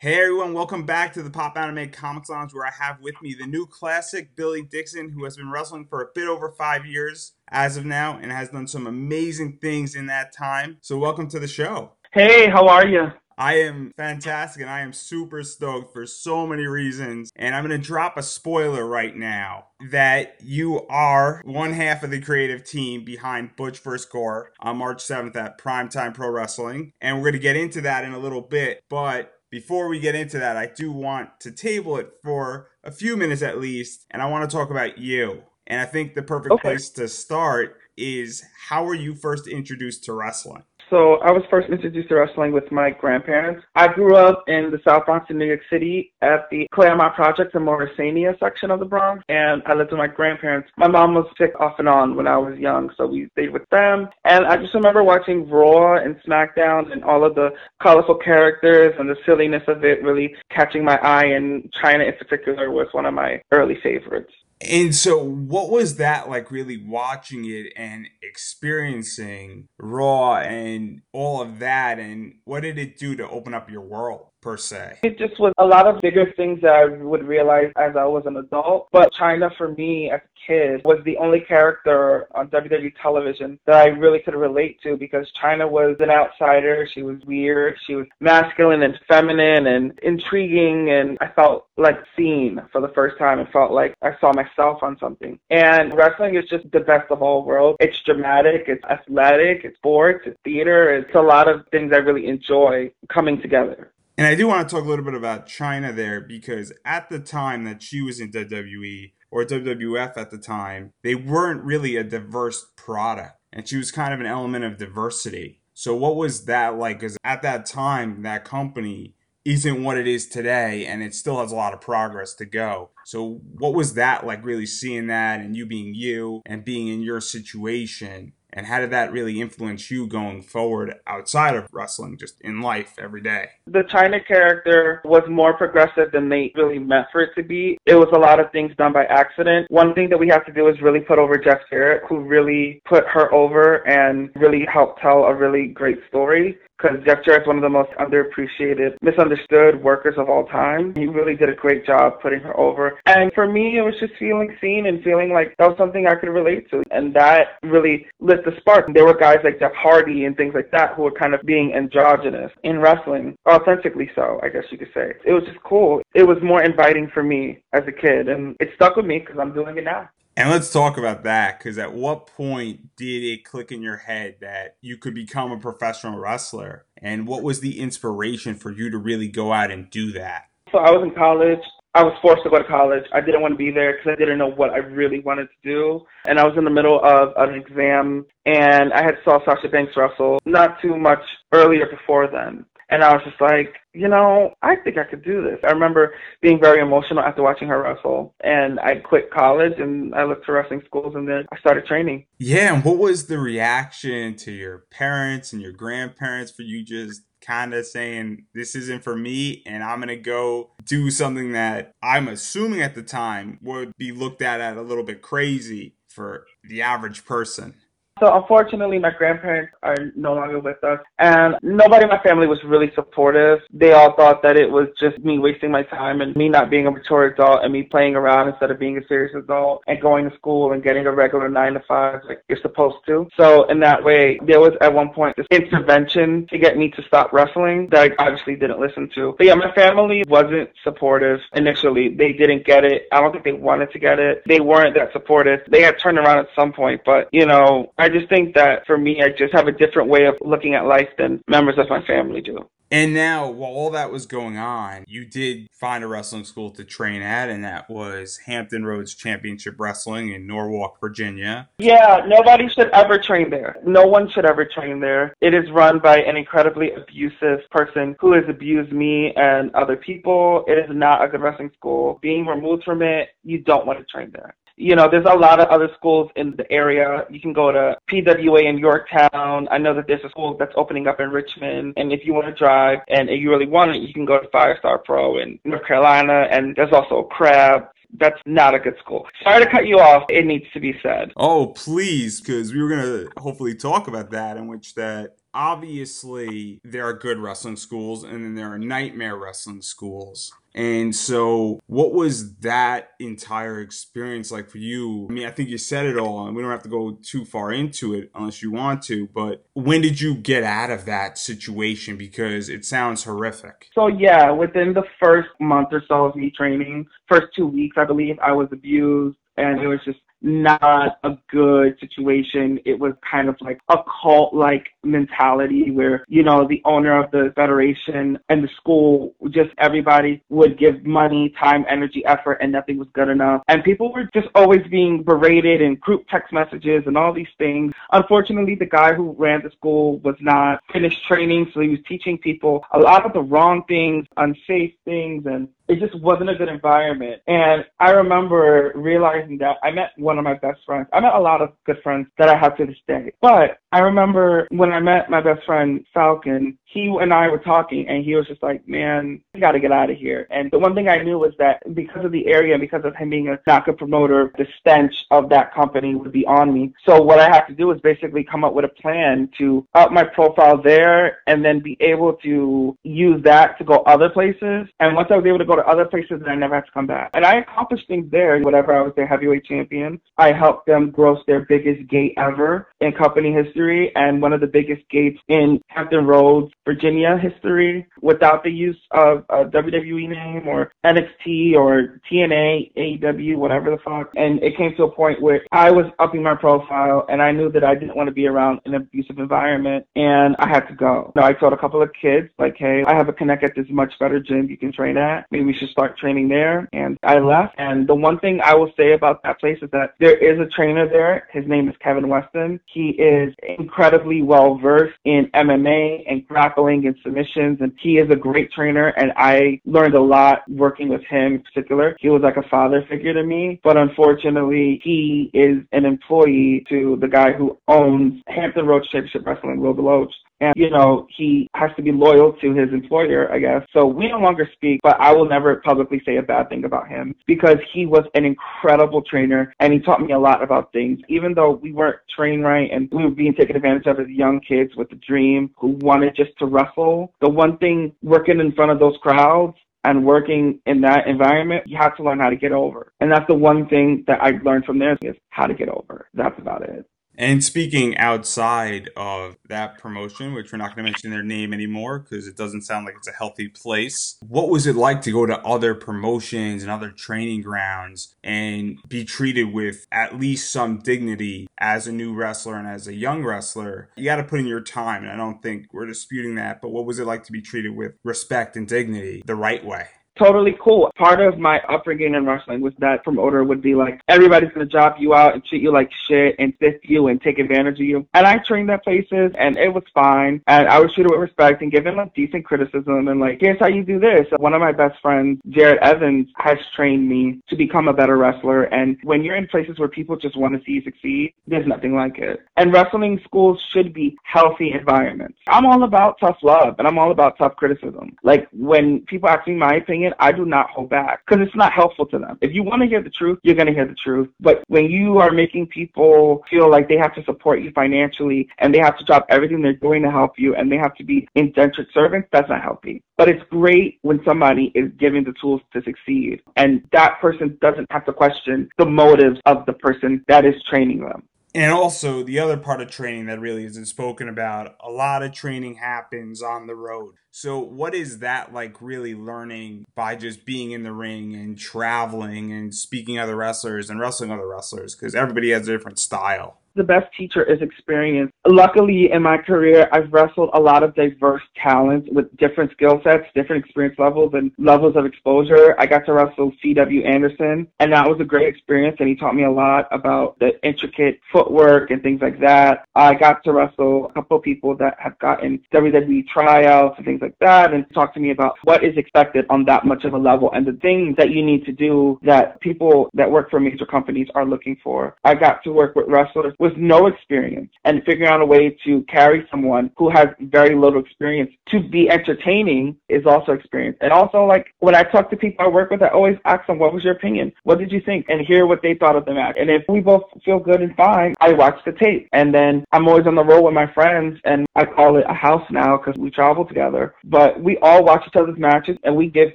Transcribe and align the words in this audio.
Hey 0.00 0.14
everyone, 0.20 0.52
welcome 0.52 0.86
back 0.86 1.12
to 1.14 1.24
the 1.24 1.30
Pop 1.30 1.58
Anime 1.58 1.90
Comics 1.90 2.28
Lounge 2.28 2.54
where 2.54 2.64
I 2.64 2.70
have 2.70 3.00
with 3.00 3.20
me 3.20 3.34
the 3.34 3.48
new 3.48 3.66
classic 3.66 4.36
Billy 4.36 4.62
Dixon 4.62 5.08
who 5.08 5.24
has 5.24 5.36
been 5.36 5.50
wrestling 5.50 5.86
for 5.86 6.00
a 6.00 6.06
bit 6.14 6.28
over 6.28 6.52
five 6.52 6.86
years 6.86 7.32
as 7.48 7.76
of 7.76 7.84
now 7.84 8.16
and 8.16 8.30
has 8.30 8.50
done 8.50 8.68
some 8.68 8.86
amazing 8.86 9.58
things 9.60 9.96
in 9.96 10.06
that 10.06 10.32
time. 10.32 10.76
So 10.82 10.98
welcome 10.98 11.26
to 11.30 11.40
the 11.40 11.48
show. 11.48 11.94
Hey, 12.12 12.48
how 12.48 12.68
are 12.68 12.86
you? 12.86 13.08
I 13.36 13.54
am 13.54 13.90
fantastic 13.96 14.62
and 14.62 14.70
I 14.70 14.82
am 14.82 14.92
super 14.92 15.42
stoked 15.42 15.92
for 15.92 16.06
so 16.06 16.46
many 16.46 16.66
reasons. 16.66 17.32
And 17.34 17.56
I'm 17.56 17.66
going 17.66 17.80
to 17.80 17.84
drop 17.84 18.16
a 18.16 18.22
spoiler 18.22 18.86
right 18.86 19.16
now 19.16 19.66
that 19.90 20.36
you 20.40 20.86
are 20.88 21.42
one 21.44 21.72
half 21.72 22.04
of 22.04 22.10
the 22.10 22.20
creative 22.20 22.62
team 22.62 23.04
behind 23.04 23.56
Butch 23.56 23.80
vs. 23.80 24.06
Gore 24.06 24.52
on 24.60 24.76
March 24.76 24.98
7th 24.98 25.34
at 25.34 25.60
Primetime 25.60 26.14
Pro 26.14 26.30
Wrestling. 26.30 26.92
And 27.00 27.16
we're 27.16 27.30
going 27.30 27.32
to 27.34 27.38
get 27.40 27.56
into 27.56 27.80
that 27.80 28.04
in 28.04 28.12
a 28.12 28.18
little 28.18 28.42
bit. 28.42 28.82
But 28.88 29.37
before 29.50 29.88
we 29.88 29.98
get 29.98 30.14
into 30.14 30.38
that, 30.38 30.56
I 30.56 30.66
do 30.66 30.92
want 30.92 31.40
to 31.40 31.50
table 31.50 31.96
it 31.96 32.10
for 32.22 32.68
a 32.84 32.90
few 32.90 33.16
minutes 33.16 33.42
at 33.42 33.58
least, 33.58 34.06
and 34.10 34.20
I 34.20 34.26
want 34.26 34.48
to 34.48 34.54
talk 34.54 34.70
about 34.70 34.98
you. 34.98 35.42
And 35.66 35.80
I 35.80 35.84
think 35.84 36.14
the 36.14 36.22
perfect 36.22 36.52
okay. 36.52 36.62
place 36.62 36.90
to 36.90 37.08
start 37.08 37.76
is 37.96 38.42
how 38.68 38.84
were 38.84 38.94
you 38.94 39.14
first 39.14 39.46
introduced 39.46 40.04
to 40.04 40.12
wrestling? 40.12 40.62
So 40.90 41.16
I 41.16 41.30
was 41.30 41.42
first 41.50 41.68
introduced 41.68 42.08
to 42.08 42.14
wrestling 42.14 42.52
with 42.52 42.70
my 42.72 42.90
grandparents. 42.90 43.62
I 43.74 43.92
grew 43.92 44.16
up 44.16 44.44
in 44.46 44.70
the 44.70 44.80
South 44.88 45.04
Bronx 45.04 45.26
in 45.28 45.36
New 45.36 45.44
York 45.44 45.60
City 45.70 46.12
at 46.22 46.48
the 46.50 46.66
Claremont 46.72 47.14
Project 47.14 47.54
in 47.54 47.62
Morrisania 47.62 48.38
section 48.40 48.70
of 48.70 48.80
the 48.80 48.86
Bronx, 48.86 49.22
and 49.28 49.62
I 49.66 49.74
lived 49.74 49.90
with 49.90 49.98
my 49.98 50.06
grandparents. 50.06 50.70
My 50.78 50.88
mom 50.88 51.14
was 51.14 51.26
sick 51.36 51.52
off 51.60 51.78
and 51.78 51.88
on 51.88 52.16
when 52.16 52.26
I 52.26 52.38
was 52.38 52.58
young, 52.58 52.90
so 52.96 53.06
we 53.06 53.28
stayed 53.32 53.52
with 53.52 53.68
them. 53.70 54.08
And 54.24 54.46
I 54.46 54.56
just 54.56 54.74
remember 54.74 55.04
watching 55.04 55.48
Raw 55.50 56.02
and 56.02 56.16
SmackDown 56.26 56.90
and 56.90 57.04
all 57.04 57.22
of 57.22 57.34
the 57.34 57.50
colorful 57.82 58.16
characters 58.16 58.94
and 58.98 59.10
the 59.10 59.16
silliness 59.26 59.62
of 59.68 59.84
it 59.84 60.02
really 60.02 60.34
catching 60.50 60.84
my 60.84 60.96
eye, 61.02 61.26
and 61.26 61.70
Chyna 61.82 62.08
in 62.08 62.16
particular 62.16 62.70
was 62.70 62.88
one 62.92 63.04
of 63.04 63.12
my 63.12 63.42
early 63.52 63.76
favorites. 63.82 64.32
And 64.60 64.94
so, 64.94 65.22
what 65.22 65.70
was 65.70 65.96
that 65.96 66.28
like 66.28 66.50
really 66.50 66.76
watching 66.76 67.44
it 67.44 67.72
and 67.76 68.08
experiencing 68.22 69.68
Raw 69.78 70.36
and 70.36 71.02
all 71.12 71.40
of 71.40 71.60
that? 71.60 71.98
And 71.98 72.36
what 72.44 72.60
did 72.60 72.78
it 72.78 72.98
do 72.98 73.14
to 73.16 73.28
open 73.28 73.54
up 73.54 73.70
your 73.70 73.82
world? 73.82 74.28
per 74.40 74.56
se? 74.56 74.98
It 75.02 75.18
just 75.18 75.38
was 75.38 75.52
a 75.58 75.64
lot 75.64 75.86
of 75.86 76.00
bigger 76.00 76.32
things 76.36 76.60
that 76.62 76.72
I 76.72 77.02
would 77.02 77.26
realize 77.26 77.72
as 77.76 77.96
I 77.96 78.04
was 78.04 78.24
an 78.26 78.36
adult. 78.36 78.88
But 78.92 79.12
Chyna, 79.12 79.56
for 79.56 79.72
me 79.74 80.10
as 80.10 80.20
a 80.20 80.46
kid, 80.46 80.82
was 80.84 81.00
the 81.04 81.16
only 81.16 81.40
character 81.40 82.26
on 82.34 82.48
WWE 82.48 82.92
television 83.02 83.58
that 83.66 83.76
I 83.76 83.88
really 83.88 84.20
could 84.20 84.34
relate 84.34 84.80
to 84.82 84.96
because 84.96 85.30
Chyna 85.42 85.68
was 85.68 85.96
an 86.00 86.10
outsider. 86.10 86.88
She 86.92 87.02
was 87.02 87.18
weird. 87.26 87.76
She 87.86 87.94
was 87.94 88.06
masculine 88.20 88.82
and 88.82 88.98
feminine 89.08 89.66
and 89.66 89.98
intriguing. 90.02 90.90
And 90.90 91.18
I 91.20 91.28
felt 91.28 91.66
like 91.76 91.96
seen 92.16 92.60
for 92.72 92.80
the 92.80 92.92
first 92.94 93.18
time 93.18 93.38
and 93.38 93.48
felt 93.50 93.72
like 93.72 93.94
I 94.02 94.10
saw 94.20 94.32
myself 94.48 94.82
on 94.82 94.98
something. 94.98 95.38
And 95.50 95.94
wrestling 95.94 96.36
is 96.36 96.44
just 96.48 96.70
the 96.72 96.80
best 96.80 97.10
of 97.10 97.22
all 97.22 97.44
worlds. 97.44 97.76
It's 97.80 98.00
dramatic, 98.04 98.64
it's 98.66 98.84
athletic, 98.84 99.64
it's 99.64 99.76
sports, 99.76 100.24
it's 100.26 100.38
theater. 100.44 100.94
It's 100.94 101.14
a 101.14 101.20
lot 101.20 101.48
of 101.48 101.66
things 101.70 101.92
I 101.92 101.98
really 101.98 102.26
enjoy 102.26 102.90
coming 103.08 103.40
together. 103.40 103.92
And 104.16 104.26
I 104.26 104.34
do 104.34 104.48
want 104.48 104.68
to 104.68 104.74
talk 104.74 104.84
a 104.84 104.88
little 104.88 105.04
bit 105.04 105.14
about 105.14 105.46
Chyna 105.46 105.94
there 105.94 106.20
because 106.20 106.72
at 106.84 107.08
the 107.08 107.20
time 107.20 107.64
that 107.64 107.82
she 107.82 108.02
was 108.02 108.20
in 108.20 108.32
WWE 108.32 109.12
or 109.30 109.44
WWF 109.44 110.16
at 110.16 110.30
the 110.30 110.38
time, 110.38 110.92
they 111.04 111.14
weren't 111.14 111.62
really 111.62 111.96
a 111.96 112.02
diverse 112.02 112.66
product. 112.76 113.36
And 113.52 113.68
she 113.68 113.76
was 113.76 113.92
kind 113.92 114.12
of 114.12 114.20
an 114.20 114.26
element 114.26 114.64
of 114.64 114.76
diversity. 114.76 115.60
So, 115.72 115.94
what 115.94 116.16
was 116.16 116.46
that 116.46 116.76
like? 116.76 116.98
Because 116.98 117.16
at 117.22 117.42
that 117.42 117.64
time, 117.64 118.22
that 118.22 118.44
company 118.44 119.14
isn't 119.44 119.82
what 119.82 119.98
it 119.98 120.06
is 120.06 120.26
today 120.26 120.86
and 120.86 121.02
it 121.02 121.14
still 121.14 121.40
has 121.40 121.52
a 121.52 121.56
lot 121.56 121.72
of 121.72 121.80
progress 121.80 122.34
to 122.34 122.44
go. 122.44 122.90
So, 123.04 123.40
what 123.58 123.74
was 123.74 123.94
that 123.94 124.26
like 124.26 124.44
really 124.44 124.66
seeing 124.66 125.06
that 125.06 125.40
and 125.40 125.56
you 125.56 125.66
being 125.66 125.94
you 125.94 126.42
and 126.44 126.64
being 126.64 126.88
in 126.88 127.02
your 127.02 127.20
situation 127.20 128.32
and 128.52 128.66
how 128.66 128.80
did 128.80 128.90
that 128.90 129.12
really 129.12 129.40
influence 129.40 129.90
you 129.90 130.06
going 130.06 130.42
forward 130.42 130.94
outside 131.06 131.54
of 131.54 131.68
wrestling, 131.70 132.16
just 132.18 132.40
in 132.40 132.60
life 132.60 132.94
every 132.98 133.20
day? 133.20 133.48
The 133.66 133.84
Chyna 133.84 134.26
character 134.26 135.02
was 135.04 135.22
more 135.28 135.52
progressive 135.52 136.12
than 136.12 136.28
they 136.28 136.52
really 136.54 136.78
meant 136.78 137.06
for 137.12 137.20
it 137.20 137.30
to 137.36 137.42
be. 137.42 137.78
It 137.84 137.94
was 137.94 138.08
a 138.14 138.18
lot 138.18 138.40
of 138.40 138.50
things 138.50 138.72
done 138.76 138.92
by 138.92 139.04
accident. 139.04 139.66
One 139.70 139.94
thing 139.94 140.08
that 140.08 140.18
we 140.18 140.28
have 140.28 140.46
to 140.46 140.52
do 140.52 140.68
is 140.68 140.80
really 140.80 141.00
put 141.00 141.18
over 141.18 141.36
Jeff 141.36 141.58
Jarrett, 141.70 142.04
who 142.08 142.20
really 142.20 142.80
put 142.88 143.04
her 143.06 143.32
over 143.34 143.86
and 143.86 144.30
really 144.34 144.66
helped 144.72 145.00
tell 145.00 145.24
a 145.24 145.34
really 145.34 145.68
great 145.68 145.98
story 146.08 146.58
because 146.78 146.98
Jeff 147.04 147.24
Jarrett's 147.24 147.46
one 147.46 147.56
of 147.56 147.62
the 147.62 147.68
most 147.68 147.90
underappreciated, 147.98 148.96
misunderstood 149.02 149.82
workers 149.82 150.14
of 150.16 150.28
all 150.28 150.46
time. 150.46 150.94
He 150.96 151.06
really 151.06 151.34
did 151.34 151.48
a 151.48 151.54
great 151.54 151.84
job 151.84 152.20
putting 152.22 152.40
her 152.40 152.58
over. 152.58 152.98
And 153.06 153.32
for 153.34 153.50
me, 153.50 153.78
it 153.78 153.82
was 153.82 153.94
just 154.00 154.12
feeling 154.18 154.56
seen 154.60 154.86
and 154.86 155.02
feeling 155.02 155.32
like 155.32 155.54
that 155.58 155.68
was 155.68 155.78
something 155.78 156.06
I 156.06 156.14
could 156.14 156.28
relate 156.28 156.70
to. 156.70 156.82
And 156.90 157.14
that 157.14 157.58
really 157.62 158.06
lit 158.20 158.44
the 158.44 158.52
spark. 158.58 158.86
There 158.94 159.04
were 159.04 159.18
guys 159.18 159.38
like 159.44 159.58
Jeff 159.58 159.72
Hardy 159.74 160.24
and 160.24 160.36
things 160.36 160.54
like 160.54 160.70
that 160.70 160.94
who 160.94 161.02
were 161.02 161.12
kind 161.12 161.34
of 161.34 161.42
being 161.42 161.74
androgynous 161.74 162.52
in 162.62 162.78
wrestling, 162.78 163.36
authentically 163.48 164.10
so, 164.14 164.40
I 164.42 164.48
guess 164.48 164.64
you 164.70 164.78
could 164.78 164.92
say. 164.94 165.12
It 165.24 165.32
was 165.32 165.44
just 165.44 165.62
cool. 165.64 166.02
It 166.14 166.26
was 166.26 166.38
more 166.42 166.62
inviting 166.62 167.10
for 167.12 167.22
me 167.22 167.62
as 167.72 167.82
a 167.86 167.92
kid, 167.92 168.28
and 168.28 168.56
it 168.60 168.70
stuck 168.76 168.96
with 168.96 169.06
me 169.06 169.18
because 169.18 169.36
I'm 169.40 169.52
doing 169.52 169.78
it 169.78 169.84
now. 169.84 170.08
And 170.38 170.50
let's 170.50 170.72
talk 170.72 170.98
about 170.98 171.24
that 171.24 171.58
because 171.58 171.78
at 171.78 171.92
what 171.92 172.28
point 172.28 172.94
did 172.96 173.24
it 173.24 173.44
click 173.44 173.72
in 173.72 173.82
your 173.82 173.96
head 173.96 174.36
that 174.40 174.76
you 174.80 174.96
could 174.96 175.12
become 175.12 175.50
a 175.50 175.58
professional 175.58 176.16
wrestler? 176.16 176.86
And 176.96 177.26
what 177.26 177.42
was 177.42 177.58
the 177.58 177.80
inspiration 177.80 178.54
for 178.54 178.70
you 178.70 178.88
to 178.88 178.98
really 178.98 179.26
go 179.26 179.52
out 179.52 179.72
and 179.72 179.90
do 179.90 180.12
that? 180.12 180.44
So 180.70 180.78
I 180.78 180.92
was 180.92 181.02
in 181.02 181.12
college. 181.12 181.58
I 181.92 182.04
was 182.04 182.16
forced 182.22 182.44
to 182.44 182.50
go 182.50 182.58
to 182.58 182.68
college. 182.68 183.02
I 183.12 183.20
didn't 183.20 183.40
want 183.40 183.54
to 183.54 183.58
be 183.58 183.72
there 183.72 183.94
because 183.94 184.12
I 184.12 184.14
didn't 184.14 184.38
know 184.38 184.52
what 184.52 184.70
I 184.70 184.76
really 184.76 185.18
wanted 185.18 185.48
to 185.48 185.68
do. 185.68 186.06
And 186.28 186.38
I 186.38 186.44
was 186.44 186.56
in 186.56 186.62
the 186.62 186.70
middle 186.70 187.00
of 187.02 187.32
an 187.36 187.56
exam 187.56 188.24
and 188.46 188.92
I 188.92 189.02
had 189.02 189.16
saw 189.24 189.44
Sasha 189.44 189.68
Banks 189.68 189.94
wrestle 189.96 190.38
not 190.46 190.80
too 190.80 190.96
much 190.96 191.18
earlier 191.52 191.86
before 191.90 192.28
then. 192.30 192.64
And 192.90 193.04
I 193.04 193.12
was 193.12 193.22
just 193.24 193.40
like, 193.40 193.74
you 193.92 194.08
know, 194.08 194.54
I 194.62 194.76
think 194.76 194.96
I 194.96 195.04
could 195.04 195.24
do 195.24 195.42
this. 195.42 195.58
I 195.62 195.72
remember 195.72 196.14
being 196.40 196.60
very 196.60 196.80
emotional 196.80 197.20
after 197.20 197.42
watching 197.42 197.68
her 197.68 197.82
wrestle. 197.82 198.34
And 198.42 198.80
I 198.80 198.96
quit 198.96 199.30
college 199.30 199.74
and 199.78 200.14
I 200.14 200.24
looked 200.24 200.46
for 200.46 200.54
wrestling 200.54 200.82
schools 200.86 201.14
and 201.14 201.28
then 201.28 201.46
I 201.52 201.58
started 201.58 201.84
training. 201.86 202.26
Yeah. 202.38 202.74
And 202.74 202.84
what 202.84 202.98
was 202.98 203.26
the 203.26 203.38
reaction 203.38 204.36
to 204.36 204.52
your 204.52 204.84
parents 204.90 205.52
and 205.52 205.60
your 205.60 205.72
grandparents 205.72 206.50
for 206.50 206.62
you 206.62 206.84
just 206.84 207.22
kind 207.40 207.74
of 207.74 207.86
saying, 207.86 208.46
this 208.54 208.74
isn't 208.74 209.04
for 209.04 209.16
me 209.16 209.62
and 209.66 209.82
I'm 209.82 209.98
going 209.98 210.08
to 210.08 210.16
go 210.16 210.70
do 210.84 211.10
something 211.10 211.52
that 211.52 211.92
I'm 212.02 212.28
assuming 212.28 212.80
at 212.80 212.94
the 212.94 213.02
time 213.02 213.58
would 213.62 213.92
be 213.96 214.12
looked 214.12 214.42
at 214.42 214.60
at 214.60 214.76
a 214.76 214.82
little 214.82 215.04
bit 215.04 215.22
crazy 215.22 215.94
for 216.08 216.46
the 216.64 216.82
average 216.82 217.24
person? 217.24 217.74
So 218.20 218.36
unfortunately, 218.36 218.98
my 218.98 219.10
grandparents 219.16 219.72
are 219.82 219.96
no 220.16 220.34
longer 220.34 220.58
with 220.60 220.82
us, 220.84 221.00
and 221.18 221.56
nobody 221.62 222.04
in 222.04 222.10
my 222.10 222.20
family 222.22 222.46
was 222.46 222.58
really 222.64 222.90
supportive. 222.94 223.60
They 223.72 223.92
all 223.92 224.14
thought 224.16 224.42
that 224.42 224.56
it 224.56 224.70
was 224.70 224.88
just 225.00 225.18
me 225.18 225.38
wasting 225.38 225.70
my 225.70 225.82
time 225.84 226.20
and 226.20 226.34
me 226.36 226.48
not 226.48 226.70
being 226.70 226.86
a 226.86 226.90
mature 226.90 227.26
adult 227.26 227.64
and 227.64 227.72
me 227.72 227.82
playing 227.82 228.16
around 228.16 228.48
instead 228.48 228.70
of 228.70 228.78
being 228.78 228.98
a 228.98 229.06
serious 229.06 229.34
adult 229.34 229.82
and 229.86 230.00
going 230.00 230.28
to 230.28 230.36
school 230.36 230.72
and 230.72 230.82
getting 230.82 231.06
a 231.06 231.12
regular 231.12 231.48
nine 231.48 231.74
to 231.74 231.80
five 231.86 232.20
like 232.28 232.42
you're 232.48 232.60
supposed 232.60 232.96
to. 233.06 233.28
So 233.36 233.64
in 233.70 233.80
that 233.80 234.02
way, 234.02 234.38
there 234.46 234.60
was 234.60 234.72
at 234.80 234.92
one 234.92 235.10
point 235.10 235.36
this 235.36 235.46
intervention 235.50 236.46
to 236.50 236.58
get 236.58 236.76
me 236.76 236.90
to 236.90 237.02
stop 237.06 237.32
wrestling 237.32 237.88
that 237.90 238.12
I 238.18 238.24
obviously 238.24 238.56
didn't 238.56 238.80
listen 238.80 239.10
to. 239.14 239.34
But 239.38 239.46
yeah, 239.46 239.54
my 239.54 239.72
family 239.72 240.24
wasn't 240.28 240.70
supportive 240.84 241.40
initially. 241.54 242.14
They 242.14 242.32
didn't 242.32 242.64
get 242.64 242.84
it. 242.84 243.08
I 243.12 243.20
don't 243.20 243.32
think 243.32 243.44
they 243.44 243.52
wanted 243.52 243.92
to 243.92 243.98
get 243.98 244.18
it. 244.18 244.42
They 244.46 244.60
weren't 244.60 244.94
that 244.94 245.12
supportive. 245.12 245.60
They 245.70 245.82
had 245.82 245.98
turned 245.98 246.18
around 246.18 246.38
at 246.38 246.48
some 246.54 246.72
point, 246.72 247.02
but 247.04 247.28
you 247.32 247.46
know, 247.46 247.92
I 247.98 248.07
I 248.08 248.10
just 248.10 248.30
think 248.30 248.54
that 248.54 248.86
for 248.86 248.96
me, 248.96 249.20
I 249.22 249.28
just 249.28 249.52
have 249.52 249.68
a 249.68 249.72
different 249.72 250.08
way 250.08 250.24
of 250.24 250.36
looking 250.40 250.74
at 250.74 250.86
life 250.86 251.10
than 251.18 251.42
members 251.46 251.74
of 251.76 251.90
my 251.90 252.02
family 252.06 252.40
do. 252.40 252.66
And 252.90 253.12
now, 253.12 253.50
while 253.50 253.70
all 253.70 253.90
that 253.90 254.10
was 254.10 254.24
going 254.24 254.56
on, 254.56 255.04
you 255.06 255.26
did 255.26 255.68
find 255.78 256.02
a 256.02 256.06
wrestling 256.06 256.44
school 256.44 256.70
to 256.70 256.84
train 256.84 257.20
at, 257.20 257.50
and 257.50 257.62
that 257.64 257.90
was 257.90 258.38
Hampton 258.46 258.86
Roads 258.86 259.14
Championship 259.14 259.74
Wrestling 259.78 260.32
in 260.32 260.46
Norfolk, 260.46 260.96
Virginia. 260.98 261.68
Yeah, 261.78 262.24
nobody 262.26 262.66
should 262.70 262.88
ever 262.94 263.18
train 263.18 263.50
there. 263.50 263.76
No 263.84 264.06
one 264.06 264.30
should 264.30 264.46
ever 264.46 264.64
train 264.64 265.00
there. 265.00 265.34
It 265.42 265.52
is 265.52 265.70
run 265.70 265.98
by 265.98 266.20
an 266.22 266.38
incredibly 266.38 266.92
abusive 266.92 267.58
person 267.70 268.16
who 268.18 268.32
has 268.32 268.44
abused 268.48 268.90
me 268.90 269.34
and 269.36 269.70
other 269.74 269.96
people. 269.96 270.64
It 270.66 270.78
is 270.78 270.88
not 270.88 271.22
a 271.22 271.28
good 271.28 271.42
wrestling 271.42 271.72
school. 271.76 272.18
Being 272.22 272.46
removed 272.46 272.84
from 272.84 273.02
it, 273.02 273.28
you 273.44 273.58
don't 273.58 273.86
want 273.86 273.98
to 273.98 274.06
train 274.06 274.30
there 274.32 274.54
you 274.78 274.94
know, 274.94 275.08
there's 275.10 275.26
a 275.28 275.36
lot 275.36 275.60
of 275.60 275.68
other 275.68 275.88
schools 275.96 276.30
in 276.36 276.54
the 276.56 276.70
area. 276.70 277.26
You 277.28 277.40
can 277.40 277.52
go 277.52 277.72
to 277.72 277.96
PWA 278.10 278.68
in 278.68 278.78
Yorktown. 278.78 279.68
I 279.70 279.78
know 279.78 279.92
that 279.94 280.06
there's 280.06 280.24
a 280.24 280.30
school 280.30 280.56
that's 280.56 280.72
opening 280.76 281.08
up 281.08 281.18
in 281.18 281.30
Richmond. 281.30 281.94
And 281.96 282.12
if 282.12 282.20
you 282.24 282.32
want 282.32 282.46
to 282.46 282.54
drive 282.54 283.00
and 283.08 283.28
if 283.28 283.40
you 283.40 283.50
really 283.50 283.66
want 283.66 283.90
it, 283.90 284.02
you 284.02 284.14
can 284.14 284.24
go 284.24 284.38
to 284.38 284.46
Firestar 284.48 285.02
Pro 285.02 285.38
in 285.38 285.58
North 285.64 285.84
Carolina. 285.86 286.46
And 286.50 286.76
there's 286.76 286.92
also 286.92 287.24
Crab 287.24 287.88
that's 288.18 288.40
not 288.46 288.74
a 288.74 288.78
good 288.78 288.96
school. 288.98 289.26
Sorry 289.42 289.64
to 289.64 289.70
cut 289.70 289.86
you 289.86 289.98
off. 289.98 290.24
It 290.30 290.46
needs 290.46 290.64
to 290.72 290.80
be 290.80 290.94
said. 291.02 291.32
Oh, 291.36 291.66
please, 291.66 292.40
because 292.40 292.72
we 292.72 292.82
were 292.82 292.88
going 292.88 293.02
to 293.02 293.30
hopefully 293.36 293.74
talk 293.74 294.08
about 294.08 294.30
that, 294.30 294.56
in 294.56 294.66
which 294.66 294.94
that 294.94 295.36
obviously 295.54 296.80
there 296.84 297.04
are 297.04 297.14
good 297.14 297.38
wrestling 297.38 297.76
schools 297.76 298.24
and 298.24 298.44
then 298.44 298.54
there 298.54 298.72
are 298.72 298.78
nightmare 298.78 299.36
wrestling 299.36 299.82
schools. 299.82 300.52
And 300.74 301.16
so, 301.16 301.80
what 301.86 302.12
was 302.12 302.54
that 302.58 303.10
entire 303.18 303.80
experience 303.80 304.52
like 304.52 304.70
for 304.70 304.78
you? 304.78 305.26
I 305.28 305.32
mean, 305.32 305.46
I 305.46 305.50
think 305.50 305.70
you 305.70 305.78
said 305.78 306.06
it 306.06 306.16
all, 306.16 306.46
and 306.46 306.54
we 306.54 306.62
don't 306.62 306.70
have 306.70 306.84
to 306.84 306.88
go 306.88 307.18
too 307.22 307.44
far 307.44 307.72
into 307.72 308.14
it 308.14 308.30
unless 308.34 308.62
you 308.62 308.70
want 308.70 309.02
to. 309.04 309.26
But 309.34 309.64
when 309.72 310.02
did 310.02 310.20
you 310.20 310.36
get 310.36 310.62
out 310.62 310.90
of 310.90 311.04
that 311.06 311.36
situation? 311.36 312.16
Because 312.16 312.68
it 312.68 312.84
sounds 312.84 313.24
horrific. 313.24 313.88
So, 313.92 314.06
yeah, 314.06 314.52
within 314.52 314.92
the 314.92 315.02
first 315.20 315.48
month 315.58 315.88
or 315.90 316.04
so 316.06 316.26
of 316.26 316.36
me 316.36 316.52
training, 316.56 317.06
first 317.28 317.46
two 317.56 317.66
weeks, 317.66 317.96
I 317.98 318.04
believe, 318.04 318.38
I 318.38 318.52
was 318.52 318.68
abused 318.70 319.38
and 319.56 319.80
it 319.80 319.88
was 319.88 319.98
just 320.04 320.20
not 320.40 321.18
a 321.24 321.30
good 321.50 321.98
situation. 321.98 322.78
It 322.84 322.98
was 322.98 323.14
kind 323.28 323.48
of 323.48 323.56
like 323.60 323.80
a 323.88 323.96
cult 324.22 324.54
like 324.54 324.86
mentality 325.04 325.90
where, 325.90 326.24
you 326.28 326.42
know, 326.42 326.66
the 326.66 326.82
owner 326.84 327.22
of 327.22 327.30
the 327.30 327.52
federation 327.54 328.38
and 328.48 328.62
the 328.62 328.68
school, 328.76 329.34
just 329.50 329.70
everybody 329.78 330.42
would 330.48 330.78
give 330.78 331.04
money, 331.04 331.54
time, 331.60 331.84
energy, 331.88 332.24
effort, 332.26 332.58
and 332.60 332.72
nothing 332.72 332.98
was 332.98 333.08
good 333.12 333.28
enough. 333.28 333.62
And 333.68 333.82
people 333.84 334.12
were 334.12 334.28
just 334.34 334.48
always 334.54 334.82
being 334.90 335.22
berated 335.22 335.82
and 335.82 336.00
group 336.00 336.26
text 336.28 336.52
messages 336.52 337.04
and 337.06 337.16
all 337.16 337.32
these 337.32 337.46
things. 337.58 337.92
Unfortunately, 338.12 338.74
the 338.74 338.86
guy 338.86 339.14
who 339.14 339.34
ran 339.38 339.62
the 339.62 339.70
school 339.70 340.18
was 340.18 340.36
not 340.40 340.80
finished 340.92 341.18
training, 341.26 341.70
so 341.72 341.80
he 341.80 341.88
was 341.88 342.00
teaching 342.08 342.38
people 342.38 342.84
a 342.92 342.98
lot 342.98 343.24
of 343.24 343.32
the 343.32 343.40
wrong 343.40 343.84
things, 343.88 344.26
unsafe 344.36 344.92
things, 345.04 345.44
and 345.46 345.68
it 345.88 345.98
just 345.98 346.20
wasn't 346.22 346.50
a 346.50 346.54
good 346.54 346.68
environment. 346.68 347.40
And 347.46 347.84
I 347.98 348.10
remember 348.10 348.92
realizing 348.94 349.58
that 349.58 349.76
I 349.82 349.90
met 349.90 350.10
one 350.16 350.38
of 350.38 350.44
my 350.44 350.54
best 350.54 350.80
friends. 350.84 351.08
I 351.12 351.20
met 351.20 351.34
a 351.34 351.40
lot 351.40 351.62
of 351.62 351.72
good 351.86 351.96
friends 352.02 352.28
that 352.38 352.48
I 352.48 352.56
have 352.56 352.76
to 352.76 352.86
this 352.86 352.96
day. 353.06 353.32
But 353.40 353.78
I 353.90 354.00
remember 354.00 354.66
when 354.70 354.87
I 354.92 355.00
met 355.00 355.30
my 355.30 355.40
best 355.40 355.64
friend 355.64 356.04
Falcon, 356.12 356.78
he 356.84 357.06
and 357.20 357.32
I 357.32 357.48
were 357.48 357.58
talking 357.58 358.08
and 358.08 358.24
he 358.24 358.34
was 358.34 358.46
just 358.46 358.62
like, 358.62 358.86
man, 358.88 359.40
you 359.54 359.60
got 359.60 359.72
to 359.72 359.80
get 359.80 359.92
out 359.92 360.10
of 360.10 360.16
here. 360.16 360.46
And 360.50 360.70
the 360.70 360.78
one 360.78 360.94
thing 360.94 361.08
I 361.08 361.22
knew 361.22 361.38
was 361.38 361.52
that 361.58 361.82
because 361.94 362.24
of 362.24 362.32
the 362.32 362.46
area 362.46 362.78
because 362.78 363.04
of 363.04 363.14
him 363.16 363.30
being 363.30 363.48
a 363.48 363.58
NACA 363.68 363.96
promoter, 363.96 364.52
the 364.56 364.66
stench 364.80 365.26
of 365.30 365.48
that 365.50 365.74
company 365.74 366.14
would 366.14 366.32
be 366.32 366.46
on 366.46 366.72
me. 366.72 366.92
So 367.06 367.20
what 367.20 367.38
I 367.38 367.48
had 367.48 367.66
to 367.66 367.74
do 367.74 367.88
was 367.88 368.00
basically 368.00 368.44
come 368.44 368.64
up 368.64 368.72
with 368.72 368.84
a 368.84 368.88
plan 368.88 369.50
to 369.58 369.86
up 369.94 370.12
my 370.12 370.24
profile 370.24 370.80
there 370.80 371.38
and 371.46 371.64
then 371.64 371.80
be 371.80 371.96
able 372.00 372.34
to 372.34 372.96
use 373.02 373.42
that 373.44 373.78
to 373.78 373.84
go 373.84 373.96
other 374.06 374.30
places. 374.30 374.88
And 375.00 375.14
once 375.14 375.28
I 375.30 375.36
was 375.36 375.46
able 375.46 375.58
to 375.58 375.64
go 375.64 375.76
to 375.76 375.86
other 375.86 376.04
places, 376.04 376.40
then 376.40 376.48
I 376.48 376.54
never 376.54 376.76
had 376.76 376.86
to 376.86 376.92
come 376.92 377.06
back. 377.06 377.30
And 377.34 377.44
I 377.44 377.56
accomplished 377.56 378.08
things 378.08 378.30
there. 378.30 378.58
Whatever 378.60 378.94
I 378.94 379.02
was 379.02 379.12
their 379.14 379.26
heavyweight 379.26 379.64
champion, 379.64 380.20
I 380.36 380.52
helped 380.52 380.86
them 380.86 381.10
gross 381.10 381.38
their 381.46 381.60
biggest 381.60 382.08
gate 382.08 382.34
ever 382.36 382.88
in 383.00 383.12
company 383.12 383.52
history 383.52 384.12
and 384.16 384.40
one 384.40 384.52
of 384.52 384.60
the 384.60 384.66
biggest 384.78 385.08
gates 385.10 385.40
in 385.48 385.80
Hampton 385.88 386.24
Roads, 386.24 386.72
Virginia 386.84 387.36
history 387.36 388.06
without 388.22 388.62
the 388.62 388.70
use 388.70 389.00
of 389.10 389.44
a 389.50 389.64
WWE 389.64 390.28
name 390.28 390.68
or 390.68 390.92
NXT 391.04 391.74
or 391.74 392.20
TNA, 392.30 392.92
AEW, 392.94 393.56
whatever 393.56 393.90
the 393.90 393.98
fuck. 394.04 394.30
And 394.36 394.62
it 394.62 394.76
came 394.76 394.94
to 394.96 395.04
a 395.04 395.10
point 395.10 395.42
where 395.42 395.62
I 395.72 395.90
was 395.90 396.06
upping 396.20 396.42
my 396.42 396.54
profile 396.54 397.26
and 397.28 397.42
I 397.42 397.50
knew 397.50 397.70
that 397.72 397.82
I 397.82 397.94
didn't 397.94 398.16
want 398.16 398.28
to 398.28 398.32
be 398.32 398.46
around 398.46 398.80
an 398.84 398.94
abusive 398.94 399.38
environment 399.38 400.06
and 400.14 400.54
I 400.58 400.68
had 400.68 400.86
to 400.88 400.94
go. 400.94 401.32
So 401.36 401.42
I 401.42 401.52
told 401.54 401.72
a 401.72 401.76
couple 401.76 402.00
of 402.02 402.10
kids, 402.20 402.48
like, 402.58 402.76
hey, 402.78 403.02
I 403.06 403.14
have 403.14 403.28
a 403.28 403.32
connect 403.32 403.64
at 403.64 403.74
this 403.74 403.86
much 403.90 404.12
better 404.20 404.38
gym 404.38 404.68
you 404.70 404.76
can 404.76 404.92
train 404.92 405.16
at. 405.16 405.46
Maybe 405.50 405.64
we 405.64 405.74
should 405.74 405.90
start 405.90 406.16
training 406.16 406.48
there. 406.48 406.88
And 406.92 407.18
I 407.22 407.38
left. 407.38 407.74
And 407.78 408.06
the 408.06 408.14
one 408.14 408.38
thing 408.38 408.60
I 408.62 408.74
will 408.74 408.92
say 408.96 409.12
about 409.12 409.42
that 409.42 409.58
place 409.58 409.78
is 409.82 409.90
that 409.90 410.14
there 410.20 410.36
is 410.36 410.60
a 410.60 410.66
trainer 410.66 411.08
there. 411.08 411.48
His 411.52 411.66
name 411.66 411.88
is 411.88 411.96
Kevin 412.00 412.28
Weston. 412.28 412.80
He 412.86 413.10
is 413.10 413.54
incredibly 413.78 414.42
well 414.42 414.67
versed 414.76 415.16
in 415.24 415.50
MMA 415.54 416.24
and 416.28 416.46
grappling 416.46 417.06
and 417.06 417.16
submissions. 417.22 417.78
And 417.80 417.92
he 418.00 418.18
is 418.18 418.30
a 418.30 418.36
great 418.36 418.70
trainer. 418.72 419.08
And 419.08 419.32
I 419.36 419.80
learned 419.86 420.14
a 420.14 420.20
lot 420.20 420.68
working 420.68 421.08
with 421.08 421.24
him 421.24 421.54
in 421.54 421.62
particular. 421.62 422.16
He 422.20 422.28
was 422.28 422.42
like 422.42 422.56
a 422.56 422.68
father 422.68 423.04
figure 423.08 423.32
to 423.32 423.42
me. 423.42 423.80
But 423.82 423.96
unfortunately, 423.96 425.00
he 425.02 425.50
is 425.54 425.78
an 425.92 426.04
employee 426.04 426.84
to 426.88 427.16
the 427.20 427.28
guy 427.28 427.52
who 427.52 427.78
owns 427.88 428.42
Hampton 428.48 428.86
Roads 428.86 429.08
Championship 429.08 429.46
Wrestling, 429.46 429.80
Will 429.80 429.94
DeLoach 429.94 430.32
and 430.60 430.74
you 430.76 430.90
know 430.90 431.26
he 431.36 431.68
has 431.74 431.90
to 431.96 432.02
be 432.02 432.12
loyal 432.12 432.52
to 432.54 432.74
his 432.74 432.92
employer 432.92 433.50
i 433.52 433.58
guess 433.58 433.82
so 433.92 434.06
we 434.06 434.28
no 434.28 434.38
longer 434.38 434.68
speak 434.74 435.00
but 435.02 435.16
i 435.20 435.32
will 435.32 435.48
never 435.48 435.76
publicly 435.84 436.20
say 436.24 436.36
a 436.36 436.42
bad 436.42 436.68
thing 436.68 436.84
about 436.84 437.08
him 437.08 437.34
because 437.46 437.76
he 437.92 438.06
was 438.06 438.24
an 438.34 438.44
incredible 438.44 439.22
trainer 439.22 439.72
and 439.80 439.92
he 439.92 439.98
taught 440.00 440.20
me 440.20 440.32
a 440.32 440.38
lot 440.38 440.62
about 440.62 440.92
things 440.92 441.18
even 441.28 441.54
though 441.54 441.72
we 441.82 441.92
weren't 441.92 442.18
trained 442.34 442.64
right 442.64 442.90
and 442.92 443.08
we 443.12 443.24
were 443.24 443.30
being 443.30 443.54
taken 443.54 443.76
advantage 443.76 444.06
of 444.06 444.18
as 444.20 444.28
young 444.28 444.60
kids 444.60 444.94
with 444.96 445.10
a 445.12 445.16
dream 445.16 445.70
who 445.76 445.98
wanted 446.00 446.34
just 446.34 446.50
to 446.58 446.66
wrestle 446.66 447.32
the 447.40 447.48
one 447.48 447.76
thing 447.78 448.12
working 448.22 448.60
in 448.60 448.72
front 448.72 448.90
of 448.90 448.98
those 448.98 449.16
crowds 449.22 449.76
and 450.04 450.24
working 450.24 450.80
in 450.86 451.00
that 451.02 451.26
environment, 451.26 451.82
you 451.86 451.98
have 452.00 452.16
to 452.16 452.22
learn 452.22 452.38
how 452.38 452.48
to 452.48 452.56
get 452.56 452.72
over. 452.72 453.12
And 453.20 453.30
that's 453.30 453.46
the 453.46 453.54
one 453.54 453.88
thing 453.88 454.24
that 454.26 454.38
I 454.40 454.52
learned 454.62 454.84
from 454.84 454.98
there 454.98 455.18
is 455.22 455.34
how 455.50 455.66
to 455.66 455.74
get 455.74 455.88
over. 455.88 456.28
That's 456.34 456.58
about 456.58 456.82
it. 456.82 457.04
And 457.38 457.62
speaking 457.62 458.18
outside 458.18 459.10
of 459.16 459.56
that 459.68 459.96
promotion, 459.98 460.54
which 460.54 460.72
we're 460.72 460.78
not 460.78 460.96
going 460.96 461.06
to 461.06 461.12
mention 461.12 461.30
their 461.30 461.44
name 461.44 461.72
anymore 461.72 462.18
because 462.18 462.48
it 462.48 462.56
doesn't 462.56 462.82
sound 462.82 463.06
like 463.06 463.14
it's 463.16 463.28
a 463.28 463.32
healthy 463.32 463.68
place, 463.68 464.36
what 464.48 464.68
was 464.68 464.88
it 464.88 464.96
like 464.96 465.22
to 465.22 465.30
go 465.30 465.46
to 465.46 465.60
other 465.60 465.94
promotions 465.94 466.82
and 466.82 466.90
other 466.90 467.12
training 467.12 467.62
grounds 467.62 468.34
and 468.42 468.98
be 469.08 469.24
treated 469.24 469.72
with 469.72 470.04
at 470.10 470.36
least 470.36 470.72
some 470.72 470.98
dignity 470.98 471.68
as 471.78 472.08
a 472.08 472.12
new 472.12 472.34
wrestler 472.34 472.74
and 472.74 472.88
as 472.88 473.06
a 473.06 473.14
young 473.14 473.44
wrestler? 473.44 474.10
You 474.16 474.24
got 474.24 474.36
to 474.36 474.44
put 474.44 474.58
in 474.58 474.66
your 474.66 474.80
time, 474.80 475.22
and 475.22 475.30
I 475.30 475.36
don't 475.36 475.62
think 475.62 475.86
we're 475.92 476.06
disputing 476.06 476.56
that, 476.56 476.82
but 476.82 476.88
what 476.88 477.06
was 477.06 477.20
it 477.20 477.26
like 477.26 477.44
to 477.44 477.52
be 477.52 477.62
treated 477.62 477.94
with 477.94 478.14
respect 478.24 478.74
and 478.74 478.88
dignity 478.88 479.44
the 479.46 479.54
right 479.54 479.84
way? 479.84 480.08
Totally 480.38 480.76
cool. 480.80 481.10
Part 481.16 481.40
of 481.40 481.58
my 481.58 481.80
upbringing 481.88 482.34
in 482.34 482.46
wrestling 482.46 482.80
was 482.80 482.92
that 482.98 483.24
promoter 483.24 483.64
would 483.64 483.82
be 483.82 483.94
like, 483.94 484.20
everybody's 484.28 484.70
gonna 484.72 484.86
job 484.86 485.16
you 485.18 485.34
out 485.34 485.54
and 485.54 485.64
treat 485.64 485.82
you 485.82 485.92
like 485.92 486.10
shit 486.28 486.56
and 486.58 486.72
sift 486.80 487.04
you 487.04 487.28
and 487.28 487.40
take 487.40 487.58
advantage 487.58 488.00
of 488.00 488.06
you. 488.06 488.26
And 488.34 488.46
I 488.46 488.58
trained 488.58 488.90
at 488.90 489.04
places 489.04 489.52
and 489.58 489.76
it 489.76 489.92
was 489.92 490.04
fine. 490.14 490.62
And 490.66 490.88
I 490.88 491.00
was 491.00 491.12
treated 491.14 491.30
with 491.30 491.40
respect 491.40 491.82
and 491.82 491.92
given 491.92 492.16
like 492.16 492.34
decent 492.34 492.64
criticism 492.64 493.28
and 493.28 493.40
like, 493.40 493.58
here's 493.60 493.78
how 493.78 493.88
you 493.88 494.04
do 494.04 494.18
this. 494.18 494.46
One 494.56 494.74
of 494.74 494.80
my 494.80 494.92
best 494.92 495.20
friends, 495.20 495.60
Jared 495.68 495.98
Evans, 496.02 496.48
has 496.56 496.78
trained 496.94 497.28
me 497.28 497.60
to 497.68 497.76
become 497.76 498.08
a 498.08 498.12
better 498.12 498.36
wrestler. 498.36 498.84
And 498.84 499.16
when 499.22 499.42
you're 499.42 499.56
in 499.56 499.66
places 499.66 499.98
where 499.98 500.08
people 500.08 500.36
just 500.36 500.56
want 500.56 500.74
to 500.74 500.84
see 500.84 500.92
you 500.92 501.02
succeed, 501.02 501.54
there's 501.66 501.86
nothing 501.86 502.14
like 502.14 502.38
it. 502.38 502.60
And 502.76 502.92
wrestling 502.92 503.40
schools 503.44 503.82
should 503.92 504.12
be 504.12 504.36
healthy 504.44 504.92
environments. 504.92 505.58
I'm 505.66 505.86
all 505.86 506.02
about 506.04 506.38
tough 506.40 506.58
love 506.62 506.94
and 506.98 507.06
I'm 507.06 507.18
all 507.18 507.30
about 507.30 507.58
tough 507.58 507.76
criticism. 507.76 508.36
Like 508.42 508.68
when 508.72 509.20
people 509.26 509.48
ask 509.48 509.66
me 509.66 509.74
my 509.74 509.94
opinion, 509.94 510.27
opinion, 510.28 510.36
I 510.38 510.56
do 510.56 510.64
not 510.64 510.90
hold 510.90 511.10
back 511.10 511.44
because 511.46 511.66
it's 511.66 511.76
not 511.76 511.92
helpful 511.92 512.26
to 512.26 512.38
them. 512.38 512.58
If 512.60 512.72
you 512.72 512.82
want 512.82 513.02
to 513.02 513.08
hear 513.08 513.22
the 513.22 513.30
truth, 513.30 513.58
you're 513.62 513.74
going 513.74 513.86
to 513.86 513.92
hear 513.92 514.06
the 514.06 514.14
truth. 514.14 514.48
But 514.60 514.82
when 514.88 515.04
you 515.10 515.38
are 515.38 515.50
making 515.50 515.88
people 515.88 516.62
feel 516.70 516.90
like 516.90 517.08
they 517.08 517.16
have 517.16 517.34
to 517.34 517.44
support 517.44 517.82
you 517.82 517.90
financially 517.94 518.68
and 518.78 518.94
they 518.94 518.98
have 518.98 519.18
to 519.18 519.24
drop 519.24 519.46
everything 519.48 519.82
they're 519.82 519.94
doing 519.94 520.22
to 520.22 520.30
help 520.30 520.52
you 520.58 520.74
and 520.74 520.90
they 520.90 520.96
have 520.96 521.14
to 521.16 521.24
be 521.24 521.48
indentured 521.54 522.06
servants, 522.12 522.48
that's 522.52 522.68
not 522.68 522.82
healthy. 522.82 523.22
But 523.36 523.48
it's 523.48 523.62
great 523.70 524.18
when 524.22 524.40
somebody 524.44 524.92
is 524.94 525.10
given 525.18 525.44
the 525.44 525.54
tools 525.60 525.80
to 525.92 526.02
succeed 526.02 526.62
and 526.76 527.02
that 527.12 527.40
person 527.40 527.78
doesn't 527.80 528.10
have 528.10 528.24
to 528.26 528.32
question 528.32 528.88
the 528.98 529.06
motives 529.06 529.60
of 529.66 529.86
the 529.86 529.92
person 529.94 530.44
that 530.48 530.64
is 530.64 530.74
training 530.90 531.20
them. 531.20 531.42
And 531.74 531.92
also, 531.92 532.42
the 532.42 532.58
other 532.58 532.78
part 532.78 533.02
of 533.02 533.10
training 533.10 533.46
that 533.46 533.60
really 533.60 533.84
isn't 533.84 534.06
spoken 534.06 534.48
about, 534.48 534.96
a 535.00 535.10
lot 535.10 535.42
of 535.42 535.52
training 535.52 535.96
happens 535.96 536.62
on 536.62 536.86
the 536.86 536.94
road. 536.94 537.34
So, 537.50 537.78
what 537.78 538.14
is 538.14 538.38
that 538.38 538.72
like 538.72 539.02
really 539.02 539.34
learning 539.34 540.06
by 540.14 540.36
just 540.36 540.64
being 540.64 540.92
in 540.92 541.02
the 541.02 541.12
ring 541.12 541.54
and 541.54 541.76
traveling 541.76 542.72
and 542.72 542.94
speaking 542.94 543.38
other 543.38 543.56
wrestlers 543.56 544.08
and 544.08 544.18
wrestling 544.18 544.50
other 544.50 544.66
wrestlers? 544.66 545.14
Because 545.14 545.34
everybody 545.34 545.70
has 545.70 545.86
a 545.88 545.92
different 545.92 546.18
style 546.18 546.78
the 546.98 547.04
best 547.04 547.32
teacher 547.36 547.62
is 547.62 547.80
experience. 547.80 548.52
Luckily, 548.66 549.30
in 549.32 549.42
my 549.42 549.56
career, 549.56 550.08
I've 550.12 550.32
wrestled 550.32 550.70
a 550.74 550.80
lot 550.80 551.02
of 551.02 551.14
diverse 551.14 551.62
talents 551.82 552.28
with 552.30 552.54
different 552.58 552.92
skill 552.92 553.20
sets, 553.24 553.44
different 553.54 553.84
experience 553.84 554.18
levels, 554.18 554.52
and 554.54 554.72
levels 554.76 555.16
of 555.16 555.24
exposure. 555.24 555.94
I 555.98 556.06
got 556.06 556.26
to 556.26 556.32
wrestle 556.32 556.72
C.W. 556.82 557.24
Anderson, 557.24 557.86
and 558.00 558.12
that 558.12 558.28
was 558.28 558.40
a 558.40 558.44
great 558.44 558.68
experience, 558.68 559.16
and 559.20 559.28
he 559.28 559.36
taught 559.36 559.54
me 559.54 559.64
a 559.64 559.70
lot 559.70 560.08
about 560.10 560.58
the 560.58 560.72
intricate 560.82 561.40
footwork 561.52 562.10
and 562.10 562.22
things 562.22 562.42
like 562.42 562.60
that. 562.60 563.06
I 563.14 563.34
got 563.34 563.64
to 563.64 563.72
wrestle 563.72 564.26
a 564.26 564.32
couple 564.32 564.58
people 564.58 564.96
that 564.96 565.16
have 565.18 565.38
gotten 565.38 565.80
WWE 565.94 566.46
tryouts 566.48 567.14
and 567.16 567.24
things 567.24 567.40
like 567.40 567.58
that, 567.60 567.94
and 567.94 568.04
talk 568.12 568.34
to 568.34 568.40
me 568.40 568.50
about 568.50 568.76
what 568.82 569.04
is 569.04 569.16
expected 569.16 569.64
on 569.70 569.84
that 569.84 570.04
much 570.04 570.24
of 570.24 570.34
a 570.34 570.38
level 570.38 570.70
and 570.72 570.86
the 570.86 570.98
things 571.00 571.36
that 571.36 571.50
you 571.50 571.64
need 571.64 571.84
to 571.84 571.92
do 571.92 572.38
that 572.42 572.80
people 572.80 573.30
that 573.34 573.50
work 573.50 573.70
for 573.70 573.78
major 573.78 574.06
companies 574.06 574.48
are 574.54 574.66
looking 574.66 574.96
for. 575.02 575.36
I 575.44 575.54
got 575.54 575.84
to 575.84 575.92
work 575.92 576.16
with 576.16 576.26
wrestlers 576.28 576.74
with 576.78 576.87
with 576.88 576.98
no 576.98 577.26
experience 577.26 577.90
and 578.04 578.22
figuring 578.24 578.50
out 578.50 578.60
a 578.60 578.66
way 578.66 578.96
to 579.04 579.22
carry 579.22 579.66
someone 579.70 580.10
who 580.16 580.30
has 580.30 580.46
very 580.60 580.94
little 580.94 581.20
experience 581.20 581.70
to 581.88 582.00
be 582.00 582.28
entertaining 582.30 583.16
is 583.28 583.46
also 583.46 583.72
experience. 583.72 584.16
And 584.20 584.32
also, 584.32 584.64
like, 584.64 584.94
when 585.00 585.14
I 585.14 585.22
talk 585.22 585.50
to 585.50 585.56
people 585.56 585.84
I 585.84 585.88
work 585.88 586.10
with, 586.10 586.22
I 586.22 586.28
always 586.28 586.56
ask 586.64 586.86
them, 586.86 586.98
what 586.98 587.12
was 587.12 587.24
your 587.24 587.34
opinion? 587.34 587.72
What 587.84 587.98
did 587.98 588.12
you 588.12 588.20
think? 588.20 588.46
And 588.48 588.60
hear 588.66 588.86
what 588.86 589.02
they 589.02 589.14
thought 589.14 589.36
of 589.36 589.44
the 589.44 589.54
match. 589.54 589.76
And 589.78 589.90
if 589.90 590.02
we 590.08 590.20
both 590.20 590.44
feel 590.64 590.78
good 590.78 591.00
and 591.00 591.14
fine, 591.16 591.54
I 591.60 591.72
watch 591.72 591.98
the 592.04 592.12
tape. 592.12 592.48
And 592.52 592.74
then 592.74 593.04
I'm 593.12 593.28
always 593.28 593.46
on 593.46 593.54
the 593.54 593.64
road 593.64 593.82
with 593.82 593.94
my 593.94 594.12
friends, 594.12 594.58
and 594.64 594.86
I 594.94 595.04
call 595.04 595.36
it 595.36 595.44
a 595.48 595.54
house 595.54 595.86
now 595.90 596.16
because 596.16 596.38
we 596.38 596.50
travel 596.50 596.84
together. 596.84 597.34
But 597.44 597.82
we 597.82 597.98
all 597.98 598.24
watch 598.24 598.44
each 598.46 598.56
other's 598.56 598.78
matches 598.78 599.16
and 599.24 599.34
we 599.34 599.48
give 599.48 599.74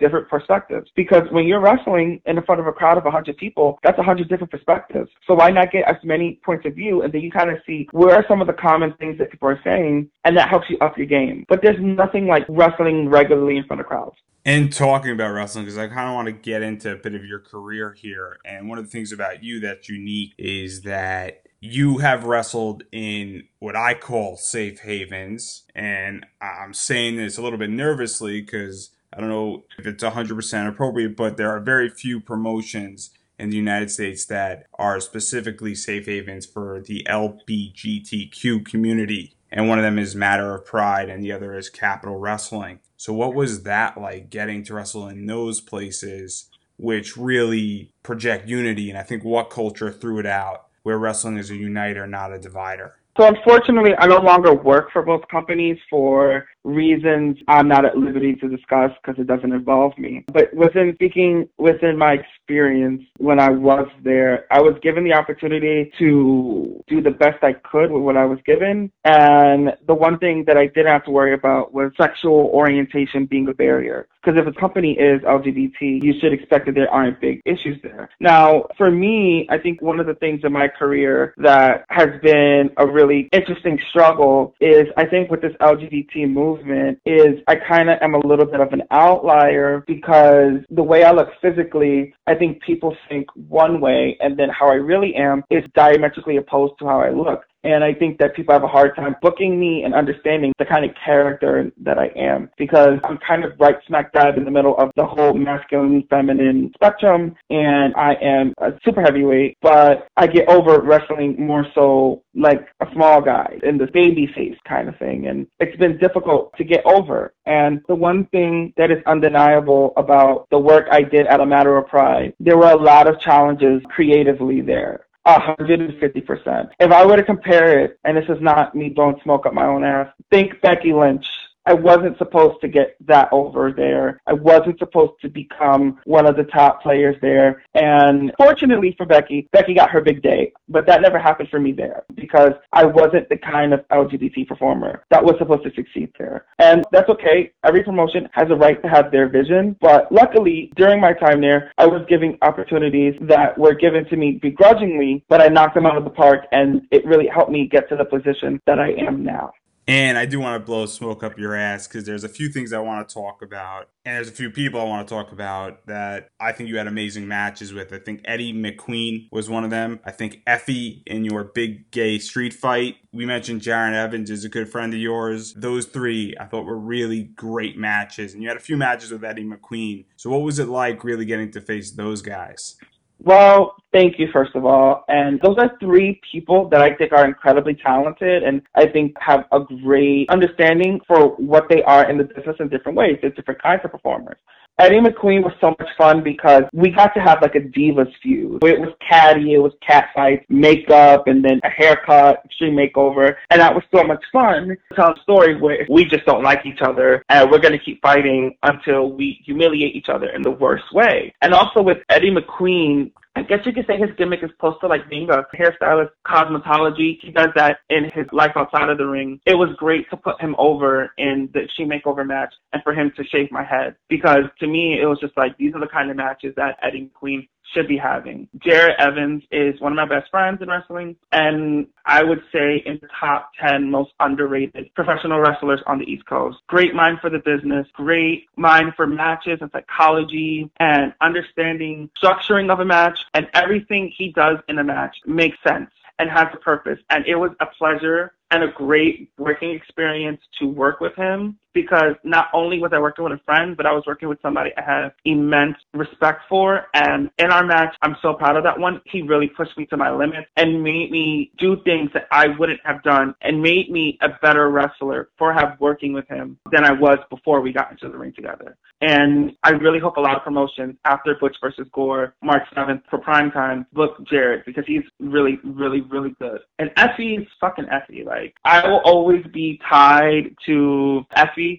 different 0.00 0.28
perspectives. 0.28 0.90
Because 0.96 1.22
when 1.30 1.46
you're 1.46 1.60
wrestling 1.60 2.20
in 2.26 2.42
front 2.42 2.60
of 2.60 2.66
a 2.66 2.72
crowd 2.72 2.98
of 2.98 3.04
100 3.04 3.36
people, 3.36 3.78
that's 3.82 3.98
100 3.98 4.28
different 4.28 4.50
perspectives. 4.50 5.10
So 5.26 5.34
why 5.34 5.50
not 5.50 5.72
get 5.72 5.88
as 5.88 5.96
many 6.02 6.40
points 6.44 6.66
of 6.66 6.74
view? 6.74 7.01
And 7.02 7.12
then 7.12 7.20
you 7.20 7.30
kind 7.30 7.50
of 7.50 7.58
see 7.66 7.88
where 7.92 8.14
are 8.14 8.24
some 8.28 8.40
of 8.40 8.46
the 8.46 8.52
common 8.52 8.94
things 8.94 9.18
that 9.18 9.30
people 9.30 9.48
are 9.48 9.60
saying, 9.62 10.10
and 10.24 10.36
that 10.36 10.48
helps 10.48 10.70
you 10.70 10.78
up 10.78 10.96
your 10.96 11.06
game. 11.06 11.44
But 11.48 11.60
there's 11.62 11.80
nothing 11.80 12.26
like 12.26 12.44
wrestling 12.48 13.08
regularly 13.08 13.56
in 13.56 13.64
front 13.64 13.80
of 13.80 13.86
crowds. 13.86 14.16
And 14.44 14.72
talking 14.72 15.12
about 15.12 15.32
wrestling, 15.32 15.64
because 15.64 15.78
I 15.78 15.86
kind 15.86 16.08
of 16.08 16.14
want 16.14 16.26
to 16.26 16.32
get 16.32 16.62
into 16.62 16.92
a 16.92 16.96
bit 16.96 17.14
of 17.14 17.24
your 17.24 17.38
career 17.38 17.92
here. 17.92 18.38
And 18.44 18.68
one 18.68 18.78
of 18.78 18.84
the 18.84 18.90
things 18.90 19.12
about 19.12 19.44
you 19.44 19.60
that's 19.60 19.88
unique 19.88 20.34
is 20.36 20.82
that 20.82 21.42
you 21.60 21.98
have 21.98 22.24
wrestled 22.24 22.82
in 22.90 23.44
what 23.60 23.76
I 23.76 23.94
call 23.94 24.36
safe 24.36 24.80
havens. 24.80 25.62
And 25.76 26.26
I'm 26.40 26.74
saying 26.74 27.16
this 27.16 27.38
a 27.38 27.42
little 27.42 27.58
bit 27.58 27.70
nervously 27.70 28.40
because 28.40 28.90
I 29.12 29.20
don't 29.20 29.28
know 29.28 29.62
if 29.78 29.86
it's 29.86 30.02
100% 30.02 30.68
appropriate, 30.68 31.16
but 31.16 31.36
there 31.36 31.50
are 31.50 31.60
very 31.60 31.88
few 31.88 32.20
promotions 32.20 33.10
in 33.38 33.50
the 33.50 33.56
United 33.56 33.90
States 33.90 34.24
that 34.26 34.66
are 34.74 35.00
specifically 35.00 35.74
safe 35.74 36.06
havens 36.06 36.46
for 36.46 36.80
the 36.80 37.06
LBGTQ 37.08 38.64
community. 38.64 39.34
And 39.50 39.68
one 39.68 39.78
of 39.78 39.84
them 39.84 39.98
is 39.98 40.14
Matter 40.14 40.54
of 40.54 40.64
Pride, 40.64 41.08
and 41.10 41.22
the 41.22 41.32
other 41.32 41.54
is 41.54 41.68
Capital 41.68 42.16
Wrestling. 42.16 42.80
So, 42.96 43.12
what 43.12 43.34
was 43.34 43.64
that 43.64 44.00
like 44.00 44.30
getting 44.30 44.62
to 44.64 44.74
wrestle 44.74 45.08
in 45.08 45.26
those 45.26 45.60
places, 45.60 46.48
which 46.78 47.16
really 47.16 47.90
project 48.02 48.48
unity? 48.48 48.88
And 48.88 48.98
I 48.98 49.02
think 49.02 49.24
what 49.24 49.50
culture 49.50 49.90
threw 49.90 50.18
it 50.18 50.26
out 50.26 50.68
where 50.82 50.98
wrestling 50.98 51.38
is 51.38 51.50
a 51.50 51.56
uniter, 51.56 52.06
not 52.06 52.32
a 52.32 52.38
divider. 52.38 52.96
So 53.16 53.26
unfortunately, 53.26 53.92
I 53.98 54.06
no 54.06 54.18
longer 54.18 54.54
work 54.54 54.90
for 54.90 55.02
both 55.02 55.28
companies 55.28 55.78
for 55.90 56.46
reasons 56.64 57.38
I'm 57.48 57.68
not 57.68 57.84
at 57.84 57.96
liberty 57.96 58.34
to 58.36 58.48
discuss 58.48 58.90
because 59.02 59.20
it 59.20 59.26
doesn't 59.26 59.52
involve 59.52 59.96
me. 59.98 60.24
But 60.32 60.54
within 60.54 60.92
speaking 60.94 61.48
within 61.58 61.98
my 61.98 62.12
experience 62.14 63.02
when 63.18 63.40
I 63.40 63.50
was 63.50 63.88
there, 64.02 64.46
I 64.50 64.60
was 64.60 64.74
given 64.82 65.04
the 65.04 65.14
opportunity 65.14 65.92
to 65.98 66.82
do 66.88 67.00
the 67.00 67.10
best 67.10 67.42
I 67.42 67.54
could 67.54 67.90
with 67.90 68.02
what 68.02 68.16
I 68.16 68.24
was 68.24 68.38
given. 68.44 68.90
And 69.04 69.76
the 69.86 69.94
one 69.94 70.18
thing 70.18 70.44
that 70.46 70.56
I 70.56 70.66
didn't 70.66 70.92
have 70.92 71.04
to 71.04 71.10
worry 71.10 71.34
about 71.34 71.72
was 71.72 71.92
sexual 71.96 72.50
orientation 72.52 73.26
being 73.26 73.48
a 73.48 73.54
barrier. 73.54 74.06
Because 74.22 74.40
if 74.40 74.46
a 74.46 74.58
company 74.58 74.92
is 74.92 75.20
LGBT, 75.22 76.02
you 76.02 76.14
should 76.20 76.32
expect 76.32 76.66
that 76.66 76.76
there 76.76 76.90
aren't 76.90 77.20
big 77.20 77.40
issues 77.44 77.80
there. 77.82 78.08
Now, 78.20 78.66
for 78.78 78.90
me, 78.90 79.48
I 79.50 79.58
think 79.58 79.82
one 79.82 79.98
of 79.98 80.06
the 80.06 80.14
things 80.14 80.42
in 80.44 80.52
my 80.52 80.68
career 80.68 81.34
that 81.38 81.84
has 81.88 82.08
been 82.22 82.70
a 82.76 82.86
really 82.86 83.28
interesting 83.32 83.80
struggle 83.90 84.54
is 84.60 84.86
I 84.96 85.06
think 85.06 85.30
with 85.30 85.42
this 85.42 85.54
LGBT 85.60 86.30
movement, 86.30 86.51
movement 86.52 86.98
is 87.04 87.38
I 87.48 87.56
kind 87.56 87.90
of 87.90 87.98
am 88.00 88.14
a 88.14 88.26
little 88.26 88.46
bit 88.46 88.60
of 88.60 88.72
an 88.72 88.82
outlier 88.90 89.84
because 89.86 90.54
the 90.70 90.82
way 90.82 91.04
I 91.04 91.12
look 91.12 91.28
physically, 91.40 92.14
I 92.26 92.34
think 92.34 92.62
people 92.62 92.96
think 93.08 93.26
one 93.48 93.80
way, 93.80 94.16
and 94.20 94.38
then 94.38 94.48
how 94.48 94.68
I 94.68 94.74
really 94.74 95.14
am 95.14 95.42
is 95.50 95.64
diametrically 95.74 96.36
opposed 96.36 96.74
to 96.78 96.86
how 96.86 97.00
I 97.00 97.10
look. 97.10 97.44
And 97.64 97.84
I 97.84 97.94
think 97.94 98.18
that 98.18 98.34
people 98.34 98.52
have 98.52 98.64
a 98.64 98.68
hard 98.68 98.96
time 98.96 99.16
booking 99.22 99.58
me 99.58 99.84
and 99.84 99.94
understanding 99.94 100.52
the 100.58 100.64
kind 100.64 100.84
of 100.84 100.90
character 101.04 101.70
that 101.82 101.98
I 101.98 102.06
am 102.16 102.50
because 102.58 102.98
I'm 103.04 103.18
kind 103.18 103.44
of 103.44 103.52
right 103.58 103.76
smack 103.86 104.12
dab 104.12 104.36
in 104.36 104.44
the 104.44 104.50
middle 104.50 104.76
of 104.78 104.90
the 104.96 105.06
whole 105.06 105.34
masculine 105.34 106.04
feminine 106.10 106.72
spectrum. 106.74 107.36
And 107.50 107.94
I 107.94 108.14
am 108.14 108.54
a 108.58 108.72
super 108.84 109.00
heavyweight, 109.00 109.58
but 109.62 110.08
I 110.16 110.26
get 110.26 110.48
over 110.48 110.80
wrestling 110.80 111.36
more 111.38 111.66
so 111.74 112.22
like 112.34 112.66
a 112.80 112.86
small 112.92 113.20
guy 113.20 113.58
in 113.62 113.78
the 113.78 113.86
baby 113.86 114.26
face 114.34 114.58
kind 114.66 114.88
of 114.88 114.96
thing. 114.98 115.26
And 115.26 115.46
it's 115.60 115.76
been 115.76 115.98
difficult 115.98 116.56
to 116.56 116.64
get 116.64 116.84
over. 116.84 117.32
And 117.46 117.82
the 117.88 117.94
one 117.94 118.26
thing 118.26 118.72
that 118.76 118.90
is 118.90 119.02
undeniable 119.06 119.92
about 119.96 120.48
the 120.50 120.58
work 120.58 120.86
I 120.90 121.02
did 121.02 121.26
at 121.26 121.40
A 121.40 121.46
Matter 121.46 121.76
of 121.76 121.86
Pride, 121.86 122.34
there 122.40 122.56
were 122.56 122.70
a 122.70 122.76
lot 122.76 123.06
of 123.06 123.20
challenges 123.20 123.82
creatively 123.88 124.60
there. 124.60 125.06
150%. 125.26 126.70
If 126.80 126.90
I 126.90 127.06
were 127.06 127.16
to 127.16 127.22
compare 127.22 127.80
it, 127.84 127.98
and 128.04 128.16
this 128.16 128.24
is 128.28 128.40
not 128.40 128.74
me 128.74 128.88
blowing 128.88 129.20
smoke 129.22 129.46
up 129.46 129.54
my 129.54 129.66
own 129.66 129.84
ass, 129.84 130.08
think 130.30 130.60
Becky 130.60 130.92
Lynch 130.92 131.26
I 131.66 131.74
wasn't 131.74 132.18
supposed 132.18 132.60
to 132.62 132.68
get 132.68 132.96
that 133.06 133.28
over 133.32 133.72
there. 133.72 134.20
I 134.26 134.32
wasn't 134.32 134.78
supposed 134.78 135.20
to 135.22 135.28
become 135.28 136.00
one 136.04 136.26
of 136.26 136.36
the 136.36 136.44
top 136.44 136.82
players 136.82 137.16
there. 137.22 137.62
And 137.74 138.32
fortunately 138.36 138.94
for 138.96 139.06
Becky, 139.06 139.48
Becky 139.52 139.74
got 139.74 139.90
her 139.90 140.00
big 140.00 140.22
day. 140.22 140.52
But 140.68 140.86
that 140.86 141.02
never 141.02 141.18
happened 141.18 141.48
for 141.50 141.60
me 141.60 141.72
there 141.72 142.04
because 142.14 142.52
I 142.72 142.84
wasn't 142.84 143.28
the 143.28 143.36
kind 143.36 143.72
of 143.72 143.86
LGBT 143.88 144.48
performer 144.48 145.04
that 145.10 145.22
was 145.22 145.36
supposed 145.38 145.64
to 145.64 145.74
succeed 145.74 146.10
there. 146.18 146.46
And 146.58 146.84
that's 146.92 147.08
okay. 147.10 147.52
Every 147.64 147.84
promotion 147.84 148.28
has 148.32 148.50
a 148.50 148.54
right 148.56 148.80
to 148.82 148.88
have 148.88 149.10
their 149.10 149.28
vision. 149.28 149.76
But 149.80 150.10
luckily, 150.10 150.72
during 150.76 151.00
my 151.00 151.12
time 151.12 151.40
there, 151.40 151.72
I 151.78 151.86
was 151.86 152.02
giving 152.08 152.38
opportunities 152.42 153.14
that 153.22 153.56
were 153.58 153.74
given 153.74 154.04
to 154.06 154.16
me 154.16 154.38
begrudgingly, 154.42 155.24
but 155.28 155.40
I 155.40 155.48
knocked 155.48 155.74
them 155.74 155.86
out 155.86 155.96
of 155.96 156.04
the 156.04 156.10
park 156.10 156.46
and 156.52 156.82
it 156.90 157.04
really 157.06 157.28
helped 157.28 157.50
me 157.50 157.68
get 157.68 157.88
to 157.90 157.96
the 157.96 158.04
position 158.04 158.60
that 158.66 158.78
I 158.78 158.92
am 158.92 159.22
now. 159.22 159.52
And 159.88 160.16
I 160.16 160.26
do 160.26 160.38
want 160.38 160.60
to 160.60 160.64
blow 160.64 160.86
smoke 160.86 161.24
up 161.24 161.38
your 161.38 161.56
ass 161.56 161.88
because 161.88 162.04
there's 162.04 162.22
a 162.22 162.28
few 162.28 162.48
things 162.48 162.72
I 162.72 162.78
want 162.78 163.08
to 163.08 163.12
talk 163.12 163.42
about. 163.42 163.88
And 164.04 164.16
there's 164.16 164.28
a 164.28 164.32
few 164.32 164.50
people 164.50 164.80
I 164.80 164.84
want 164.84 165.06
to 165.06 165.14
talk 165.14 165.32
about 165.32 165.86
that 165.86 166.28
I 166.38 166.52
think 166.52 166.68
you 166.68 166.76
had 166.76 166.86
amazing 166.86 167.26
matches 167.26 167.72
with. 167.72 167.92
I 167.92 167.98
think 167.98 168.20
Eddie 168.24 168.52
McQueen 168.52 169.28
was 169.32 169.50
one 169.50 169.64
of 169.64 169.70
them. 169.70 170.00
I 170.04 170.12
think 170.12 170.42
Effy 170.46 171.02
in 171.06 171.24
your 171.24 171.44
big 171.44 171.90
gay 171.90 172.18
street 172.18 172.54
fight. 172.54 172.96
We 173.12 173.26
mentioned 173.26 173.60
Jared 173.60 173.94
Evans 173.94 174.30
is 174.30 174.44
a 174.44 174.48
good 174.48 174.68
friend 174.68 174.94
of 174.94 175.00
yours. 175.00 175.52
Those 175.54 175.86
three 175.86 176.34
I 176.38 176.44
thought 176.44 176.64
were 176.64 176.78
really 176.78 177.24
great 177.24 177.76
matches. 177.76 178.34
And 178.34 178.42
you 178.42 178.48
had 178.48 178.56
a 178.56 178.60
few 178.60 178.76
matches 178.76 179.10
with 179.10 179.24
Eddie 179.24 179.44
McQueen. 179.44 180.06
So 180.16 180.30
what 180.30 180.42
was 180.42 180.58
it 180.60 180.68
like 180.68 181.02
really 181.02 181.24
getting 181.24 181.50
to 181.52 181.60
face 181.60 181.90
those 181.90 182.22
guys? 182.22 182.76
Well, 183.24 183.76
thank 183.92 184.18
you, 184.18 184.28
first 184.32 184.56
of 184.56 184.64
all. 184.64 185.04
And 185.06 185.40
those 185.42 185.56
are 185.58 185.70
three 185.78 186.20
people 186.30 186.68
that 186.70 186.80
I 186.80 186.94
think 186.96 187.12
are 187.12 187.24
incredibly 187.24 187.74
talented 187.74 188.42
and 188.42 188.62
I 188.74 188.86
think 188.86 189.14
have 189.20 189.44
a 189.52 189.60
great 189.60 190.28
understanding 190.28 191.00
for 191.06 191.28
what 191.36 191.68
they 191.68 191.82
are 191.84 192.10
in 192.10 192.18
the 192.18 192.24
business 192.24 192.56
in 192.58 192.68
different 192.68 192.98
ways. 192.98 193.18
There's 193.20 193.34
different 193.34 193.62
kinds 193.62 193.82
of 193.84 193.92
performers. 193.92 194.38
Eddie 194.78 195.00
McQueen 195.00 195.42
was 195.42 195.52
so 195.60 195.74
much 195.78 195.88
fun 195.98 196.22
because 196.22 196.62
we 196.72 196.90
got 196.90 197.14
to 197.14 197.20
have 197.20 197.42
like 197.42 197.54
a 197.54 197.60
divas 197.60 198.10
feud. 198.22 198.64
It 198.64 198.80
was 198.80 198.92
catty, 199.06 199.54
it 199.54 199.58
was 199.58 199.72
cat 199.86 200.08
fights, 200.14 200.44
makeup, 200.48 201.28
and 201.28 201.44
then 201.44 201.60
a 201.62 201.68
haircut, 201.68 202.42
extreme 202.44 202.74
makeover, 202.74 203.36
and 203.50 203.60
that 203.60 203.74
was 203.74 203.84
so 203.94 204.02
much 204.02 204.24
fun. 204.32 204.76
To 204.90 204.94
tell 204.96 205.12
a 205.12 205.22
story 205.22 205.60
where 205.60 205.86
we 205.88 206.04
just 206.04 206.24
don't 206.24 206.42
like 206.42 206.64
each 206.64 206.80
other 206.80 207.22
and 207.28 207.50
we're 207.50 207.60
gonna 207.60 207.78
keep 207.78 208.00
fighting 208.02 208.56
until 208.62 209.12
we 209.12 209.40
humiliate 209.44 209.94
each 209.94 210.08
other 210.08 210.30
in 210.30 210.42
the 210.42 210.50
worst 210.50 210.92
way. 210.92 211.34
And 211.42 211.52
also 211.52 211.82
with 211.82 211.98
Eddie 212.08 212.34
McQueen, 212.34 213.12
I 213.34 213.42
guess 213.42 213.60
you 213.64 213.72
could 213.72 213.86
say 213.86 213.96
his 213.96 214.10
gimmick 214.18 214.42
is 214.42 214.50
close 214.60 214.78
to 214.80 214.86
like 214.86 215.08
being 215.08 215.30
a 215.30 215.44
hairstylist, 215.56 216.10
cosmetology. 216.26 217.18
He 217.20 217.30
does 217.30 217.48
that 217.56 217.78
in 217.88 218.04
his 218.04 218.26
life 218.30 218.52
outside 218.56 218.90
of 218.90 218.98
the 218.98 219.06
ring. 219.06 219.40
It 219.46 219.54
was 219.54 219.70
great 219.78 220.08
to 220.10 220.16
put 220.16 220.40
him 220.40 220.54
over 220.58 221.10
in 221.16 221.48
the 221.54 221.66
She 221.74 221.84
Makeover 221.84 222.26
match 222.26 222.52
and 222.72 222.82
for 222.82 222.92
him 222.92 223.10
to 223.16 223.24
shave 223.24 223.50
my 223.50 223.64
head 223.64 223.96
because 224.08 224.44
to 224.60 224.66
me 224.66 225.00
it 225.00 225.06
was 225.06 225.18
just 225.18 225.36
like 225.36 225.56
these 225.56 225.74
are 225.74 225.80
the 225.80 225.86
kind 225.86 226.10
of 226.10 226.16
matches 226.16 226.52
that 226.56 226.78
Eddie 226.82 227.10
McQueen 227.10 227.48
should 227.72 227.88
be 227.88 227.96
having. 227.96 228.48
Jared 228.58 228.96
Evans 228.98 229.42
is 229.50 229.80
one 229.80 229.92
of 229.92 229.96
my 229.96 230.06
best 230.06 230.30
friends 230.30 230.60
in 230.60 230.68
wrestling, 230.68 231.16
and 231.30 231.86
I 232.04 232.22
would 232.22 232.42
say 232.52 232.82
in 232.84 232.98
the 233.00 233.08
top 233.18 233.50
10 233.60 233.90
most 233.90 234.12
underrated 234.20 234.94
professional 234.94 235.40
wrestlers 235.40 235.80
on 235.86 235.98
the 235.98 236.04
East 236.04 236.26
Coast. 236.26 236.58
Great 236.66 236.94
mind 236.94 237.18
for 237.20 237.30
the 237.30 237.38
business, 237.38 237.86
great 237.94 238.46
mind 238.56 238.92
for 238.96 239.06
matches 239.06 239.58
and 239.60 239.70
psychology 239.72 240.70
and 240.80 241.14
understanding 241.20 242.10
structuring 242.22 242.70
of 242.70 242.80
a 242.80 242.84
match, 242.84 243.18
and 243.34 243.48
everything 243.54 244.12
he 244.16 244.32
does 244.32 244.58
in 244.68 244.78
a 244.78 244.84
match 244.84 245.16
makes 245.26 245.56
sense 245.66 245.90
and 246.18 246.30
has 246.30 246.48
a 246.52 246.58
purpose. 246.58 246.98
And 247.10 247.26
it 247.26 247.36
was 247.36 247.50
a 247.60 247.66
pleasure 247.66 248.34
and 248.50 248.62
a 248.62 248.68
great 248.68 249.30
working 249.38 249.70
experience 249.70 250.40
to 250.58 250.66
work 250.66 251.00
with 251.00 251.14
him. 251.16 251.58
Because 251.74 252.14
not 252.24 252.48
only 252.52 252.78
was 252.78 252.92
I 252.94 252.98
working 253.00 253.24
with 253.24 253.32
a 253.32 253.40
friend, 253.44 253.76
but 253.76 253.86
I 253.86 253.92
was 253.92 254.04
working 254.06 254.28
with 254.28 254.38
somebody 254.42 254.70
I 254.76 254.82
had 254.82 255.12
immense 255.24 255.76
respect 255.94 256.42
for. 256.48 256.86
And 256.94 257.30
in 257.38 257.50
our 257.50 257.64
match, 257.64 257.94
I'm 258.02 258.16
so 258.22 258.34
proud 258.34 258.56
of 258.56 258.64
that 258.64 258.78
one. 258.78 259.00
He 259.04 259.22
really 259.22 259.48
pushed 259.48 259.76
me 259.76 259.86
to 259.86 259.96
my 259.96 260.10
limits 260.10 260.48
and 260.56 260.82
made 260.82 261.10
me 261.10 261.52
do 261.58 261.76
things 261.84 262.10
that 262.14 262.26
I 262.30 262.48
wouldn't 262.58 262.80
have 262.84 263.02
done 263.02 263.34
and 263.42 263.62
made 263.62 263.90
me 263.90 264.18
a 264.20 264.28
better 264.40 264.70
wrestler 264.70 265.30
for 265.38 265.52
have 265.52 265.80
working 265.80 266.12
with 266.12 266.26
him 266.28 266.58
than 266.70 266.84
I 266.84 266.92
was 266.92 267.18
before 267.30 267.60
we 267.60 267.72
got 267.72 267.90
into 267.90 268.08
the 268.08 268.18
ring 268.18 268.32
together. 268.34 268.76
And 269.00 269.52
I 269.64 269.70
really 269.70 269.98
hope 269.98 270.16
a 270.16 270.20
lot 270.20 270.36
of 270.36 270.44
promotions 270.44 270.94
after 271.04 271.36
Butch 271.40 271.56
versus 271.60 271.86
Gore, 271.92 272.34
March 272.42 272.62
7th 272.76 273.02
for 273.10 273.18
primetime, 273.18 273.84
book 273.92 274.16
Jared 274.30 274.64
because 274.64 274.84
he's 274.86 275.02
really, 275.18 275.58
really, 275.64 276.02
really 276.02 276.34
good. 276.40 276.60
And 276.78 276.90
Effy 276.90 277.40
is 277.40 277.46
fucking 277.60 277.86
Effy. 277.86 278.24
Like, 278.24 278.54
I 278.64 278.86
will 278.86 279.00
always 279.04 279.44
be 279.52 279.80
tied 279.88 280.54
to 280.66 281.24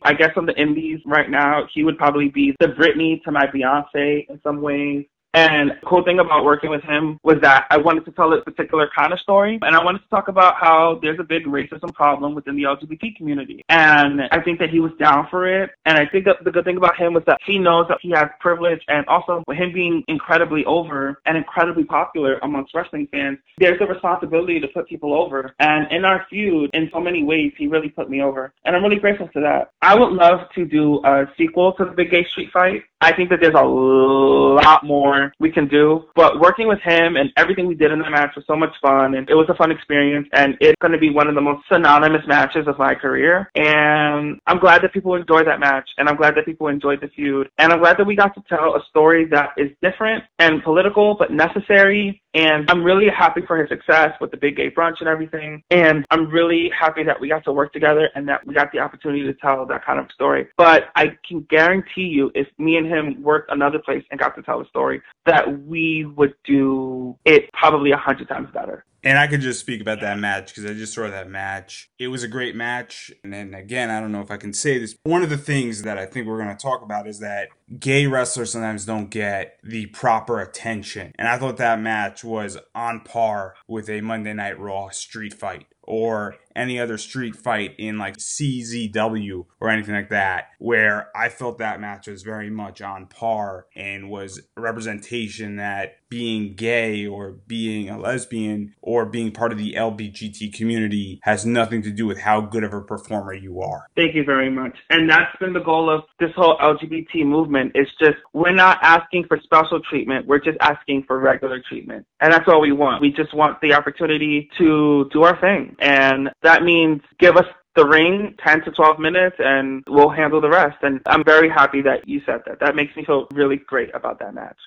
I 0.04 0.14
guess 0.14 0.32
on 0.36 0.46
the 0.46 0.60
indies 0.60 1.00
right 1.06 1.30
now, 1.30 1.64
he 1.74 1.84
would 1.84 1.98
probably 1.98 2.30
be 2.30 2.56
the 2.60 2.68
Britney 2.68 3.22
to 3.24 3.32
my 3.32 3.46
Beyonce 3.48 4.30
in 4.30 4.40
some 4.44 4.62
ways. 4.62 5.06
And 5.34 5.74
cool 5.86 6.04
thing 6.04 6.20
about 6.20 6.46
working 6.46 6.70
with 6.70 6.84
him 6.84 7.20
was 7.24 7.38
that 7.42 7.66
I 7.72 7.78
wanted 7.78 8.06
to 8.06 8.12
tell 8.12 8.32
a 8.34 8.42
particular 8.42 8.90
kind 8.96 9.14
of 9.14 9.20
story. 9.20 9.60
And 9.64 9.76
I 9.76 9.84
wanted 9.84 10.00
to 10.00 10.10
talk 10.10 10.28
about 10.28 10.56
how 10.56 11.00
there's 11.02 11.20
a 11.20 11.24
big 11.24 11.46
racism 11.46 11.94
problem 11.94 12.36
within 12.36 12.56
the 12.56 12.64
LGBT 12.64 13.16
community. 13.16 13.64
And 13.70 14.22
I 14.32 14.42
think 14.42 14.60
that 14.60 14.70
he 14.70 14.80
was 14.80 14.92
down 15.00 15.28
for 15.30 15.48
it. 15.48 15.72
And 15.86 15.98
I 15.98 16.06
think 16.06 16.26
that 16.26 16.44
the 16.44 16.52
good 16.52 16.66
thing 16.66 16.78
about 16.78 16.98
him 16.98 17.14
was 17.14 17.24
that 17.26 17.40
he 17.46 17.58
knows 17.58 17.88
that 17.90 17.98
he 18.02 18.12
has 18.12 18.30
privilege. 18.40 18.82
And 18.88 19.06
also 19.08 19.44
with 19.48 19.58
him 19.58 19.74
being 19.74 20.04
incredibly 20.08 20.64
over 20.66 21.20
and 21.26 21.36
incredibly 21.36 21.84
popular 21.84 22.38
amongst 22.44 22.76
wrestling 22.76 23.08
fans, 23.12 23.40
there's 23.58 23.82
a 23.82 23.86
responsibility 23.86 24.60
to 24.60 24.68
put 24.68 24.88
people 24.88 25.14
over. 25.14 25.56
And 25.60 25.92
in 25.92 26.06
our 26.06 26.26
feud, 26.30 26.70
in 26.74 26.90
so 26.94 27.00
many 27.00 27.24
ways, 27.24 27.54
he 27.58 27.68
really 27.68 27.90
put 27.90 28.10
me 28.10 28.22
over. 28.22 28.54
And 28.66 28.76
I'm 28.76 28.84
really 28.84 29.00
grateful 29.00 29.30
for 29.34 29.42
that. 29.42 29.72
I 29.82 29.96
would 29.96 30.14
love 30.14 30.50
to 30.56 30.66
do 30.66 31.04
a 31.04 31.26
sequel 31.38 31.74
to 31.74 31.86
the 31.86 31.92
Big 31.92 32.12
Gay 32.12 32.24
Street 32.26 32.52
Fight. 32.52 32.84
I 33.04 33.14
think 33.14 33.30
that 33.30 33.40
there's 33.42 33.54
a 33.54 33.68
lot 33.68 34.86
more 34.86 35.34
we 35.40 35.52
can 35.52 35.68
do. 35.68 36.06
But 36.16 36.40
working 36.40 36.68
with 36.68 36.80
him 36.80 37.18
and 37.18 37.32
everything 37.38 37.68
we 37.68 37.76
did 37.76 37.92
in 37.92 38.00
the 38.00 38.10
match 38.10 38.32
was 38.36 38.46
so 38.48 38.56
much 38.56 38.74
fun 38.82 39.16
and 39.16 39.30
it 39.30 39.36
was 39.36 39.48
a 39.50 39.56
fun 39.56 39.72
experience 39.72 40.28
and 40.32 40.56
it's 40.62 40.80
going 40.82 40.94
to 40.94 40.98
be 40.98 41.10
one 41.10 41.28
of 41.28 41.36
the 41.36 41.42
most 41.42 41.64
synonymous 41.72 42.26
matches 42.28 42.66
of 42.68 42.78
my 42.80 42.96
career. 42.96 43.50
And 43.56 44.40
I'm 44.48 44.60
glad 44.60 44.82
that 44.84 44.94
people 44.94 45.16
enjoyed 45.16 45.48
that 45.48 45.60
match 45.60 45.90
and 45.98 46.08
I'm 46.08 46.16
glad 46.16 46.36
that 46.36 46.46
people 46.46 46.68
enjoyed 46.68 47.02
the 47.02 47.10
feud. 47.10 47.50
And 47.58 47.74
I'm 47.74 47.80
glad 47.80 47.98
that 47.98 48.08
we 48.08 48.16
got 48.16 48.34
to 48.36 48.44
tell 48.48 48.76
a 48.76 48.84
story 48.90 49.26
that 49.32 49.50
is 49.58 49.72
different 49.82 50.24
and 50.40 50.64
political 50.64 51.16
but 51.16 51.32
necessary. 51.32 52.22
And 52.36 52.70
I'm 52.72 52.84
really 52.84 53.08
happy 53.16 53.42
for 53.46 53.58
his 53.58 53.70
success 53.70 54.12
with 54.20 54.32
the 54.32 54.38
big 54.38 54.56
gay 54.56 54.72
brunch 54.72 54.96
and 55.02 55.08
everything. 55.08 55.62
And 55.70 56.06
I'm 56.10 56.30
really 56.30 56.72
happy 56.78 57.04
that 57.04 57.20
we 57.20 57.28
got 57.28 57.44
to 57.46 57.52
work 57.52 57.74
together 57.74 58.10
and 58.16 58.28
that 58.28 58.46
we 58.48 58.56
got 58.56 58.72
the 58.72 58.80
opportunity 58.80 59.24
to 59.24 59.34
tell 59.36 59.66
that 59.66 59.86
kind 59.86 60.00
of 60.00 60.08
story. 60.14 60.48
But 60.58 60.86
I 60.96 61.18
can 61.28 61.42
guarantee 61.50 62.08
you 62.08 62.32
if 62.34 62.48
me 62.58 62.78
and 62.78 62.88
him 62.88 62.93
worked 63.22 63.52
another 63.52 63.80
place 63.80 64.04
and 64.12 64.20
got 64.20 64.36
to 64.36 64.42
tell 64.42 64.62
a 64.62 64.66
story, 64.68 65.02
that 65.26 65.64
we 65.64 66.06
would 66.16 66.34
do 66.44 67.18
it 67.26 67.52
probably 67.54 67.92
a 67.92 67.98
hundred 67.98 68.28
times 68.28 68.50
better. 68.54 68.86
And 69.04 69.18
I 69.18 69.28
could 69.28 69.42
just 69.42 69.60
speak 69.60 69.82
about 69.82 70.00
that 70.02 70.18
match 70.18 70.48
because 70.48 70.70
I 70.70 70.74
just 70.74 70.94
saw 70.94 71.10
that 71.10 71.30
match. 71.30 71.90
It 72.00 72.08
was 72.08 72.24
a 72.24 72.28
great 72.28 72.56
match. 72.56 73.12
And 73.24 73.34
then 73.34 73.54
again, 73.54 73.90
I 73.90 74.00
don't 74.00 74.12
know 74.12 74.22
if 74.22 74.32
I 74.32 74.38
can 74.38 74.54
say 74.54 74.78
this. 74.78 74.96
One 75.04 75.24
of 75.24 75.30
the 75.30 75.38
things 75.38 75.82
that 75.82 75.98
I 75.98 76.06
think 76.06 76.26
we're 76.26 76.42
going 76.42 76.56
to 76.56 76.62
talk 76.62 76.82
about 76.82 77.08
is 77.08 77.20
that 77.20 77.50
gay 77.80 78.08
wrestlers 78.08 78.52
sometimes 78.52 78.86
don't 78.86 79.10
get 79.10 79.58
the 79.64 79.88
proper 79.88 80.40
attention. 80.40 81.12
And 81.16 81.28
I 81.28 81.38
thought 81.38 81.58
that 81.58 81.82
match 81.82 82.24
was 82.24 82.58
on 82.74 83.02
par 83.02 83.56
with 83.68 83.90
a 83.90 84.02
Monday 84.02 84.34
Night 84.34 84.60
Raw 84.60 84.90
street 84.90 85.34
fight 85.34 85.68
or 85.84 86.38
any 86.56 86.80
other 86.80 86.98
street 86.98 87.36
fight 87.36 87.76
in 87.78 87.98
like 87.98 88.18
CZW 88.18 89.46
or 89.60 89.70
anything 89.70 89.96
like 89.96 90.10
that, 90.10 90.50
where 90.60 91.10
I 91.16 91.30
felt 91.30 91.58
that 91.58 91.82
match 91.82 92.08
was 92.08 92.24
very 92.24 92.50
much 92.50 92.82
on 92.82 93.08
par 93.08 93.68
and 93.76 94.10
was 94.10 94.42
a 94.56 94.62
representation 94.62 95.58
that 95.58 95.98
being 96.14 96.54
gay 96.54 97.08
or 97.08 97.32
being 97.48 97.90
a 97.90 97.98
lesbian 97.98 98.76
or 98.84 99.04
being 99.04 99.32
part 99.32 99.52
of 99.52 99.58
the 99.58 99.74
LBGT 99.74 100.54
community 100.54 101.20
has 101.24 101.44
nothing 101.44 101.82
to 101.82 101.90
do 101.90 102.06
with 102.06 102.20
how 102.20 102.40
good 102.40 102.64
of 102.64 102.72
a 102.72 102.82
performer 102.82 103.34
you 103.34 103.62
are. 103.62 103.88
Thank 103.96 104.14
you 104.14 104.24
very 104.24 104.52
much. 104.52 104.78
And 104.92 105.10
that's 105.10 105.36
been 105.40 105.54
the 105.54 105.60
goal 105.60 105.90
of 105.90 106.04
this 106.20 106.30
whole 106.36 106.56
LGBT 106.60 107.26
movement. 107.26 107.72
It's 107.74 107.90
just 108.00 108.18
we're 108.32 108.54
not 108.54 108.78
asking 108.84 109.26
for 109.28 109.40
special 109.44 109.82
treatment, 109.90 110.28
we're 110.28 110.38
just 110.38 110.58
asking 110.62 111.06
for 111.08 111.18
regular 111.18 111.64
treatment. 111.68 112.06
And 112.22 112.32
that's 112.32 112.48
all 112.48 112.62
we 112.62 112.74
want. 112.74 113.02
We 113.02 113.12
just 113.12 113.34
want 113.34 113.60
the 113.62 113.74
opportunity 113.74 114.52
to 114.60 115.10
do 115.12 115.24
our 115.24 115.42
thing. 115.42 115.76
And 115.80 116.30
that 116.44 116.62
means 116.62 117.02
give 117.18 117.38
us 117.38 117.48
the 117.76 117.88
ring 117.88 118.36
10 118.46 118.66
to 118.66 118.72
12 118.72 119.00
minutes 119.00 119.38
and 119.40 119.84
we'll 119.88 120.12
handle 120.12 120.42
the 120.42 120.50
rest. 120.50 120.78
And 120.84 121.02
I'm 121.08 121.24
very 121.24 121.50
happy 121.50 121.82
that 121.82 122.08
you 122.08 122.22
said 122.24 122.42
that. 122.46 122.60
That 122.60 122.76
makes 122.76 122.96
me 122.96 123.04
feel 123.04 123.26
really 123.34 123.58
great 123.58 123.90
about 123.96 124.20
that 124.20 124.36
match. 124.36 124.60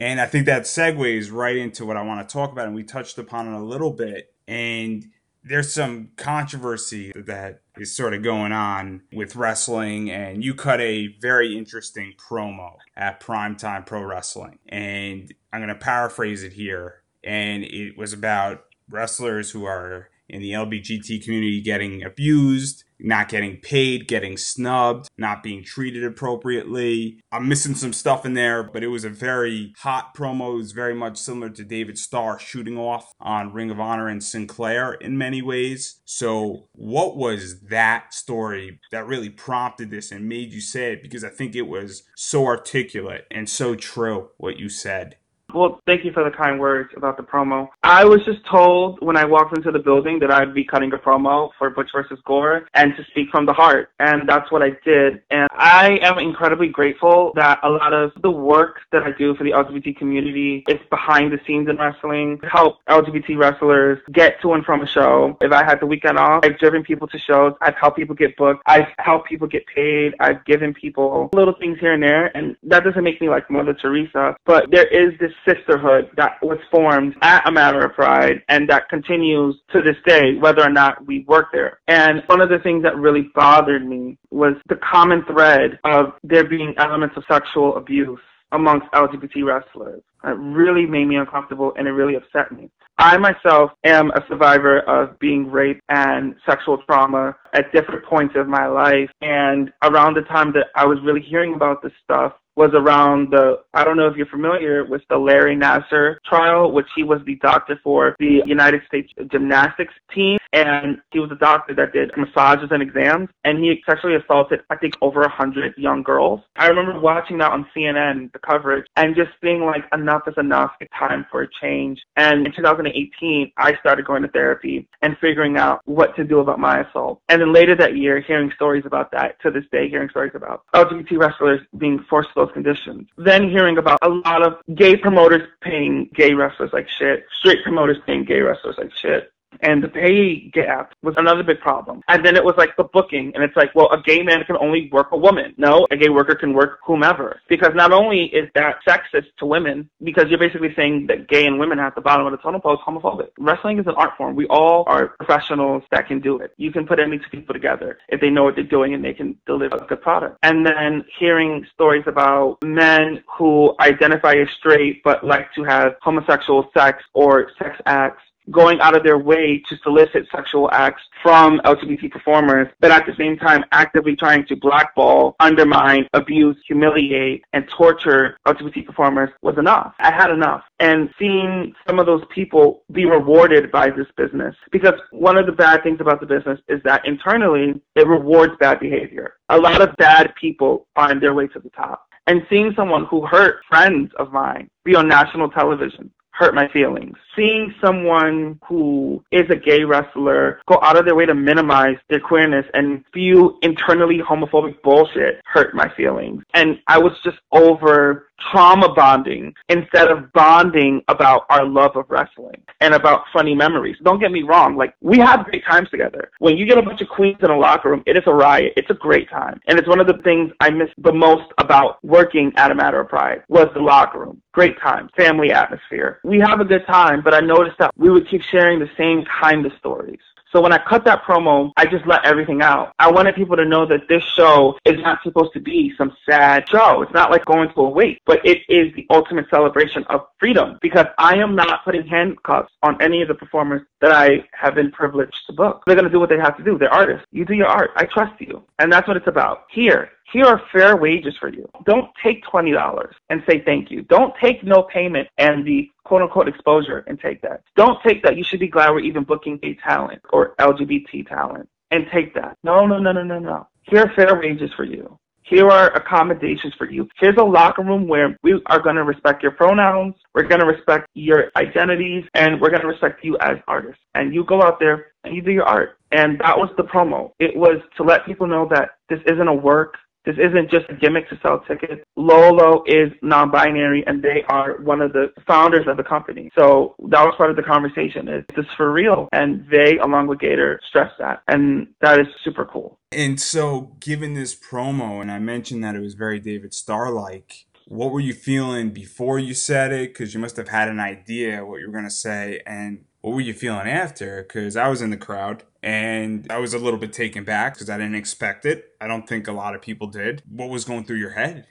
And 0.00 0.20
I 0.20 0.26
think 0.26 0.46
that 0.46 0.62
segues 0.62 1.32
right 1.32 1.56
into 1.56 1.84
what 1.84 1.96
I 1.96 2.02
want 2.02 2.26
to 2.26 2.32
talk 2.32 2.52
about. 2.52 2.66
And 2.66 2.74
we 2.74 2.84
touched 2.84 3.18
upon 3.18 3.52
it 3.52 3.56
a 3.56 3.62
little 3.62 3.90
bit. 3.90 4.32
And 4.46 5.04
there's 5.42 5.72
some 5.72 6.10
controversy 6.16 7.12
that 7.14 7.62
is 7.76 7.94
sort 7.94 8.14
of 8.14 8.22
going 8.22 8.52
on 8.52 9.02
with 9.12 9.34
wrestling. 9.34 10.10
And 10.10 10.44
you 10.44 10.54
cut 10.54 10.80
a 10.80 11.08
very 11.20 11.56
interesting 11.56 12.14
promo 12.16 12.74
at 12.96 13.20
Primetime 13.20 13.86
Pro 13.86 14.02
Wrestling. 14.02 14.58
And 14.68 15.32
I'm 15.52 15.60
going 15.60 15.68
to 15.68 15.74
paraphrase 15.74 16.42
it 16.42 16.52
here. 16.52 17.02
And 17.24 17.64
it 17.64 17.98
was 17.98 18.12
about 18.12 18.66
wrestlers 18.88 19.50
who 19.50 19.64
are 19.64 20.10
in 20.28 20.40
the 20.42 20.52
LBGT 20.52 21.24
community 21.24 21.60
getting 21.60 22.04
abused, 22.04 22.84
not 23.00 23.28
getting 23.28 23.56
paid, 23.58 24.08
getting 24.08 24.36
snubbed, 24.36 25.08
not 25.16 25.42
being 25.42 25.62
treated 25.62 26.04
appropriately. 26.04 27.20
I'm 27.30 27.48
missing 27.48 27.74
some 27.74 27.92
stuff 27.92 28.24
in 28.24 28.34
there, 28.34 28.62
but 28.62 28.82
it 28.82 28.88
was 28.88 29.04
a 29.04 29.10
very 29.10 29.72
hot 29.78 30.14
promo. 30.14 30.54
It 30.54 30.56
was 30.56 30.72
very 30.72 30.94
much 30.94 31.18
similar 31.18 31.50
to 31.50 31.64
David 31.64 31.98
Starr 31.98 32.38
shooting 32.38 32.78
off 32.78 33.12
on 33.20 33.52
Ring 33.52 33.70
of 33.70 33.80
Honor 33.80 34.08
and 34.08 34.22
Sinclair 34.22 34.94
in 34.94 35.18
many 35.18 35.42
ways. 35.42 36.00
So, 36.04 36.68
what 36.72 37.16
was 37.16 37.60
that 37.68 38.14
story 38.14 38.80
that 38.90 39.06
really 39.06 39.30
prompted 39.30 39.90
this 39.90 40.10
and 40.10 40.28
made 40.28 40.52
you 40.52 40.60
say 40.60 40.92
it? 40.92 41.02
Because 41.02 41.24
I 41.24 41.28
think 41.28 41.54
it 41.54 41.62
was 41.62 42.02
so 42.16 42.46
articulate 42.46 43.26
and 43.30 43.48
so 43.48 43.74
true 43.74 44.30
what 44.38 44.58
you 44.58 44.68
said. 44.68 45.16
Well, 45.54 45.80
thank 45.86 46.04
you 46.04 46.12
for 46.12 46.24
the 46.24 46.30
kind 46.30 46.60
words 46.60 46.90
about 46.94 47.16
the 47.16 47.22
promo. 47.22 47.68
I 47.82 48.04
was 48.04 48.20
just 48.26 48.44
told 48.44 48.98
when 49.00 49.16
I 49.16 49.24
walked 49.24 49.56
into 49.56 49.72
the 49.72 49.78
building 49.78 50.18
that 50.18 50.30
I'd 50.30 50.52
be 50.52 50.62
cutting 50.62 50.92
a 50.92 50.98
promo 50.98 51.50
for 51.58 51.70
Butch 51.70 51.88
versus 51.94 52.18
Gore 52.26 52.68
and 52.74 52.94
to 52.96 53.04
speak 53.10 53.30
from 53.30 53.46
the 53.46 53.54
heart. 53.54 53.90
And 53.98 54.28
that's 54.28 54.52
what 54.52 54.62
I 54.62 54.72
did. 54.84 55.22
And 55.30 55.48
I 55.52 56.00
am 56.02 56.18
incredibly 56.18 56.68
grateful 56.68 57.32
that 57.36 57.60
a 57.62 57.70
lot 57.70 57.94
of 57.94 58.12
the 58.20 58.30
work 58.30 58.80
that 58.92 59.04
I 59.04 59.12
do 59.12 59.34
for 59.36 59.44
the 59.44 59.52
LGBT 59.52 59.96
community 59.96 60.64
is 60.68 60.80
behind 60.90 61.32
the 61.32 61.40
scenes 61.46 61.68
in 61.68 61.78
wrestling, 61.78 62.40
help 62.50 62.84
LGBT 62.86 63.38
wrestlers 63.38 63.98
get 64.12 64.40
to 64.42 64.52
and 64.52 64.64
from 64.66 64.82
a 64.82 64.86
show. 64.86 65.38
If 65.40 65.52
I 65.52 65.64
had 65.64 65.80
the 65.80 65.86
weekend 65.86 66.18
off, 66.18 66.44
I've 66.44 66.58
driven 66.58 66.82
people 66.82 67.08
to 67.08 67.18
shows. 67.18 67.54
I've 67.62 67.76
helped 67.76 67.96
people 67.96 68.14
get 68.14 68.36
booked. 68.36 68.62
I've 68.66 68.88
helped 68.98 69.28
people 69.28 69.48
get 69.48 69.64
paid. 69.66 70.14
I've 70.20 70.44
given 70.44 70.74
people 70.74 71.30
little 71.32 71.54
things 71.58 71.78
here 71.80 71.94
and 71.94 72.02
there. 72.02 72.36
And 72.36 72.54
that 72.64 72.84
doesn't 72.84 73.02
make 73.02 73.18
me 73.22 73.30
like 73.30 73.50
Mother 73.50 73.72
Teresa, 73.72 74.36
but 74.44 74.70
there 74.70 74.86
is 74.86 75.18
this 75.18 75.32
sisterhood 75.46 76.10
that 76.16 76.42
was 76.42 76.58
formed 76.70 77.14
at 77.22 77.46
a 77.48 77.52
matter 77.52 77.84
of 77.84 77.94
pride 77.94 78.42
and 78.48 78.68
that 78.68 78.88
continues 78.88 79.56
to 79.72 79.82
this 79.82 79.96
day, 80.06 80.36
whether 80.38 80.62
or 80.62 80.70
not 80.70 81.06
we 81.06 81.24
work 81.28 81.46
there. 81.52 81.80
And 81.88 82.22
one 82.26 82.40
of 82.40 82.48
the 82.48 82.58
things 82.58 82.82
that 82.82 82.96
really 82.96 83.30
bothered 83.34 83.86
me 83.86 84.18
was 84.30 84.54
the 84.68 84.76
common 84.76 85.24
thread 85.24 85.78
of 85.84 86.12
there 86.22 86.48
being 86.48 86.74
elements 86.78 87.16
of 87.16 87.24
sexual 87.30 87.76
abuse 87.76 88.20
amongst 88.52 88.86
LGBT 88.92 89.44
wrestlers. 89.44 90.02
It 90.24 90.36
really 90.38 90.86
made 90.86 91.06
me 91.06 91.16
uncomfortable 91.16 91.72
and 91.76 91.86
it 91.86 91.92
really 91.92 92.16
upset 92.16 92.50
me. 92.52 92.70
I 92.98 93.16
myself 93.16 93.70
am 93.84 94.10
a 94.10 94.24
survivor 94.28 94.80
of 94.80 95.18
being 95.20 95.50
raped 95.50 95.82
and 95.88 96.34
sexual 96.44 96.78
trauma 96.84 97.36
at 97.54 97.72
different 97.72 98.04
points 98.04 98.34
of 98.36 98.48
my 98.48 98.66
life. 98.66 99.08
And 99.20 99.72
around 99.84 100.14
the 100.14 100.22
time 100.22 100.52
that 100.54 100.66
I 100.74 100.84
was 100.84 100.98
really 101.04 101.22
hearing 101.22 101.54
about 101.54 101.82
this 101.82 101.92
stuff, 102.02 102.32
was 102.58 102.70
around 102.74 103.30
the, 103.30 103.60
I 103.72 103.84
don't 103.84 103.96
know 103.96 104.08
if 104.08 104.16
you're 104.16 104.26
familiar 104.26 104.84
with 104.84 105.02
the 105.08 105.16
Larry 105.16 105.54
Nassar 105.54 106.16
trial, 106.28 106.72
which 106.72 106.88
he 106.96 107.04
was 107.04 107.20
the 107.24 107.36
doctor 107.36 107.78
for 107.84 108.16
the 108.18 108.42
United 108.46 108.80
States 108.88 109.12
gymnastics 109.30 109.94
team. 110.12 110.37
And 110.52 110.98
he 111.10 111.18
was 111.18 111.30
a 111.30 111.36
doctor 111.36 111.74
that 111.74 111.92
did 111.92 112.10
massages 112.16 112.68
and 112.70 112.82
exams. 112.82 113.28
And 113.44 113.58
he 113.58 113.82
sexually 113.86 114.16
assaulted, 114.16 114.60
I 114.70 114.76
think, 114.76 114.94
over 115.02 115.22
a 115.22 115.28
hundred 115.30 115.74
young 115.76 116.02
girls. 116.02 116.40
I 116.56 116.68
remember 116.68 116.98
watching 116.98 117.38
that 117.38 117.52
on 117.52 117.66
CNN, 117.76 118.32
the 118.32 118.38
coverage, 118.38 118.86
and 118.96 119.14
just 119.14 119.30
being 119.42 119.64
like, 119.64 119.84
enough 119.92 120.22
is 120.26 120.34
enough. 120.38 120.72
It's 120.80 120.92
time 120.98 121.26
for 121.30 121.42
a 121.42 121.48
change. 121.60 122.00
And 122.16 122.46
in 122.46 122.52
2018, 122.52 123.52
I 123.56 123.74
started 123.80 124.06
going 124.06 124.22
to 124.22 124.28
therapy 124.28 124.88
and 125.02 125.16
figuring 125.20 125.56
out 125.56 125.80
what 125.84 126.16
to 126.16 126.24
do 126.24 126.40
about 126.40 126.58
my 126.58 126.80
assault. 126.80 127.20
And 127.28 127.40
then 127.40 127.52
later 127.52 127.74
that 127.76 127.96
year, 127.96 128.20
hearing 128.20 128.50
stories 128.54 128.84
about 128.86 129.10
that, 129.12 129.40
to 129.42 129.50
this 129.50 129.64
day, 129.70 129.88
hearing 129.88 130.08
stories 130.08 130.32
about 130.34 130.62
LGBT 130.74 131.18
wrestlers 131.18 131.60
being 131.76 132.04
forced 132.08 132.30
to 132.30 132.40
those 132.40 132.52
conditions. 132.52 133.08
Then 133.16 133.50
hearing 133.50 133.78
about 133.78 133.98
a 134.02 134.08
lot 134.08 134.42
of 134.42 134.58
gay 134.74 134.96
promoters 134.96 135.42
paying 135.60 136.10
gay 136.14 136.34
wrestlers 136.34 136.70
like 136.72 136.88
shit, 136.88 137.26
straight 137.38 137.62
promoters 137.62 137.98
paying 138.06 138.24
gay 138.24 138.40
wrestlers 138.40 138.76
like 138.78 138.92
shit. 138.94 139.32
And 139.62 139.82
the 139.82 139.88
pay 139.88 140.50
gap 140.50 140.94
was 141.02 141.14
another 141.16 141.42
big 141.42 141.60
problem. 141.60 142.02
And 142.08 142.24
then 142.24 142.36
it 142.36 142.44
was 142.44 142.54
like 142.56 142.76
the 142.76 142.84
booking. 142.84 143.32
And 143.34 143.42
it's 143.42 143.56
like, 143.56 143.74
well, 143.74 143.90
a 143.92 144.00
gay 144.00 144.22
man 144.22 144.44
can 144.44 144.56
only 144.56 144.88
work 144.92 145.08
a 145.12 145.16
woman. 145.16 145.54
No, 145.56 145.86
a 145.90 145.96
gay 145.96 146.08
worker 146.08 146.34
can 146.34 146.52
work 146.52 146.80
whomever. 146.84 147.40
Because 147.48 147.72
not 147.74 147.92
only 147.92 148.24
is 148.26 148.48
that 148.54 148.76
sexist 148.86 149.26
to 149.38 149.46
women, 149.46 149.88
because 150.02 150.26
you're 150.28 150.38
basically 150.38 150.74
saying 150.74 151.06
that 151.08 151.28
gay 151.28 151.46
and 151.46 151.58
women 151.58 151.78
at 151.78 151.94
the 151.94 152.00
bottom 152.00 152.26
of 152.26 152.32
the 152.32 152.38
totem 152.38 152.60
pole 152.60 152.74
is 152.74 152.80
homophobic. 152.86 153.28
Wrestling 153.38 153.78
is 153.78 153.86
an 153.86 153.94
art 153.96 154.16
form. 154.16 154.36
We 154.36 154.46
all 154.46 154.84
are 154.86 155.08
professionals 155.08 155.82
that 155.90 156.06
can 156.06 156.20
do 156.20 156.38
it. 156.38 156.52
You 156.56 156.70
can 156.70 156.86
put 156.86 156.98
any 157.00 157.18
two 157.18 157.28
people 157.30 157.54
together 157.54 157.98
if 158.08 158.20
they 158.20 158.30
know 158.30 158.44
what 158.44 158.54
they're 158.54 158.64
doing 158.64 158.94
and 158.94 159.04
they 159.04 159.14
can 159.14 159.36
deliver 159.46 159.76
a 159.76 159.86
good 159.86 160.02
product. 160.02 160.38
And 160.42 160.64
then 160.64 161.04
hearing 161.18 161.66
stories 161.74 162.04
about 162.06 162.58
men 162.62 163.22
who 163.38 163.74
identify 163.80 164.34
as 164.34 164.48
straight 164.58 165.02
but 165.02 165.24
like 165.24 165.52
to 165.54 165.64
have 165.64 165.94
homosexual 166.02 166.70
sex 166.74 167.02
or 167.14 167.50
sex 167.58 167.76
acts 167.86 168.22
going 168.50 168.80
out 168.80 168.96
of 168.96 169.02
their 169.02 169.18
way 169.18 169.62
to 169.68 169.76
solicit 169.82 170.26
sexual 170.34 170.70
acts 170.72 171.02
from 171.22 171.60
LGBT 171.60 172.10
performers, 172.10 172.68
but 172.80 172.90
at 172.90 173.06
the 173.06 173.14
same 173.16 173.36
time 173.36 173.64
actively 173.72 174.16
trying 174.16 174.46
to 174.46 174.56
blackball, 174.56 175.36
undermine, 175.40 176.06
abuse, 176.14 176.56
humiliate, 176.66 177.44
and 177.52 177.68
torture 177.76 178.36
LGBT 178.46 178.86
performers 178.86 179.30
was 179.42 179.58
enough. 179.58 179.94
I 179.98 180.12
had 180.12 180.30
enough. 180.30 180.62
And 180.80 181.10
seeing 181.18 181.74
some 181.86 181.98
of 181.98 182.06
those 182.06 182.22
people 182.34 182.82
be 182.92 183.04
rewarded 183.04 183.70
by 183.70 183.90
this 183.90 184.06
business, 184.16 184.54
because 184.70 184.94
one 185.10 185.36
of 185.36 185.46
the 185.46 185.52
bad 185.52 185.82
things 185.82 186.00
about 186.00 186.20
the 186.20 186.26
business 186.26 186.60
is 186.68 186.80
that 186.84 187.06
internally 187.06 187.80
it 187.96 188.06
rewards 188.06 188.54
bad 188.60 188.80
behavior. 188.80 189.34
A 189.48 189.58
lot 189.58 189.80
of 189.80 189.96
bad 189.96 190.34
people 190.40 190.86
find 190.94 191.20
their 191.20 191.34
way 191.34 191.48
to 191.48 191.58
the 191.58 191.70
top. 191.70 192.04
And 192.26 192.46
seeing 192.50 192.74
someone 192.76 193.06
who 193.06 193.24
hurt 193.24 193.62
friends 193.70 194.12
of 194.18 194.32
mine 194.32 194.68
be 194.84 194.94
on 194.94 195.08
national 195.08 195.48
television 195.48 196.10
hurt 196.38 196.54
my 196.54 196.68
feelings. 196.72 197.16
Seeing 197.34 197.74
someone 197.84 198.60
who 198.66 199.24
is 199.32 199.50
a 199.50 199.56
gay 199.56 199.82
wrestler 199.82 200.60
go 200.68 200.78
out 200.82 200.96
of 200.96 201.04
their 201.04 201.16
way 201.16 201.26
to 201.26 201.34
minimize 201.34 201.96
their 202.08 202.20
queerness 202.20 202.64
and 202.74 203.04
feel 203.12 203.58
internally 203.62 204.18
homophobic 204.18 204.80
bullshit 204.82 205.40
hurt 205.44 205.74
my 205.74 205.92
feelings. 205.96 206.44
And 206.54 206.78
I 206.86 206.98
was 206.98 207.12
just 207.24 207.38
over 207.50 208.27
trauma 208.50 208.92
bonding 208.94 209.54
instead 209.68 210.10
of 210.10 210.32
bonding 210.32 211.02
about 211.08 211.46
our 211.50 211.66
love 211.66 211.96
of 211.96 212.04
wrestling 212.08 212.62
and 212.80 212.94
about 212.94 213.24
funny 213.32 213.54
memories. 213.54 213.96
Don't 214.02 214.20
get 214.20 214.32
me 214.32 214.42
wrong, 214.42 214.76
like 214.76 214.94
we 215.00 215.18
have 215.18 215.44
great 215.46 215.64
times 215.64 215.90
together. 215.90 216.30
When 216.38 216.56
you 216.56 216.66
get 216.66 216.78
a 216.78 216.82
bunch 216.82 217.00
of 217.00 217.08
queens 217.08 217.38
in 217.42 217.50
a 217.50 217.58
locker 217.58 217.90
room, 217.90 218.02
it 218.06 218.16
is 218.16 218.22
a 218.26 218.34
riot. 218.34 218.72
It's 218.76 218.90
a 218.90 218.94
great 218.94 219.28
time. 219.28 219.60
And 219.66 219.78
it's 219.78 219.88
one 219.88 220.00
of 220.00 220.06
the 220.06 220.18
things 220.24 220.52
I 220.60 220.70
miss 220.70 220.88
the 220.98 221.12
most 221.12 221.50
about 221.58 222.02
working 222.04 222.52
at 222.56 222.70
a 222.70 222.74
matter 222.74 223.00
of 223.00 223.08
pride 223.08 223.42
was 223.48 223.68
the 223.74 223.80
locker 223.80 224.20
room. 224.20 224.42
Great 224.52 224.78
time, 224.80 225.08
family 225.16 225.52
atmosphere. 225.52 226.20
We 226.24 226.38
have 226.40 226.60
a 226.60 226.64
good 226.64 226.86
time, 226.86 227.22
but 227.22 227.34
I 227.34 227.40
noticed 227.40 227.78
that 227.78 227.92
we 227.96 228.10
would 228.10 228.28
keep 228.28 228.42
sharing 228.42 228.78
the 228.78 228.90
same 228.96 229.24
kind 229.40 229.64
of 229.66 229.72
stories. 229.78 230.18
So 230.52 230.60
when 230.62 230.72
I 230.72 230.78
cut 230.78 231.04
that 231.04 231.22
promo, 231.24 231.72
I 231.76 231.84
just 231.84 232.06
let 232.06 232.24
everything 232.24 232.62
out. 232.62 232.92
I 232.98 233.10
wanted 233.10 233.34
people 233.34 233.56
to 233.56 233.64
know 233.64 233.84
that 233.86 234.08
this 234.08 234.22
show 234.36 234.78
is 234.84 234.96
not 235.00 235.22
supposed 235.22 235.52
to 235.52 235.60
be 235.60 235.92
some 235.98 236.16
sad 236.28 236.68
show. 236.68 237.02
It's 237.02 237.12
not 237.12 237.30
like 237.30 237.44
going 237.44 237.68
to 237.74 237.80
a 237.82 237.88
wake, 237.88 238.20
but 238.24 238.44
it 238.46 238.58
is 238.68 238.94
the 238.94 239.06
ultimate 239.10 239.46
celebration 239.50 240.04
of 240.08 240.22
freedom 240.38 240.78
because 240.80 241.06
I 241.18 241.36
am 241.36 241.54
not 241.54 241.84
putting 241.84 242.06
handcuffs 242.06 242.72
on 242.82 243.00
any 243.02 243.20
of 243.20 243.28
the 243.28 243.34
performers 243.34 243.82
that 244.00 244.12
I 244.12 244.46
have 244.52 244.74
been 244.74 244.90
privileged 244.90 245.38
to 245.48 245.52
book. 245.52 245.82
They're 245.86 245.96
going 245.96 246.06
to 246.06 246.10
do 246.10 246.20
what 246.20 246.30
they 246.30 246.38
have 246.38 246.56
to 246.56 246.64
do. 246.64 246.78
They're 246.78 246.92
artists. 246.92 247.26
You 247.30 247.44
do 247.44 247.54
your 247.54 247.66
art. 247.66 247.90
I 247.96 248.06
trust 248.06 248.40
you. 248.40 248.62
And 248.78 248.92
that's 248.92 249.06
what 249.06 249.16
it's 249.16 249.26
about. 249.26 249.64
Here, 249.70 250.10
here 250.32 250.44
are 250.46 250.62
fair 250.72 250.96
wages 250.96 251.34
for 251.38 251.48
you. 251.48 251.68
Don't 251.84 252.10
take 252.22 252.44
$20 252.44 253.12
and 253.30 253.42
say 253.48 253.62
thank 253.64 253.90
you. 253.90 254.02
Don't 254.02 254.34
take 254.42 254.62
no 254.62 254.82
payment 254.82 255.28
and 255.38 255.66
the 255.66 255.90
quote 256.04 256.22
unquote 256.22 256.48
exposure 256.48 257.04
and 257.06 257.18
take 257.20 257.40
that. 257.42 257.62
Don't 257.76 257.98
take 258.06 258.22
that. 258.22 258.36
You 258.36 258.44
should 258.44 258.60
be 258.60 258.68
glad 258.68 258.90
we're 258.90 259.00
even 259.00 259.24
booking 259.24 259.58
gay 259.58 259.78
talent 259.82 260.20
or 260.32 260.54
LGBT 260.56 261.26
talent 261.28 261.68
and 261.90 262.06
take 262.12 262.34
that. 262.34 262.56
No, 262.62 262.86
no, 262.86 262.98
no, 262.98 263.12
no, 263.12 263.22
no, 263.22 263.38
no. 263.38 263.66
Here 263.82 264.00
are 264.00 264.12
fair 264.14 264.38
wages 264.38 264.70
for 264.76 264.84
you. 264.84 265.18
Here 265.42 265.66
are 265.66 265.94
accommodations 265.94 266.74
for 266.76 266.90
you. 266.90 267.08
Here's 267.18 267.38
a 267.38 267.42
locker 267.42 267.82
room 267.82 268.06
where 268.06 268.36
we 268.42 268.60
are 268.66 268.82
going 268.82 268.96
to 268.96 269.04
respect 269.04 269.42
your 269.42 269.52
pronouns. 269.52 270.14
We're 270.34 270.46
going 270.46 270.60
to 270.60 270.66
respect 270.66 271.08
your 271.14 271.50
identities 271.56 272.24
and 272.34 272.60
we're 272.60 272.68
going 272.68 272.82
to 272.82 272.88
respect 272.88 273.24
you 273.24 273.38
as 273.40 273.56
artists. 273.66 274.02
And 274.14 274.34
you 274.34 274.44
go 274.44 274.62
out 274.62 274.78
there 274.78 275.06
and 275.24 275.34
you 275.34 275.40
do 275.40 275.50
your 275.50 275.64
art. 275.64 275.96
And 276.12 276.38
that 276.40 276.58
was 276.58 276.68
the 276.76 276.82
promo. 276.82 277.32
It 277.38 277.56
was 277.56 277.80
to 277.96 278.02
let 278.02 278.26
people 278.26 278.46
know 278.46 278.68
that 278.70 278.90
this 279.08 279.20
isn't 279.26 279.48
a 279.48 279.54
work. 279.54 279.94
This 280.28 280.36
isn't 280.36 280.70
just 280.70 280.84
a 280.90 280.94
gimmick 280.94 281.26
to 281.30 281.38
sell 281.40 281.60
tickets. 281.60 282.02
Lolo 282.14 282.84
is 282.86 283.10
non-binary 283.22 284.04
and 284.06 284.22
they 284.22 284.44
are 284.50 284.76
one 284.82 285.00
of 285.00 285.14
the 285.14 285.32
founders 285.46 285.86
of 285.88 285.96
the 285.96 286.02
company. 286.02 286.50
So 286.54 286.94
that 287.08 287.24
was 287.24 287.32
part 287.38 287.48
of 287.48 287.56
the 287.56 287.62
conversation. 287.62 288.28
Is 288.28 288.44
this 288.54 288.66
for 288.76 288.92
real? 288.92 289.30
And 289.32 289.66
they, 289.70 289.96
along 289.96 290.26
with 290.26 290.40
Gator, 290.40 290.80
stressed 290.86 291.14
that. 291.18 291.40
And 291.48 291.88
that 292.02 292.20
is 292.20 292.26
super 292.44 292.66
cool. 292.66 292.98
And 293.10 293.40
so 293.40 293.96
given 294.00 294.34
this 294.34 294.54
promo, 294.54 295.22
and 295.22 295.32
I 295.32 295.38
mentioned 295.38 295.82
that 295.84 295.96
it 295.96 296.00
was 296.00 296.12
very 296.12 296.40
David 296.40 296.74
Starr-like, 296.74 297.64
what 297.86 298.12
were 298.12 298.20
you 298.20 298.34
feeling 298.34 298.90
before 298.90 299.38
you 299.38 299.54
said 299.54 299.92
it? 299.92 300.12
Because 300.12 300.34
you 300.34 300.40
must 300.40 300.58
have 300.58 300.68
had 300.68 300.90
an 300.90 301.00
idea 301.00 301.64
what 301.64 301.80
you 301.80 301.86
were 301.86 301.92
going 301.92 302.04
to 302.04 302.10
say. 302.10 302.60
And 302.66 303.06
what 303.20 303.34
were 303.34 303.40
you 303.40 303.54
feeling 303.54 303.88
after? 303.88 304.42
Because 304.42 304.76
I 304.76 304.88
was 304.88 305.02
in 305.02 305.10
the 305.10 305.16
crowd 305.16 305.64
and 305.82 306.46
I 306.50 306.58
was 306.58 306.74
a 306.74 306.78
little 306.78 306.98
bit 306.98 307.12
taken 307.12 307.44
back 307.44 307.74
because 307.74 307.90
I 307.90 307.98
didn't 307.98 308.14
expect 308.14 308.64
it. 308.64 308.92
I 309.00 309.06
don't 309.06 309.28
think 309.28 309.48
a 309.48 309.52
lot 309.52 309.74
of 309.74 309.82
people 309.82 310.06
did. 310.06 310.42
What 310.48 310.68
was 310.68 310.84
going 310.84 311.04
through 311.04 311.18
your 311.18 311.30
head? 311.30 311.66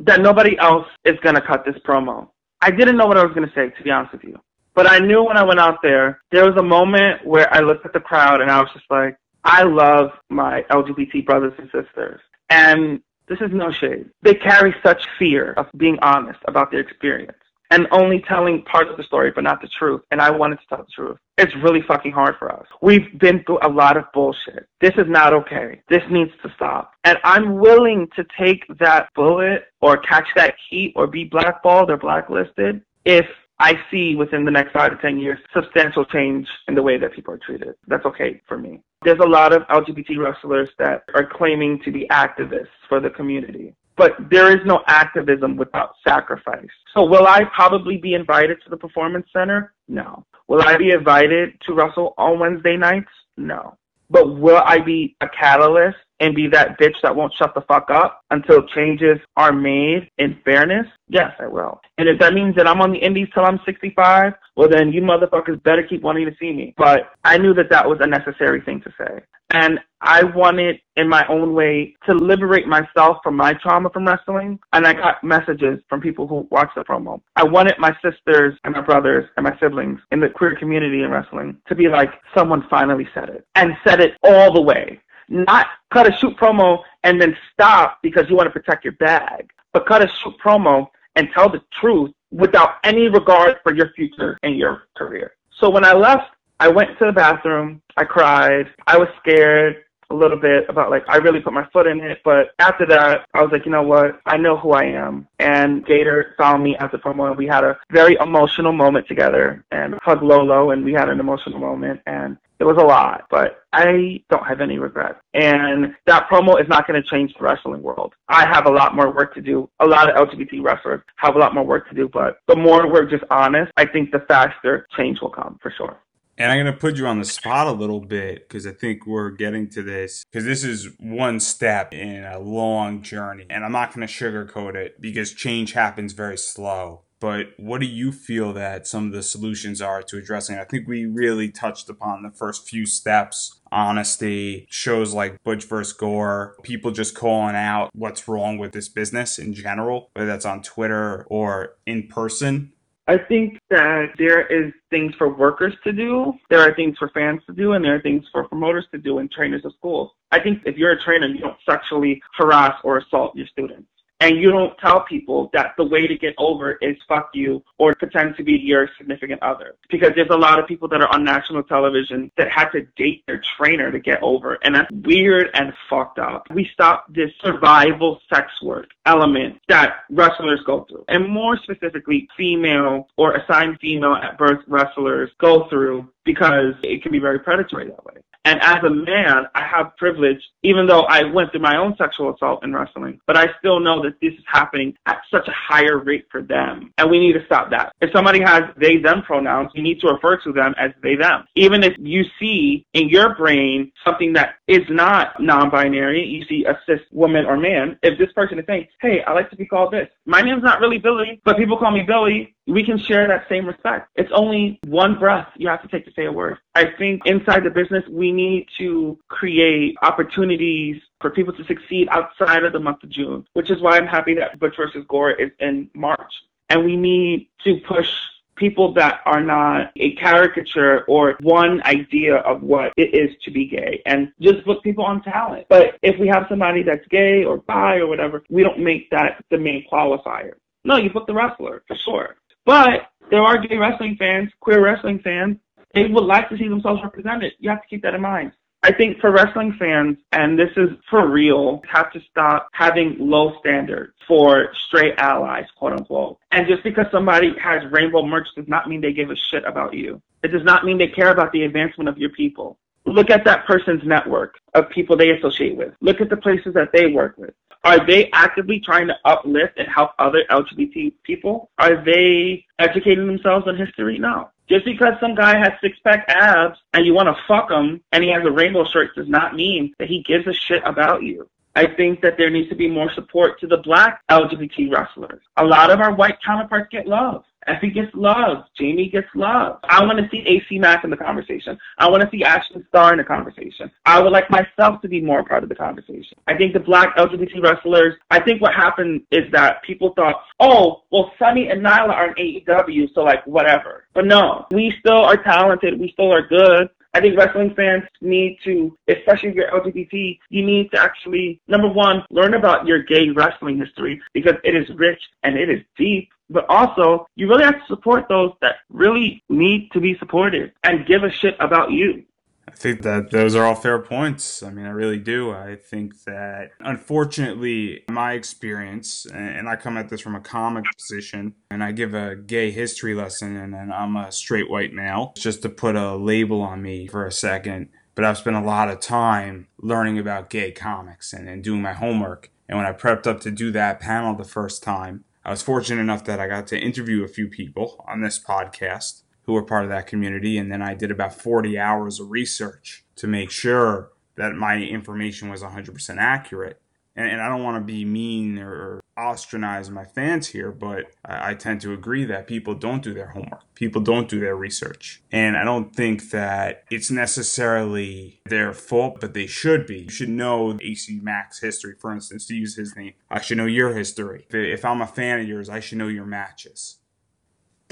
That 0.00 0.20
nobody 0.20 0.56
else 0.58 0.86
is 1.04 1.18
going 1.22 1.34
to 1.34 1.40
cut 1.40 1.64
this 1.64 1.76
promo. 1.86 2.28
I 2.60 2.70
didn't 2.70 2.96
know 2.96 3.06
what 3.06 3.18
I 3.18 3.24
was 3.24 3.34
going 3.34 3.48
to 3.48 3.54
say, 3.54 3.70
to 3.76 3.82
be 3.82 3.90
honest 3.90 4.12
with 4.12 4.24
you. 4.24 4.38
But 4.74 4.88
I 4.88 5.00
knew 5.00 5.22
when 5.22 5.36
I 5.36 5.42
went 5.42 5.60
out 5.60 5.82
there, 5.82 6.22
there 6.30 6.46
was 6.48 6.56
a 6.56 6.62
moment 6.62 7.26
where 7.26 7.52
I 7.52 7.60
looked 7.60 7.84
at 7.84 7.92
the 7.92 8.00
crowd 8.00 8.40
and 8.40 8.50
I 8.50 8.60
was 8.60 8.70
just 8.72 8.86
like, 8.90 9.16
I 9.44 9.64
love 9.64 10.10
my 10.30 10.64
LGBT 10.70 11.26
brothers 11.26 11.52
and 11.58 11.68
sisters. 11.72 12.20
And 12.48 13.02
this 13.28 13.38
is 13.40 13.50
no 13.52 13.70
shade. 13.70 14.08
They 14.22 14.34
carry 14.34 14.74
such 14.82 15.06
fear 15.18 15.52
of 15.54 15.66
being 15.76 15.98
honest 16.00 16.38
about 16.46 16.70
their 16.70 16.80
experience 16.80 17.36
and 17.72 17.88
only 17.90 18.22
telling 18.28 18.62
part 18.62 18.88
of 18.88 18.98
the 18.98 19.02
story, 19.04 19.32
but 19.34 19.44
not 19.44 19.62
the 19.62 19.68
truth. 19.78 20.02
And 20.10 20.20
I 20.20 20.30
wanted 20.30 20.56
to 20.56 20.66
tell 20.68 20.84
the 20.84 20.92
truth. 20.94 21.16
It's 21.38 21.52
really 21.62 21.80
fucking 21.88 22.12
hard 22.12 22.34
for 22.38 22.52
us. 22.52 22.66
We've 22.82 23.18
been 23.18 23.42
through 23.44 23.60
a 23.62 23.68
lot 23.68 23.96
of 23.96 24.04
bullshit. 24.12 24.68
This 24.82 24.92
is 24.98 25.06
not 25.08 25.32
okay. 25.32 25.80
This 25.88 26.02
needs 26.10 26.30
to 26.42 26.52
stop. 26.54 26.92
And 27.04 27.16
I'm 27.24 27.58
willing 27.58 28.08
to 28.14 28.26
take 28.38 28.64
that 28.78 29.08
bullet 29.14 29.64
or 29.80 29.96
catch 29.96 30.26
that 30.36 30.54
heat 30.68 30.92
or 30.96 31.06
be 31.06 31.24
blackballed 31.24 31.90
or 31.90 31.96
blacklisted 31.96 32.82
if 33.06 33.24
I 33.58 33.74
see 33.90 34.16
within 34.16 34.44
the 34.44 34.50
next 34.50 34.72
five 34.72 34.90
to 34.90 34.98
10 34.98 35.18
years 35.18 35.38
substantial 35.54 36.04
change 36.04 36.46
in 36.68 36.74
the 36.74 36.82
way 36.82 36.98
that 36.98 37.14
people 37.14 37.32
are 37.32 37.38
treated. 37.38 37.74
That's 37.86 38.04
okay 38.04 38.42
for 38.46 38.58
me. 38.58 38.80
There's 39.02 39.20
a 39.20 39.28
lot 39.28 39.54
of 39.54 39.62
LGBT 39.62 40.18
wrestlers 40.18 40.68
that 40.78 41.04
are 41.14 41.26
claiming 41.26 41.80
to 41.84 41.90
be 41.90 42.06
activists 42.10 42.66
for 42.88 43.00
the 43.00 43.10
community 43.10 43.74
but 43.96 44.12
there 44.30 44.50
is 44.50 44.64
no 44.64 44.82
activism 44.86 45.56
without 45.56 45.94
sacrifice. 46.06 46.68
So 46.94 47.04
will 47.04 47.26
I 47.26 47.44
probably 47.54 47.96
be 47.96 48.14
invited 48.14 48.58
to 48.64 48.70
the 48.70 48.76
performance 48.76 49.26
center? 49.32 49.74
No. 49.88 50.24
Will 50.48 50.62
I 50.62 50.76
be 50.76 50.90
invited 50.90 51.54
to 51.66 51.74
Russell 51.74 52.14
on 52.18 52.38
Wednesday 52.38 52.76
nights? 52.76 53.10
No. 53.36 53.76
But 54.10 54.38
will 54.38 54.62
I 54.64 54.78
be 54.78 55.16
a 55.20 55.28
catalyst 55.28 55.96
and 56.22 56.34
be 56.34 56.46
that 56.48 56.78
bitch 56.78 56.94
that 57.02 57.14
won't 57.14 57.34
shut 57.36 57.52
the 57.54 57.62
fuck 57.62 57.90
up 57.90 58.22
until 58.30 58.62
changes 58.68 59.18
are 59.36 59.52
made 59.52 60.08
in 60.18 60.38
fairness? 60.44 60.86
Yes, 61.08 61.32
I 61.40 61.48
will. 61.48 61.80
And 61.98 62.08
if 62.08 62.18
that 62.20 62.32
means 62.32 62.54
that 62.56 62.66
I'm 62.66 62.80
on 62.80 62.92
the 62.92 62.98
indies 62.98 63.28
till 63.34 63.44
I'm 63.44 63.60
65, 63.66 64.32
well 64.56 64.68
then 64.68 64.92
you 64.92 65.02
motherfuckers 65.02 65.62
better 65.64 65.82
keep 65.82 66.02
wanting 66.02 66.26
to 66.26 66.36
see 66.40 66.52
me. 66.52 66.74
But 66.78 67.10
I 67.24 67.36
knew 67.38 67.52
that 67.54 67.70
that 67.70 67.86
was 67.86 67.98
a 68.00 68.06
necessary 68.06 68.62
thing 68.62 68.80
to 68.82 68.90
say. 68.96 69.22
And 69.52 69.78
I 70.00 70.24
wanted, 70.24 70.80
in 70.96 71.08
my 71.08 71.26
own 71.28 71.52
way, 71.54 71.94
to 72.08 72.14
liberate 72.14 72.66
myself 72.66 73.18
from 73.22 73.36
my 73.36 73.52
trauma 73.62 73.90
from 73.90 74.06
wrestling. 74.06 74.58
And 74.72 74.86
I 74.86 74.94
got 74.94 75.22
messages 75.22 75.78
from 75.88 76.00
people 76.00 76.26
who 76.26 76.48
watched 76.50 76.74
the 76.74 76.84
promo. 76.84 77.20
I 77.36 77.44
wanted 77.44 77.74
my 77.78 77.94
sisters 78.02 78.58
and 78.64 78.74
my 78.74 78.80
brothers 78.80 79.28
and 79.36 79.44
my 79.44 79.56
siblings 79.60 80.00
in 80.10 80.20
the 80.20 80.28
queer 80.28 80.56
community 80.58 81.02
in 81.02 81.10
wrestling 81.10 81.58
to 81.68 81.74
be 81.74 81.88
like, 81.88 82.10
someone 82.36 82.64
finally 82.70 83.06
said 83.14 83.28
it. 83.28 83.46
And 83.54 83.72
said 83.86 84.00
it 84.00 84.12
all 84.24 84.54
the 84.54 84.62
way. 84.62 84.98
Not 85.28 85.66
cut 85.92 86.08
a 86.08 86.16
shoot 86.16 86.36
promo 86.36 86.82
and 87.04 87.20
then 87.20 87.36
stop 87.52 87.98
because 88.02 88.28
you 88.28 88.36
want 88.36 88.46
to 88.46 88.52
protect 88.52 88.84
your 88.84 88.94
bag, 88.94 89.50
but 89.72 89.86
cut 89.86 90.02
a 90.02 90.08
shoot 90.22 90.34
promo 90.44 90.88
and 91.16 91.28
tell 91.34 91.48
the 91.48 91.62
truth 91.80 92.10
without 92.30 92.76
any 92.84 93.08
regard 93.08 93.56
for 93.62 93.74
your 93.74 93.90
future 93.94 94.38
and 94.42 94.56
your 94.56 94.84
career. 94.96 95.32
So 95.58 95.68
when 95.70 95.84
I 95.84 95.92
left 95.92 96.30
I 96.62 96.68
went 96.68 96.96
to 97.00 97.06
the 97.06 97.12
bathroom. 97.12 97.82
I 97.96 98.04
cried. 98.04 98.66
I 98.86 98.96
was 98.96 99.08
scared 99.18 99.82
a 100.10 100.14
little 100.14 100.38
bit 100.38 100.68
about 100.68 100.90
like 100.90 101.02
I 101.08 101.16
really 101.16 101.40
put 101.40 101.52
my 101.52 101.66
foot 101.72 101.88
in 101.88 101.98
it. 101.98 102.20
But 102.24 102.50
after 102.60 102.86
that, 102.86 103.26
I 103.34 103.42
was 103.42 103.50
like, 103.50 103.64
you 103.66 103.72
know 103.72 103.82
what? 103.82 104.20
I 104.26 104.36
know 104.36 104.56
who 104.56 104.70
I 104.70 104.84
am. 104.84 105.26
And 105.40 105.84
Gator 105.84 106.36
found 106.38 106.62
me 106.62 106.76
at 106.76 106.92
the 106.92 106.98
promo, 106.98 107.26
and 107.26 107.36
we 107.36 107.48
had 107.48 107.64
a 107.64 107.76
very 107.90 108.16
emotional 108.20 108.72
moment 108.72 109.08
together. 109.08 109.64
And 109.72 109.94
hugged 110.02 110.22
Lolo, 110.22 110.70
and 110.70 110.84
we 110.84 110.92
had 110.92 111.08
an 111.08 111.18
emotional 111.18 111.58
moment. 111.58 112.00
And 112.06 112.36
it 112.62 112.64
was 112.64 112.76
a 112.76 112.86
lot, 112.86 113.24
but 113.28 113.64
I 113.72 114.22
don't 114.30 114.46
have 114.46 114.60
any 114.60 114.78
regrets. 114.78 115.18
And 115.34 115.96
that 116.06 116.28
promo 116.30 116.60
is 116.60 116.68
not 116.68 116.86
going 116.86 117.02
to 117.02 117.08
change 117.08 117.34
the 117.36 117.44
wrestling 117.44 117.82
world. 117.82 118.14
I 118.28 118.46
have 118.46 118.66
a 118.66 118.70
lot 118.70 118.94
more 118.94 119.12
work 119.12 119.34
to 119.34 119.42
do. 119.42 119.68
A 119.80 119.86
lot 119.86 120.08
of 120.08 120.28
LGBT 120.28 120.62
wrestlers 120.62 121.00
have 121.16 121.34
a 121.34 121.38
lot 121.40 121.54
more 121.54 121.64
work 121.64 121.88
to 121.88 121.94
do, 121.96 122.08
but 122.08 122.38
the 122.46 122.54
more 122.54 122.88
we're 122.88 123.10
just 123.10 123.24
honest, 123.32 123.72
I 123.76 123.84
think 123.84 124.12
the 124.12 124.20
faster 124.28 124.86
change 124.96 125.18
will 125.20 125.30
come 125.30 125.58
for 125.60 125.74
sure. 125.76 125.98
And 126.38 126.52
I'm 126.52 126.64
going 126.64 126.72
to 126.72 126.80
put 126.80 126.98
you 126.98 127.06
on 127.08 127.18
the 127.18 127.24
spot 127.24 127.66
a 127.66 127.72
little 127.72 128.00
bit 128.00 128.48
because 128.48 128.64
I 128.64 128.70
think 128.70 129.08
we're 129.08 129.30
getting 129.30 129.68
to 129.70 129.82
this 129.82 130.24
because 130.30 130.44
this 130.44 130.62
is 130.62 130.88
one 131.00 131.40
step 131.40 131.92
in 131.92 132.22
a 132.22 132.38
long 132.38 133.02
journey. 133.02 133.46
And 133.50 133.64
I'm 133.64 133.72
not 133.72 133.92
going 133.92 134.06
to 134.06 134.12
sugarcoat 134.12 134.76
it 134.76 135.00
because 135.00 135.32
change 135.32 135.72
happens 135.72 136.12
very 136.12 136.38
slow. 136.38 137.02
But 137.22 137.50
what 137.56 137.80
do 137.80 137.86
you 137.86 138.10
feel 138.10 138.52
that 138.54 138.88
some 138.88 139.06
of 139.06 139.12
the 139.12 139.22
solutions 139.22 139.80
are 139.80 140.02
to 140.02 140.18
addressing? 140.18 140.58
I 140.58 140.64
think 140.64 140.88
we 140.88 141.06
really 141.06 141.52
touched 141.52 141.88
upon 141.88 142.24
the 142.24 142.32
first 142.32 142.68
few 142.68 142.84
steps 142.84 143.60
honesty, 143.70 144.66
shows 144.68 145.14
like 145.14 145.40
Butch 145.44 145.64
vs. 145.64 145.92
Gore, 145.92 146.56
people 146.64 146.90
just 146.90 147.14
calling 147.14 147.54
out 147.54 147.90
what's 147.94 148.26
wrong 148.26 148.58
with 148.58 148.72
this 148.72 148.88
business 148.88 149.38
in 149.38 149.54
general, 149.54 150.10
whether 150.14 150.26
that's 150.26 150.44
on 150.44 150.62
Twitter 150.62 151.24
or 151.30 151.76
in 151.86 152.08
person. 152.08 152.72
I 153.06 153.18
think 153.18 153.60
that 153.70 154.14
there 154.18 154.44
is 154.46 154.72
things 154.90 155.14
for 155.16 155.32
workers 155.32 155.74
to 155.84 155.92
do, 155.92 156.34
there 156.50 156.60
are 156.60 156.74
things 156.74 156.98
for 156.98 157.08
fans 157.10 157.40
to 157.46 157.52
do, 157.52 157.72
and 157.72 157.84
there 157.84 157.94
are 157.94 158.02
things 158.02 158.24
for 158.32 158.48
promoters 158.48 158.86
to 158.90 158.98
do 158.98 159.18
and 159.18 159.30
trainers 159.30 159.64
of 159.64 159.72
schools. 159.78 160.10
I 160.32 160.40
think 160.40 160.62
if 160.66 160.76
you're 160.76 160.92
a 160.92 161.00
trainer, 161.00 161.28
you 161.28 161.38
don't 161.38 161.56
sexually 161.68 162.20
harass 162.36 162.74
or 162.82 162.98
assault 162.98 163.36
your 163.36 163.46
students. 163.46 163.86
And 164.22 164.36
you 164.36 164.52
don't 164.52 164.78
tell 164.78 165.00
people 165.00 165.50
that 165.52 165.72
the 165.76 165.82
way 165.82 166.06
to 166.06 166.16
get 166.16 166.32
over 166.38 166.78
is 166.80 166.96
fuck 167.08 167.30
you 167.34 167.60
or 167.78 167.92
pretend 167.96 168.36
to 168.36 168.44
be 168.44 168.52
your 168.52 168.88
significant 168.96 169.42
other. 169.42 169.74
Because 169.90 170.12
there's 170.14 170.30
a 170.30 170.36
lot 170.36 170.60
of 170.60 170.68
people 170.68 170.86
that 170.90 171.00
are 171.00 171.12
on 171.12 171.24
national 171.24 171.64
television 171.64 172.30
that 172.36 172.48
had 172.48 172.68
to 172.68 172.82
date 172.96 173.24
their 173.26 173.42
trainer 173.56 173.90
to 173.90 173.98
get 173.98 174.22
over. 174.22 174.58
And 174.62 174.76
that's 174.76 174.88
weird 174.92 175.48
and 175.54 175.72
fucked 175.90 176.20
up. 176.20 176.46
We 176.54 176.70
stop 176.72 177.06
this 177.12 177.32
survival 177.42 178.20
sex 178.32 178.46
work 178.62 178.90
element 179.06 179.60
that 179.68 180.04
wrestlers 180.08 180.60
go 180.64 180.86
through. 180.88 181.04
And 181.08 181.28
more 181.28 181.56
specifically, 181.56 182.28
female 182.36 183.08
or 183.16 183.34
assigned 183.34 183.80
female 183.80 184.14
at 184.14 184.38
birth 184.38 184.60
wrestlers 184.68 185.30
go 185.40 185.68
through 185.68 186.08
because 186.24 186.74
it 186.84 187.02
can 187.02 187.10
be 187.10 187.18
very 187.18 187.40
predatory 187.40 187.88
that 187.88 188.04
way. 188.04 188.22
And 188.44 188.60
as 188.62 188.78
a 188.84 188.90
man, 188.90 189.46
I 189.54 189.62
have 189.66 189.96
privilege, 189.96 190.40
even 190.62 190.86
though 190.86 191.02
I 191.02 191.24
went 191.24 191.52
through 191.52 191.60
my 191.60 191.76
own 191.76 191.94
sexual 191.96 192.34
assault 192.34 192.64
in 192.64 192.74
wrestling, 192.74 193.20
but 193.26 193.36
I 193.36 193.46
still 193.58 193.78
know 193.78 194.02
that 194.02 194.20
this 194.20 194.32
is 194.32 194.44
happening 194.46 194.94
at 195.06 195.18
such 195.30 195.46
a 195.46 195.52
higher 195.52 195.98
rate 195.98 196.26
for 196.30 196.42
them. 196.42 196.92
And 196.98 197.10
we 197.10 197.20
need 197.20 197.34
to 197.34 197.44
stop 197.46 197.70
that. 197.70 197.92
If 198.00 198.10
somebody 198.12 198.40
has 198.40 198.62
they, 198.76 198.96
them 198.96 199.22
pronouns, 199.22 199.70
you 199.74 199.82
need 199.82 200.00
to 200.00 200.08
refer 200.08 200.38
to 200.42 200.52
them 200.52 200.74
as 200.78 200.90
they, 201.02 201.14
them. 201.14 201.44
Even 201.54 201.84
if 201.84 201.94
you 201.98 202.24
see 202.40 202.84
in 202.94 203.08
your 203.08 203.34
brain 203.36 203.92
something 204.04 204.32
that 204.32 204.54
is 204.66 204.82
not 204.88 205.40
non-binary, 205.40 206.24
you 206.24 206.44
see 206.46 206.64
a 206.64 206.78
cis 206.86 207.00
woman 207.12 207.44
or 207.46 207.56
man, 207.56 207.98
if 208.02 208.18
this 208.18 208.32
person 208.32 208.58
is 208.58 208.64
saying, 208.66 208.88
hey, 209.00 209.22
I 209.26 209.32
like 209.32 209.50
to 209.50 209.56
be 209.56 209.66
called 209.66 209.92
this. 209.92 210.08
My 210.26 210.40
name's 210.40 210.62
not 210.62 210.80
really 210.80 210.98
Billy, 210.98 211.40
but 211.44 211.56
people 211.56 211.78
call 211.78 211.92
me 211.92 212.02
Billy 212.06 212.54
we 212.66 212.84
can 212.84 212.98
share 212.98 213.26
that 213.28 213.48
same 213.48 213.66
respect. 213.66 214.08
It's 214.16 214.30
only 214.32 214.78
one 214.86 215.18
breath 215.18 215.48
you 215.56 215.68
have 215.68 215.82
to 215.82 215.88
take 215.88 216.04
to 216.06 216.12
say 216.12 216.26
a 216.26 216.32
word. 216.32 216.58
I 216.74 216.86
think 216.98 217.22
inside 217.26 217.64
the 217.64 217.70
business, 217.70 218.04
we 218.08 218.32
need 218.32 218.68
to 218.78 219.18
create 219.28 219.96
opportunities 220.02 221.00
for 221.20 221.30
people 221.30 221.52
to 221.54 221.64
succeed 221.64 222.08
outside 222.10 222.64
of 222.64 222.72
the 222.72 222.80
month 222.80 223.02
of 223.02 223.10
June, 223.10 223.46
which 223.54 223.70
is 223.70 223.80
why 223.80 223.96
I'm 223.96 224.06
happy 224.06 224.34
that 224.34 224.58
Butch 224.58 224.76
versus 224.76 225.04
Gore 225.08 225.32
is 225.32 225.50
in 225.60 225.90
March. 225.94 226.32
And 226.68 226.84
we 226.84 226.96
need 226.96 227.48
to 227.64 227.80
push 227.86 228.08
people 228.54 228.92
that 228.94 229.20
are 229.24 229.40
not 229.40 229.90
a 229.96 230.14
caricature 230.16 231.04
or 231.08 231.36
one 231.40 231.82
idea 231.84 232.36
of 232.36 232.62
what 232.62 232.92
it 232.96 233.14
is 233.14 233.34
to 233.44 233.50
be 233.50 233.66
gay 233.66 234.02
and 234.06 234.30
just 234.40 234.64
book 234.64 234.82
people 234.82 235.04
on 235.04 235.22
talent. 235.22 235.66
But 235.68 235.98
if 236.02 236.18
we 236.18 236.28
have 236.28 236.46
somebody 236.48 236.82
that's 236.82 237.06
gay 237.08 237.44
or 237.44 237.56
bi 237.58 237.96
or 237.96 238.06
whatever, 238.06 238.44
we 238.50 238.62
don't 238.62 238.78
make 238.78 239.10
that 239.10 239.44
the 239.50 239.58
main 239.58 239.84
qualifier. 239.90 240.52
No, 240.84 240.96
you 240.96 241.10
book 241.10 241.26
the 241.26 241.34
wrestler 241.34 241.82
for 241.86 241.96
sure. 241.96 242.36
But 242.64 243.08
there 243.30 243.42
are 243.42 243.58
gay 243.58 243.76
wrestling 243.76 244.16
fans, 244.18 244.50
queer 244.60 244.82
wrestling 244.82 245.20
fans. 245.22 245.56
They 245.94 246.06
would 246.06 246.24
like 246.24 246.48
to 246.48 246.56
see 246.56 246.68
themselves 246.68 247.02
represented. 247.02 247.52
You 247.58 247.70
have 247.70 247.82
to 247.82 247.88
keep 247.88 248.02
that 248.02 248.14
in 248.14 248.20
mind. 248.20 248.52
I 248.84 248.92
think 248.92 249.20
for 249.20 249.30
wrestling 249.30 249.76
fans, 249.78 250.18
and 250.32 250.58
this 250.58 250.70
is 250.76 250.88
for 251.08 251.28
real, 251.30 251.82
have 251.88 252.12
to 252.12 252.20
stop 252.28 252.68
having 252.72 253.16
low 253.18 253.52
standards 253.60 254.12
for 254.26 254.74
straight 254.86 255.14
allies, 255.18 255.66
quote 255.76 255.92
unquote. 255.92 256.38
And 256.50 256.66
just 256.66 256.82
because 256.82 257.06
somebody 257.12 257.54
has 257.62 257.82
rainbow 257.92 258.26
merch 258.26 258.48
does 258.56 258.66
not 258.66 258.88
mean 258.88 259.00
they 259.00 259.12
give 259.12 259.30
a 259.30 259.36
shit 259.36 259.64
about 259.64 259.94
you. 259.94 260.20
It 260.42 260.48
does 260.48 260.64
not 260.64 260.84
mean 260.84 260.98
they 260.98 261.06
care 261.06 261.30
about 261.30 261.52
the 261.52 261.62
advancement 261.62 262.08
of 262.08 262.18
your 262.18 262.30
people. 262.30 262.76
Look 263.04 263.30
at 263.30 263.44
that 263.44 263.66
person's 263.66 264.02
network 264.04 264.54
of 264.74 264.88
people 264.90 265.16
they 265.16 265.30
associate 265.30 265.76
with. 265.76 265.94
Look 266.00 266.20
at 266.20 266.30
the 266.30 266.36
places 266.36 266.74
that 266.74 266.90
they 266.92 267.06
work 267.06 267.36
with. 267.36 267.54
Are 267.84 268.04
they 268.06 268.30
actively 268.32 268.78
trying 268.78 269.08
to 269.08 269.16
uplift 269.24 269.78
and 269.78 269.88
help 269.88 270.12
other 270.18 270.44
LGBT 270.50 271.12
people? 271.24 271.70
Are 271.78 272.02
they 272.04 272.64
educating 272.78 273.26
themselves 273.26 273.66
on 273.66 273.76
history? 273.76 274.18
No. 274.18 274.50
Just 274.68 274.84
because 274.84 275.14
some 275.20 275.34
guy 275.34 275.58
has 275.58 275.72
six 275.80 275.98
pack 276.04 276.24
abs 276.28 276.78
and 276.94 277.04
you 277.04 277.12
want 277.12 277.28
to 277.28 277.42
fuck 277.48 277.70
him 277.70 278.00
and 278.12 278.22
he 278.22 278.30
has 278.30 278.44
a 278.44 278.50
rainbow 278.50 278.84
shirt 278.84 279.14
does 279.16 279.28
not 279.28 279.56
mean 279.56 279.92
that 279.98 280.08
he 280.08 280.22
gives 280.22 280.46
a 280.46 280.52
shit 280.52 280.82
about 280.86 281.22
you. 281.22 281.48
I 281.74 281.86
think 281.86 282.20
that 282.20 282.36
there 282.36 282.50
needs 282.50 282.68
to 282.68 282.76
be 282.76 282.88
more 282.88 283.10
support 283.14 283.58
to 283.60 283.66
the 283.66 283.78
black 283.78 284.20
LGBT 284.30 284.92
wrestlers. 284.92 285.42
A 285.56 285.64
lot 285.64 285.90
of 285.90 286.00
our 286.00 286.14
white 286.14 286.36
counterparts 286.44 286.88
get 286.90 287.08
love. 287.08 287.44
Effy 287.68 287.92
gets 287.94 288.10
love. 288.14 288.64
Jamie 288.78 289.08
gets 289.08 289.28
love. 289.34 289.78
I 289.84 290.04
want 290.04 290.18
to 290.18 290.28
see 290.30 290.44
AC 290.46 290.78
Mack 290.78 291.04
in 291.04 291.10
the 291.10 291.16
conversation. 291.16 291.78
I 291.98 292.08
want 292.10 292.22
to 292.22 292.28
see 292.30 292.44
Ashton 292.44 292.84
Starr 292.88 293.12
in 293.12 293.18
the 293.18 293.24
conversation. 293.24 293.90
I 294.04 294.20
would 294.20 294.32
like 294.32 294.50
myself 294.50 295.00
to 295.02 295.08
be 295.08 295.20
more 295.20 295.44
part 295.44 295.62
of 295.62 295.68
the 295.68 295.74
conversation. 295.74 296.38
I 296.46 296.56
think 296.56 296.72
the 296.72 296.80
black 296.80 297.16
LGBT 297.16 297.62
wrestlers, 297.62 298.14
I 298.30 298.40
think 298.40 298.60
what 298.60 298.74
happened 298.74 299.22
is 299.30 299.50
that 299.52 299.82
people 299.82 300.12
thought, 300.14 300.42
oh, 300.60 301.02
well, 301.10 301.32
Sonny 301.38 301.68
and 301.68 301.82
Nyla 301.82 302.10
are 302.10 302.32
in 302.32 302.62
AEW, 302.66 303.14
so 303.14 303.22
like 303.22 303.46
whatever. 303.46 304.06
But 304.14 304.26
no, 304.26 304.66
we 304.72 304.92
still 305.00 305.22
are 305.24 305.42
talented. 305.42 305.98
We 305.98 306.10
still 306.12 306.32
are 306.32 306.46
good. 306.46 306.88
I 307.14 307.20
think 307.20 307.36
wrestling 307.36 307.74
fans 307.74 308.04
need 308.20 308.58
to, 308.64 308.96
especially 309.08 309.50
if 309.50 309.54
you're 309.54 309.70
LGBT, 309.70 310.38
you 310.48 310.64
need 310.64 310.90
to 310.92 311.00
actually, 311.00 311.60
number 311.68 311.88
one, 311.88 312.24
learn 312.30 312.54
about 312.54 312.86
your 312.86 313.02
gay 313.02 313.28
wrestling 313.30 313.78
history 313.78 314.20
because 314.32 314.54
it 314.64 314.74
is 314.74 314.88
rich 314.96 315.20
and 315.42 315.56
it 315.56 315.68
is 315.68 315.80
deep. 315.96 316.30
But 316.48 316.64
also, 316.68 317.26
you 317.36 317.48
really 317.48 317.64
have 317.64 317.80
to 317.80 317.86
support 317.86 318.26
those 318.28 318.52
that 318.60 318.76
really 318.90 319.42
need 319.48 319.90
to 319.92 320.00
be 320.00 320.16
supported 320.18 320.72
and 320.84 321.06
give 321.06 321.22
a 321.22 321.30
shit 321.30 321.56
about 321.60 321.90
you. 321.90 322.24
I 322.72 322.74
think 322.74 323.02
that 323.02 323.30
those 323.30 323.54
are 323.54 323.64
all 323.64 323.74
fair 323.74 323.98
points. 323.98 324.62
I 324.62 324.70
mean, 324.70 324.86
I 324.86 324.90
really 324.90 325.18
do. 325.18 325.52
I 325.52 325.76
think 325.76 326.24
that 326.24 326.70
unfortunately, 326.80 328.02
my 328.08 328.32
experience, 328.32 329.26
and 329.26 329.68
I 329.68 329.76
come 329.76 329.96
at 329.98 330.08
this 330.08 330.20
from 330.20 330.34
a 330.34 330.40
comic 330.40 330.84
position, 330.96 331.54
and 331.70 331.84
I 331.84 331.92
give 331.92 332.14
a 332.14 332.34
gay 332.34 332.70
history 332.70 333.14
lesson, 333.14 333.56
and, 333.56 333.74
and 333.74 333.92
I'm 333.92 334.16
a 334.16 334.32
straight 334.32 334.70
white 334.70 334.92
male, 334.92 335.34
just 335.36 335.62
to 335.62 335.68
put 335.68 335.96
a 335.96 336.16
label 336.16 336.62
on 336.62 336.82
me 336.82 337.06
for 337.06 337.26
a 337.26 337.32
second. 337.32 337.90
But 338.14 338.24
I've 338.24 338.38
spent 338.38 338.56
a 338.56 338.60
lot 338.60 338.88
of 338.88 339.00
time 339.00 339.68
learning 339.78 340.18
about 340.18 340.50
gay 340.50 340.72
comics 340.72 341.32
and, 341.32 341.48
and 341.48 341.62
doing 341.62 341.82
my 341.82 341.92
homework. 341.92 342.50
And 342.68 342.78
when 342.78 342.86
I 342.86 342.92
prepped 342.92 343.26
up 343.26 343.40
to 343.42 343.50
do 343.50 343.70
that 343.72 344.00
panel 344.00 344.34
the 344.34 344.44
first 344.44 344.82
time, 344.82 345.24
I 345.44 345.50
was 345.50 345.62
fortunate 345.62 346.00
enough 346.00 346.24
that 346.24 346.40
I 346.40 346.46
got 346.46 346.66
to 346.68 346.78
interview 346.78 347.22
a 347.22 347.28
few 347.28 347.48
people 347.48 348.04
on 348.08 348.22
this 348.22 348.38
podcast 348.38 349.22
who 349.42 349.52
were 349.52 349.62
part 349.62 349.84
of 349.84 349.90
that 349.90 350.06
community. 350.06 350.58
And 350.58 350.70
then 350.70 350.82
I 350.82 350.94
did 350.94 351.10
about 351.10 351.34
40 351.34 351.78
hours 351.78 352.20
of 352.20 352.30
research 352.30 353.04
to 353.16 353.26
make 353.26 353.50
sure 353.50 354.10
that 354.36 354.54
my 354.54 354.76
information 354.76 355.50
was 355.50 355.62
100% 355.62 356.16
accurate. 356.18 356.80
And, 357.14 357.28
and 357.28 357.42
I 357.42 357.48
don't 357.48 357.62
want 357.62 357.76
to 357.76 357.84
be 357.84 358.04
mean 358.04 358.58
or 358.58 359.02
ostracize 359.18 359.90
my 359.90 360.04
fans 360.04 360.48
here, 360.48 360.72
but 360.72 361.04
I, 361.24 361.50
I 361.50 361.54
tend 361.54 361.82
to 361.82 361.92
agree 361.92 362.24
that 362.24 362.46
people 362.46 362.74
don't 362.74 363.02
do 363.02 363.12
their 363.12 363.28
homework. 363.28 363.62
People 363.74 364.00
don't 364.00 364.28
do 364.28 364.40
their 364.40 364.56
research. 364.56 365.22
And 365.30 365.56
I 365.56 365.64
don't 365.64 365.94
think 365.94 366.30
that 366.30 366.84
it's 366.90 367.10
necessarily 367.10 368.40
their 368.46 368.72
fault, 368.72 369.20
but 369.20 369.34
they 369.34 369.46
should 369.46 369.86
be. 369.86 370.00
You 370.00 370.10
should 370.10 370.30
know 370.30 370.78
AC 370.80 371.20
Mack's 371.22 371.60
history, 371.60 371.94
for 371.98 372.12
instance, 372.12 372.46
to 372.46 372.54
use 372.54 372.76
his 372.76 372.96
name. 372.96 373.12
I 373.30 373.40
should 373.40 373.58
know 373.58 373.66
your 373.66 373.94
history. 373.94 374.46
If 374.50 374.84
I'm 374.84 375.02
a 375.02 375.06
fan 375.06 375.40
of 375.40 375.48
yours, 375.48 375.68
I 375.68 375.80
should 375.80 375.98
know 375.98 376.08
your 376.08 376.26
matches. 376.26 376.98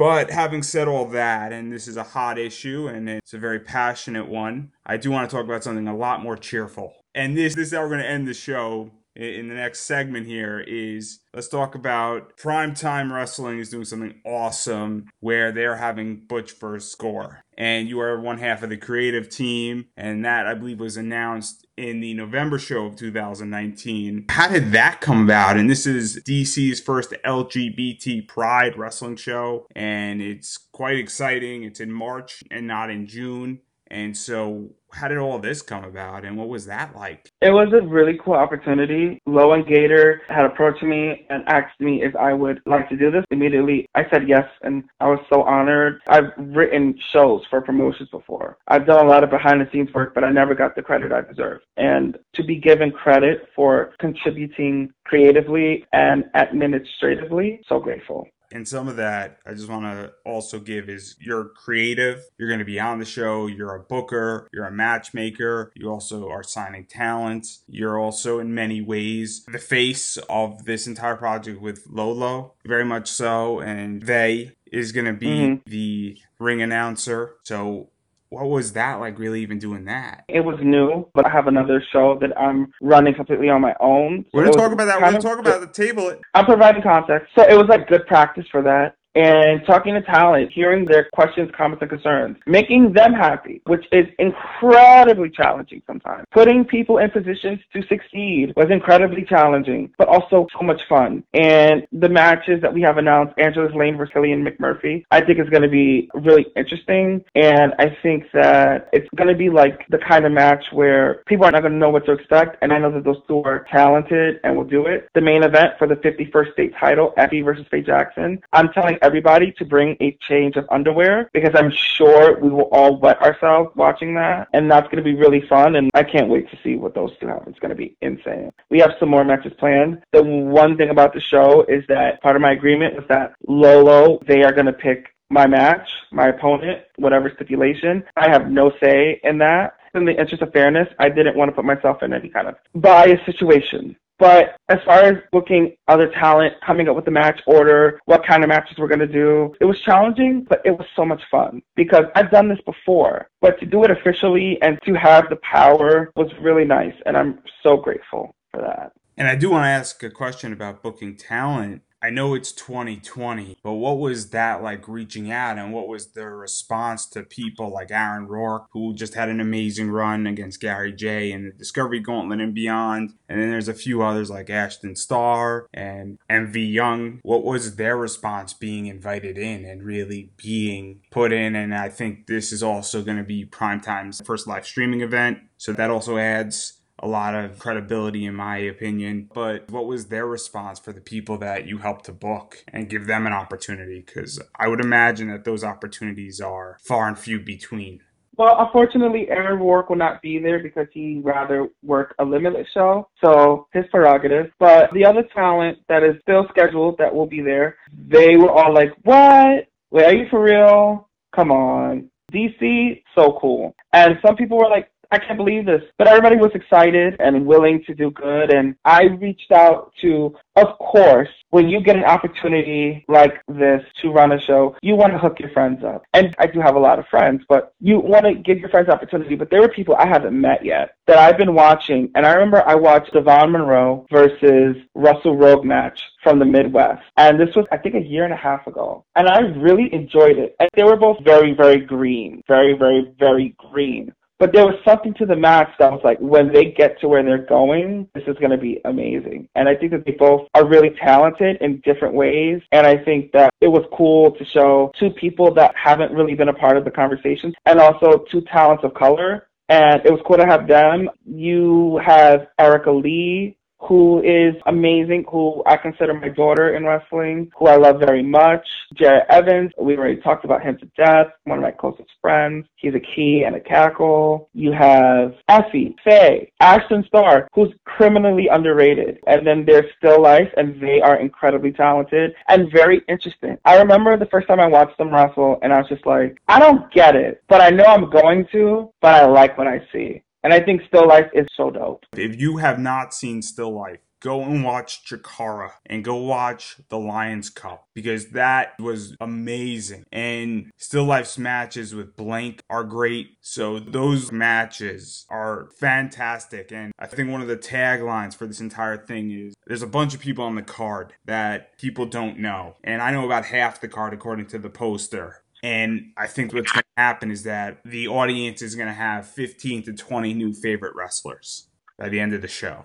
But 0.01 0.31
having 0.31 0.63
said 0.63 0.89
all 0.89 1.05
that, 1.09 1.53
and 1.53 1.71
this 1.71 1.87
is 1.87 1.99
a 1.99 2.03
hot 2.03 2.39
issue 2.39 2.89
and 2.89 3.07
it's 3.07 3.35
a 3.35 3.39
very 3.39 3.61
passionate 3.61 4.31
one, 4.31 4.73
I 4.87 4.97
do 4.97 5.11
want 5.11 5.29
to 5.29 5.37
talk 5.37 5.45
about 5.45 5.63
something 5.63 5.87
a 5.87 5.95
lot 5.95 6.23
more 6.23 6.39
cheerful. 6.39 6.95
And 7.15 7.37
this, 7.37 7.55
this 7.55 7.67
is 7.67 7.75
how 7.75 7.83
we're 7.83 7.91
going 7.91 8.01
to 8.01 8.09
end 8.09 8.27
the 8.27 8.33
show 8.33 8.93
in 9.21 9.49
the 9.49 9.55
next 9.55 9.81
segment 9.81 10.27
here 10.27 10.61
is 10.61 11.21
let's 11.35 11.49
talk 11.49 11.75
about 11.75 12.37
primetime 12.39 13.13
wrestling 13.13 13.59
is 13.59 13.69
doing 13.69 13.85
something 13.85 14.15
awesome 14.25 15.07
where 15.21 15.53
they're 15.53 15.77
having 15.77 16.25
Butch 16.27 16.53
versus 16.53 16.95
Gore. 16.95 17.45
And 17.59 17.89
you 17.89 18.01
are 18.01 18.19
one 18.19 18.39
half 18.39 18.63
of 18.63 18.71
the 18.71 18.79
creative 18.79 19.29
team, 19.29 19.87
and 19.95 20.25
that 20.25 20.47
I 20.47 20.55
believe 20.55 20.81
was 20.81 20.97
announced 20.97 21.67
in 21.77 22.01
the 22.01 22.15
November 22.15 22.59
show 22.59 22.87
of 22.87 22.97
2019. 22.97 24.27
How 24.31 24.49
did 24.49 24.73
that 24.73 25.03
come 25.03 25.25
about? 25.25 25.59
And 25.59 25.69
this 25.69 25.87
is 25.87 26.23
DC's 26.27 26.81
first 26.81 27.13
LGBT 27.23 28.27
Pride 28.27 28.79
wrestling 28.79 29.17
show, 29.17 29.67
and 29.77 30.23
it's 30.23 30.57
quite 30.57 30.97
exciting. 30.97 31.65
It's 31.65 31.81
in 31.81 31.93
March 31.93 32.43
and 32.51 32.67
not 32.67 32.89
in 32.89 33.07
June. 33.07 33.61
And 33.91 34.17
so 34.17 34.71
how 34.93 35.09
did 35.09 35.19
all 35.19 35.39
this 35.39 35.63
come 35.63 35.85
about 35.85 36.25
and 36.25 36.37
what 36.37 36.49
was 36.49 36.67
that 36.67 36.95
like? 36.95 37.31
It 37.41 37.51
was 37.51 37.73
a 37.73 37.87
really 37.87 38.19
cool 38.23 38.35
opportunity. 38.35 39.21
Lo 39.27 39.53
and 39.53 39.67
Gator 39.67 40.23
had 40.29 40.45
approached 40.45 40.83
me 40.83 41.27
and 41.31 41.45
asked 41.49 41.81
me 41.81 42.03
if 42.03 42.15
I 42.17 42.33
would 42.33 42.61
like 42.67 42.89
to 42.89 42.97
do 42.97 43.11
this. 43.11 43.25
Immediately, 43.31 43.87
I 43.95 44.05
said 44.11 44.29
yes, 44.29 44.45
and 44.63 44.85
I 45.01 45.09
was 45.09 45.21
so 45.33 45.43
honored. 45.43 46.01
I've 46.09 46.33
written 46.37 46.99
shows 47.13 47.43
for 47.51 47.61
promotions 47.61 48.09
before. 48.11 48.59
I've 48.69 48.87
done 48.87 49.05
a 49.05 49.09
lot 49.09 49.25
of 49.25 49.31
behind 49.31 49.61
the 49.61 49.69
scenes 49.73 49.93
work, 49.95 50.15
but 50.15 50.25
I 50.25 50.31
never 50.31 50.55
got 50.55 50.75
the 50.75 50.83
credit 50.83 51.13
I 51.13 51.23
deserve. 51.23 51.61
And 51.77 52.19
to 52.35 52.45
be 52.45 52.57
given 52.57 52.91
credit 52.91 53.49
for 53.55 53.93
contributing 53.99 54.93
creatively 55.05 55.85
and 55.93 56.25
administratively, 56.35 57.61
so 57.69 57.81
grateful. 57.81 58.27
And 58.53 58.67
some 58.67 58.89
of 58.89 58.97
that 58.97 59.39
I 59.47 59.55
just 59.55 59.69
want 59.69 59.85
to 59.85 60.13
also 60.25 60.59
give 60.59 60.89
is 60.89 61.17
you're 61.21 61.47
creative. 61.51 62.23
You're 62.39 62.49
going 62.49 62.59
to 62.59 62.65
be 62.65 62.81
on 62.81 62.99
the 62.99 63.05
show. 63.05 63.47
You're 63.47 63.75
a 63.75 63.81
booker. 63.81 64.49
You're 64.53 64.67
a 64.67 64.73
matchmaker. 64.73 65.73
You 65.75 65.91
also 65.91 66.29
are 66.29 66.43
signing 66.43 66.87
talent. 66.87 67.47
You're 67.69 67.99
also, 67.99 68.39
in 68.39 68.55
many 68.55 68.81
ways, 68.81 69.45
the 69.47 69.59
face 69.59 70.17
of 70.29 70.65
this 70.65 70.87
entire 70.87 71.17
project 71.17 71.61
with 71.61 71.87
Lolo, 71.89 72.55
very 72.67 72.85
much 72.85 73.11
so. 73.11 73.61
And 73.61 74.03
they 74.03 74.53
is 74.73 74.93
going 74.93 75.07
to 75.07 75.13
be 75.13 75.29
mm-hmm. 75.29 75.71
the 75.71 76.19
ring 76.39 76.63
announcer. 76.63 77.37
So 77.45 77.91
what 78.31 78.49
was 78.49 78.73
that 78.73 79.01
like 79.01 79.19
really 79.19 79.43
even 79.43 79.59
doing 79.59 79.85
that? 79.85 80.25
It 80.29 80.41
was 80.41 80.59
new 80.63 81.07
but 81.15 81.27
i 81.27 81.31
have 81.31 81.47
another 81.47 81.83
show 81.93 82.19
that 82.21 82.37
i'm 82.39 82.73
running 82.81 83.15
completely 83.15 83.49
on 83.49 83.61
my 83.61 83.75
own. 83.81 84.25
We're 84.33 84.45
gonna 84.45 84.57
talk 84.57 84.73
about 84.73 84.87
that. 84.87 85.01
We're 85.01 85.11
gonna 85.11 85.21
talk 85.21 85.39
about 85.39 85.61
the 85.61 85.67
table. 85.67 86.17
I'm 86.35 86.47
providing 86.47 86.83
context. 86.83 87.29
So 87.37 87.43
it 87.43 87.55
was 87.55 87.67
like 87.69 87.89
good 87.89 88.07
practice 88.07 88.47
for 88.51 88.63
that 88.63 88.95
and 89.15 89.61
talking 89.67 89.95
to 89.95 90.03
talent, 90.03 90.51
hearing 90.53 90.85
their 90.85 91.09
questions, 91.13 91.51
comments, 91.57 91.83
and 91.83 91.91
concerns, 91.91 92.37
making 92.47 92.93
them 92.93 93.13
happy, 93.13 93.61
which 93.67 93.85
is 93.93 94.07
incredibly 94.19 95.31
challenging 95.31 95.83
sometimes. 95.87 96.25
Putting 96.31 96.65
people 96.65 96.99
in 96.99 97.11
positions 97.11 97.61
to 97.73 97.83
succeed 97.89 98.53
was 98.57 98.71
incredibly 98.71 99.25
challenging, 99.25 99.93
but 99.99 100.09
also 100.09 100.47
so 100.53 100.65
much 100.65 100.81
fun. 100.89 101.23
And 101.35 101.87
the 101.93 102.09
matches 102.09 102.61
that 102.63 102.73
we 102.73 102.83
have 102.83 102.99
announced, 102.99 103.35
Angelus 103.39 103.73
Layne 103.75 103.97
versus 103.97 104.13
Killian 104.13 104.45
McMurphy, 104.45 105.05
I 105.11 105.21
think 105.21 105.39
is 105.39 105.49
going 105.49 105.63
to 105.63 105.69
be 105.69 106.11
really 106.15 106.47
interesting. 106.57 107.25
And 107.35 107.73
I 107.79 107.97
think 108.03 108.25
that 108.33 108.89
it's 108.93 109.09
going 109.17 109.29
to 109.29 109.37
be 109.37 109.51
like 109.51 109.87
the 109.89 109.99
kind 109.99 110.27
of 110.27 110.33
match 110.33 110.65
where 110.73 111.23
people 111.27 111.45
are 111.45 111.51
not 111.51 111.63
going 111.63 111.73
to 111.73 111.79
know 111.79 111.91
what 111.91 112.05
to 112.07 112.13
expect. 112.13 112.57
And 112.63 112.73
I 112.73 112.79
know 112.79 112.93
that 112.93 113.05
those 113.05 113.19
two 113.27 113.43
are 113.43 113.67
talented 113.71 114.41
and 114.45 114.57
will 114.57 114.65
do 114.65 114.87
it. 114.87 115.09
The 115.15 115.21
main 115.21 115.43
event 115.43 115.75
for 115.79 115.87
the 115.87 115.97
51st 115.97 116.53
state 116.53 116.73
title, 116.79 117.13
Effy 117.19 117.45
versus 117.45 117.67
Faye 117.71 117.83
Jackson, 117.83 118.41
I'm 118.53 118.69
telling 118.73 118.99
everybody 119.03 119.53
to 119.59 119.65
bring 119.65 119.97
a 120.01 120.17
change 120.29 120.57
of 120.57 120.67
underwear 120.71 121.31
because 121.33 121.55
I'm 121.55 121.71
sure 121.71 122.39
we 122.41 122.51
will 122.51 122.69
all 122.73 122.97
wet 122.99 123.21
ourselves 123.23 123.71
watching 123.77 124.15
that. 124.15 124.49
And 124.53 124.71
that's 124.71 124.87
going 124.87 125.03
to 125.03 125.03
be 125.03 125.15
really 125.15 125.43
fun. 125.49 125.77
And 125.77 125.91
I 125.95 126.03
can't 126.03 126.29
wait 126.29 126.51
to 126.51 126.59
see 126.63 126.77
what 126.77 126.95
those 126.95 127.11
two 127.21 127.27
have. 127.29 127.45
It's 127.47 127.59
going 127.59 127.71
to 127.71 127.77
be 127.77 127.97
insane. 128.01 128.51
We 128.71 128.79
have 128.81 128.93
some 128.99 129.09
more 129.09 129.25
matches 129.25 129.53
planned. 129.59 130.03
The 130.13 130.23
one 130.23 130.77
thing 130.77 130.91
about 130.91 131.15
the 131.15 131.21
show 131.21 131.65
is 131.69 131.85
that 131.89 132.21
part 132.23 132.37
of 132.37 132.43
my 132.43 132.53
agreement 132.53 132.97
was 132.97 133.05
that 133.09 133.35
Lolo, 133.47 134.21
they 134.27 134.43
are 134.43 134.53
going 134.53 134.67
to 134.67 134.73
pick 134.73 135.09
my 135.31 135.47
match, 135.47 135.89
my 136.11 136.29
opponent, 136.29 136.83
whatever 136.97 137.31
stipulation. 137.35 138.03
I 138.17 138.29
have 138.29 138.51
no 138.51 138.73
say 138.83 139.21
in 139.23 139.39
that. 139.39 139.77
In 139.93 140.05
the 140.05 140.17
interest 140.17 140.43
of 140.43 140.53
fairness, 140.53 140.89
I 141.01 141.09
didn't 141.09 141.37
want 141.37 141.49
to 141.49 141.53
put 141.53 141.65
myself 141.65 142.03
in 142.03 142.13
any 142.13 142.29
kind 142.29 142.47
of 142.47 142.55
biased 142.77 143.27
situation. 143.27 143.97
But 144.21 144.57
as 144.69 144.79
far 144.85 145.01
as 145.01 145.17
booking 145.33 145.75
other 145.89 146.09
talent, 146.09 146.55
coming 146.65 146.89
up 146.89 146.95
with 146.95 147.07
the 147.07 147.11
match 147.11 147.41
order, 147.47 147.99
what 148.05 148.25
kind 148.25 148.45
of 148.45 148.49
matches 148.49 148.77
we're 148.77 148.87
going 148.87 149.01
to 149.01 149.07
do, 149.07 149.55
it 149.61 149.65
was 149.65 149.81
challenging, 149.81 150.47
but 150.47 150.61
it 150.65 150.73
was 150.73 150.87
so 150.95 151.07
much 151.07 151.23
fun 151.31 151.63
because 151.75 152.05
I've 152.15 152.31
done 152.31 152.49
this 152.49 152.61
before. 152.67 153.29
But 153.41 153.59
to 153.61 153.67
do 153.67 153.83
it 153.83 153.91
officially 153.91 154.59
and 154.61 154.79
to 154.85 154.93
have 154.93 155.31
the 155.31 155.37
power 155.37 156.13
was 156.17 156.31
really 156.39 156.67
nice. 156.67 156.93
And 157.07 157.17
I'm 157.17 157.39
so 157.63 157.79
grateful 157.79 158.37
for 158.53 158.61
that. 158.61 158.93
And 159.17 159.27
I 159.27 159.37
do 159.37 159.51
want 159.51 159.65
to 159.65 159.69
ask 159.69 160.03
a 160.03 160.11
question 160.11 160.53
about 160.53 160.83
booking 160.83 161.17
talent. 161.17 161.83
I 162.03 162.09
know 162.09 162.35
it's 162.35 162.53
2020, 162.53 163.59
but 163.63 163.75
what 163.75 163.99
was 163.99 164.31
that 164.31 164.63
like 164.63 164.89
reaching 164.89 165.31
out 165.31 165.59
and 165.59 165.73
what 165.73 165.87
was 165.87 166.13
the 166.13 166.27
response 166.27 167.07
to 167.09 167.23
people 167.23 167.71
like 167.71 167.91
Aaron 167.91 168.27
Rourke, 168.27 168.69
who 168.73 168.95
just 168.95 169.15
had 169.15 169.29
an 169.29 169.39
amazing 169.39 169.91
run 169.91 170.27
against 170.27 170.61
Gary 170.61 170.93
Jay 170.93 171.31
and 171.31 171.47
the 171.47 171.51
Discovery 171.51 172.01
Gauntlet 172.01 172.41
and 172.41 172.55
beyond? 172.55 173.13
And 173.29 173.41
then 173.41 173.51
there's 173.51 173.69
a 173.69 173.75
few 173.75 174.03
others 174.03 174.31
like 174.31 174.49
Ashton 174.49 174.97
Starr 174.97 175.67
and 175.75 176.19
MV 176.31 176.73
Young. 176.73 177.21
What 177.23 177.45
was 177.45 177.77
their 177.77 177.99
response 177.99 178.55
being 178.55 178.87
invited 178.87 179.37
in 179.37 179.67
and 179.67 179.83
really 179.83 180.31
being 180.39 181.03
put 181.11 181.33
in? 181.33 181.55
And 181.55 181.75
I 181.75 181.91
think 181.91 182.27
this 182.27 182.51
is 182.51 182.63
also 182.63 183.03
going 183.03 183.19
to 183.19 183.25
be 183.25 183.45
Primetime's 183.45 184.23
first 184.25 184.47
live 184.47 184.67
streaming 184.67 185.03
event. 185.03 185.39
So 185.59 185.75
that 185.75 185.91
also 185.91 186.17
adds 186.17 186.80
a 187.01 187.09
lot 187.09 187.35
of 187.35 187.59
credibility, 187.59 188.27
in 188.27 188.35
my 188.35 188.59
opinion. 188.59 189.29
But 189.35 189.71
what 189.71 189.87
was 189.87 190.07
their 190.07 190.27
response 190.27 190.79
for 190.79 190.93
the 190.93 191.01
people 191.01 191.39
that 191.39 191.67
you 191.67 191.79
helped 191.79 192.05
to 192.05 192.13
book 192.13 192.65
and 192.69 192.89
give 192.89 193.07
them 193.07 193.27
an 193.27 193.33
opportunity? 193.33 194.05
Because 194.05 194.41
I 194.55 194.69
would 194.69 194.81
imagine 194.81 195.29
that 195.29 195.45
those 195.45 195.65
opportunities 195.65 196.41
are 196.41 196.77
far 196.83 197.09
and 197.09 197.19
few 197.19 197.41
between. 197.41 198.01
Well, 198.37 198.57
unfortunately, 198.59 199.29
Aaron 199.29 199.59
Rourke 199.59 199.91
will 199.91 199.97
not 199.97 200.23
be 200.23 200.39
there 200.39 200.63
because 200.63 200.87
he'd 200.93 201.23
rather 201.25 201.69
work 201.83 202.15
a 202.19 202.25
limited 202.25 202.67
show, 202.73 203.09
so 203.23 203.67
his 203.73 203.85
prerogative. 203.91 204.51
But 204.59 204.91
the 204.95 205.05
other 205.05 205.25
talent 205.35 205.79
that 205.89 206.03
is 206.03 206.15
still 206.23 206.47
scheduled 206.49 206.97
that 206.99 207.15
will 207.15 207.27
be 207.27 207.43
there, 207.43 207.77
they 207.93 208.37
were 208.37 208.51
all 208.51 208.73
like, 208.73 208.93
"What? 209.03 209.69
Wait, 209.91 210.05
are 210.05 210.15
you 210.15 210.27
for 210.31 210.43
real? 210.43 211.09
Come 211.35 211.51
on." 211.51 212.11
DC, 212.33 213.03
so 213.15 213.39
cool. 213.41 213.75
And 213.93 214.19
some 214.25 214.37
people 214.37 214.57
were 214.57 214.71
like, 214.71 214.89
I 215.11 215.19
can't 215.19 215.37
believe 215.37 215.67
this. 215.67 215.83
But 215.99 216.09
everybody 216.09 216.37
was 216.37 216.53
excited 216.55 217.17
and 217.19 217.47
willing 217.47 217.83
to 217.87 217.95
do 217.95 218.11
good. 218.11 218.53
And 218.53 218.77
I 218.85 219.05
reached 219.05 219.53
out 219.53 219.93
to, 220.03 220.35
of 220.57 220.79
course, 220.79 221.29
when 221.51 221.69
you 221.69 221.81
get 221.83 221.97
an 221.97 222.05
opportunity 222.05 223.05
like 223.09 223.35
this 223.49 223.83
to 224.03 224.11
run 224.11 224.33
a 224.33 224.41
show, 224.41 224.77
you 224.83 224.95
want 224.95 225.13
to 225.13 225.19
hook 225.19 225.41
your 225.41 225.51
friends 225.51 225.83
up. 225.85 226.05
And 226.15 226.35
I 226.39 226.47
do 226.47 226.61
have 226.61 226.77
a 226.77 226.81
lot 226.81 226.99
of 226.99 227.07
friends, 227.09 227.43
but 227.49 227.75
you 227.81 227.99
want 227.99 228.27
to 228.27 228.35
give 228.35 228.59
your 228.59 228.69
friends 228.69 228.89
opportunity. 228.89 229.35
But 229.35 229.51
there 229.51 229.61
were 229.61 229.69
people 229.69 229.97
I 229.97 230.07
haven't 230.07 230.39
met 230.39 230.65
yet 230.65 230.95
that 231.07 231.19
I've 231.19 231.39
been 231.39 231.55
watching. 231.55 232.11
And 232.15 232.25
I 232.25 232.33
remember 232.33 232.63
I 232.67 232.77
watched 232.77 233.13
Devon 233.13 233.53
Monroe 233.53 234.07
versus 234.11 234.77
Russell 234.95 235.37
Rogue 235.37 235.65
match 235.65 236.01
from 236.23 236.39
the 236.39 236.45
Midwest. 236.45 237.03
And 237.17 237.41
this 237.41 237.55
was, 237.57 237.67
I 237.73 237.79
think, 237.79 237.95
a 237.97 238.01
year 238.01 238.25
and 238.25 238.33
a 238.33 238.37
half 238.37 238.67
ago. 238.67 239.05
And 239.17 239.29
I 239.29 239.41
really 239.41 239.93
enjoyed 239.93 240.39
it. 240.39 240.55
And 240.61 240.69
they 240.75 240.85
were 240.85 240.97
both 240.97 241.19
very, 241.25 241.55
very 241.55 241.81
green. 241.81 242.43
Very, 242.47 242.75
very, 242.75 243.13
very 243.19 243.57
green. 243.59 244.13
But 244.41 244.55
there 244.55 244.65
was 244.65 244.77
something 244.87 245.13
to 245.15 245.27
the 245.27 245.37
match 245.37 245.69
that 245.79 245.93
was 245.93 246.01
like, 246.03 246.19
when 246.19 246.51
they 246.51 246.73
get 246.73 246.99
to 247.01 247.09
where 247.09 247.23
they're 247.23 247.45
going, 247.45 248.09
this 248.15 248.25
is 248.27 248.39
going 248.39 248.53
to 248.53 248.57
be 248.57 248.81
amazing. 248.87 249.47
And 249.55 249.69
I 249.69 249.77
think 249.77 249.93
that 249.93 250.07
they 250.07 250.13
both 250.13 250.49
are 250.55 250.67
really 250.67 250.91
talented 250.99 251.59
in 251.61 251.83
different 251.85 252.15
ways. 252.15 252.63
And 252.73 252.87
I 252.87 252.97
think 252.97 253.33
that 253.33 253.53
it 253.61 253.69
was 253.69 253.85
cool 253.93 254.31
to 254.33 254.45
show 254.47 254.93
two 254.99 255.11
people 255.11 255.53
that 255.55 255.75
haven't 255.77 256.13
really 256.13 256.35
been 256.35 256.49
a 256.49 256.55
part 256.55 256.79
of 256.79 256.87
the 256.87 256.91
conversation 256.91 257.55
and 257.67 257.79
also 257.79 258.25
two 258.31 258.41
talents 258.41 258.83
of 258.83 258.95
color. 258.95 259.49
And 259.69 260.01
it 260.07 260.11
was 260.11 260.23
cool 260.27 260.39
to 260.39 260.47
have 260.47 260.67
them. 260.67 261.11
You 261.27 262.01
have 262.05 262.49
Erica 262.59 262.91
Lee, 262.91 263.59
who 263.81 264.23
is 264.23 264.55
amazing, 264.67 265.25
who 265.31 265.63
I 265.67 265.77
consider 265.77 266.15
my 266.15 266.29
daughter 266.29 266.77
in 266.77 266.85
wrestling, 266.85 267.51
who 267.59 267.67
I 267.67 267.77
love 267.77 267.99
very 267.99 268.23
much. 268.23 268.67
Jared 268.95 269.25
Evans, 269.31 269.73
we 269.81 269.97
already 269.97 270.21
talked 270.21 270.45
about 270.45 270.63
him 270.63 270.77
to 270.79 270.87
death, 270.97 271.29
one 271.45 271.59
of 271.59 271.63
my 271.63 271.71
closest 271.71 272.11
friends. 272.21 272.67
He's 272.77 272.95
a 272.95 273.01
key 273.01 273.45
and 273.47 273.57
a 273.57 273.61
cackle. 273.61 274.49
You 274.53 274.73
have 274.73 275.35
Effy, 275.49 275.95
Faye, 276.05 276.53
Ashton 276.61 277.05
Starr, 277.07 277.49
who's 277.55 277.73
criminally 277.85 278.49
underrated. 278.49 279.19
And 279.27 279.47
then 279.47 279.65
there's 279.65 279.91
Still 279.97 280.23
Life, 280.23 280.49
and 280.57 280.81
they 280.81 281.01
are 281.01 281.19
incredibly 281.19 281.73
talented 281.73 282.35
and 282.49 282.71
very 282.73 283.03
interesting. 283.09 283.57
I 283.65 283.79
remember 283.79 284.17
the 284.17 284.27
first 284.27 284.47
time 284.47 284.61
I 284.61 284.67
watched 284.67 284.99
them 284.99 285.13
wrestle, 285.13 285.59
and 285.63 285.73
I 285.73 285.79
was 285.79 285.89
just 285.89 286.07
like, 286.07 286.39
I 286.49 286.59
don't 286.59 286.93
get 286.93 287.17
it, 287.17 287.43
but 287.49 287.61
I 287.61 287.71
know 287.71 287.85
I'm 287.85 288.11
going 288.11 288.47
to, 288.53 288.93
but 289.01 289.15
I 289.15 289.27
like 289.27 289.57
what 289.57 289.67
I 289.67 289.81
see. 289.93 290.23
And 290.43 290.53
I 290.53 290.61
think 290.61 290.83
Still 290.87 291.07
Life 291.07 291.31
is 291.35 291.47
so 291.57 291.71
dope. 291.71 292.05
If 292.17 292.41
you 292.41 292.59
have 292.59 292.79
not 292.79 293.13
seen 293.13 293.43
Still 293.43 293.73
Life, 293.73 294.01
go 294.21 294.43
and 294.43 294.63
watch 294.63 295.05
Chikara 295.05 295.73
and 295.87 296.05
go 296.05 296.17
watch 296.17 296.77
the 296.89 296.99
Lions 296.99 297.51
Cup 297.51 297.87
because 297.95 298.29
that 298.31 298.79
was 298.79 299.17
amazing. 299.21 300.05
And 300.13 300.71
Still 300.77 301.05
Life's 301.05 301.39
matches 301.39 301.95
with 301.95 302.17
Blank 302.17 302.63
are 302.71 302.85
great. 302.85 303.39
So 303.41 303.79
those 303.81 304.31
matches 304.31 305.27
are 305.31 305.69
fantastic. 305.79 306.71
And 306.71 306.93
I 306.99 307.07
think 307.07 307.31
one 307.31 307.43
of 307.43 307.49
the 307.49 307.57
taglines 307.57 308.35
for 308.35 308.47
this 308.47 308.61
entire 308.61 308.99
thing 308.99 309.31
is 309.31 309.55
there's 309.67 309.83
a 309.83 309.87
bunch 309.87 310.15
of 310.15 310.21
people 310.21 310.45
on 310.45 310.55
the 310.55 310.63
card 310.63 311.15
that 311.25 311.77
people 311.79 312.07
don't 312.07 312.39
know. 312.39 312.77
And 312.85 313.03
I 313.03 313.11
know 313.11 313.25
about 313.25 313.47
half 313.47 313.81
the 313.81 313.89
card 313.89 314.13
according 314.13 314.47
to 314.49 314.59
the 314.59 314.71
poster. 314.71 315.43
And 315.63 316.13
I 316.17 316.27
think 316.27 316.53
what's 316.53 316.73
going 316.73 316.83
to 316.83 317.03
happen 317.03 317.31
is 317.31 317.43
that 317.45 317.81
the 317.85 318.09
audience 318.09 318.63
is 318.63 318.75
going 318.75 318.89
to 318.89 318.95
have 318.95 319.27
15 319.27 319.85
to 319.85 319.93
20 319.93 320.35
new 320.35 320.53
favorite 320.53 320.95
wrestlers 320.95 321.69
by 321.99 322.09
the 322.09 322.21
end 322.21 322.33
of 322.33 322.43
the 322.43 322.49
show. 322.49 322.85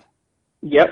Yep. 0.61 0.89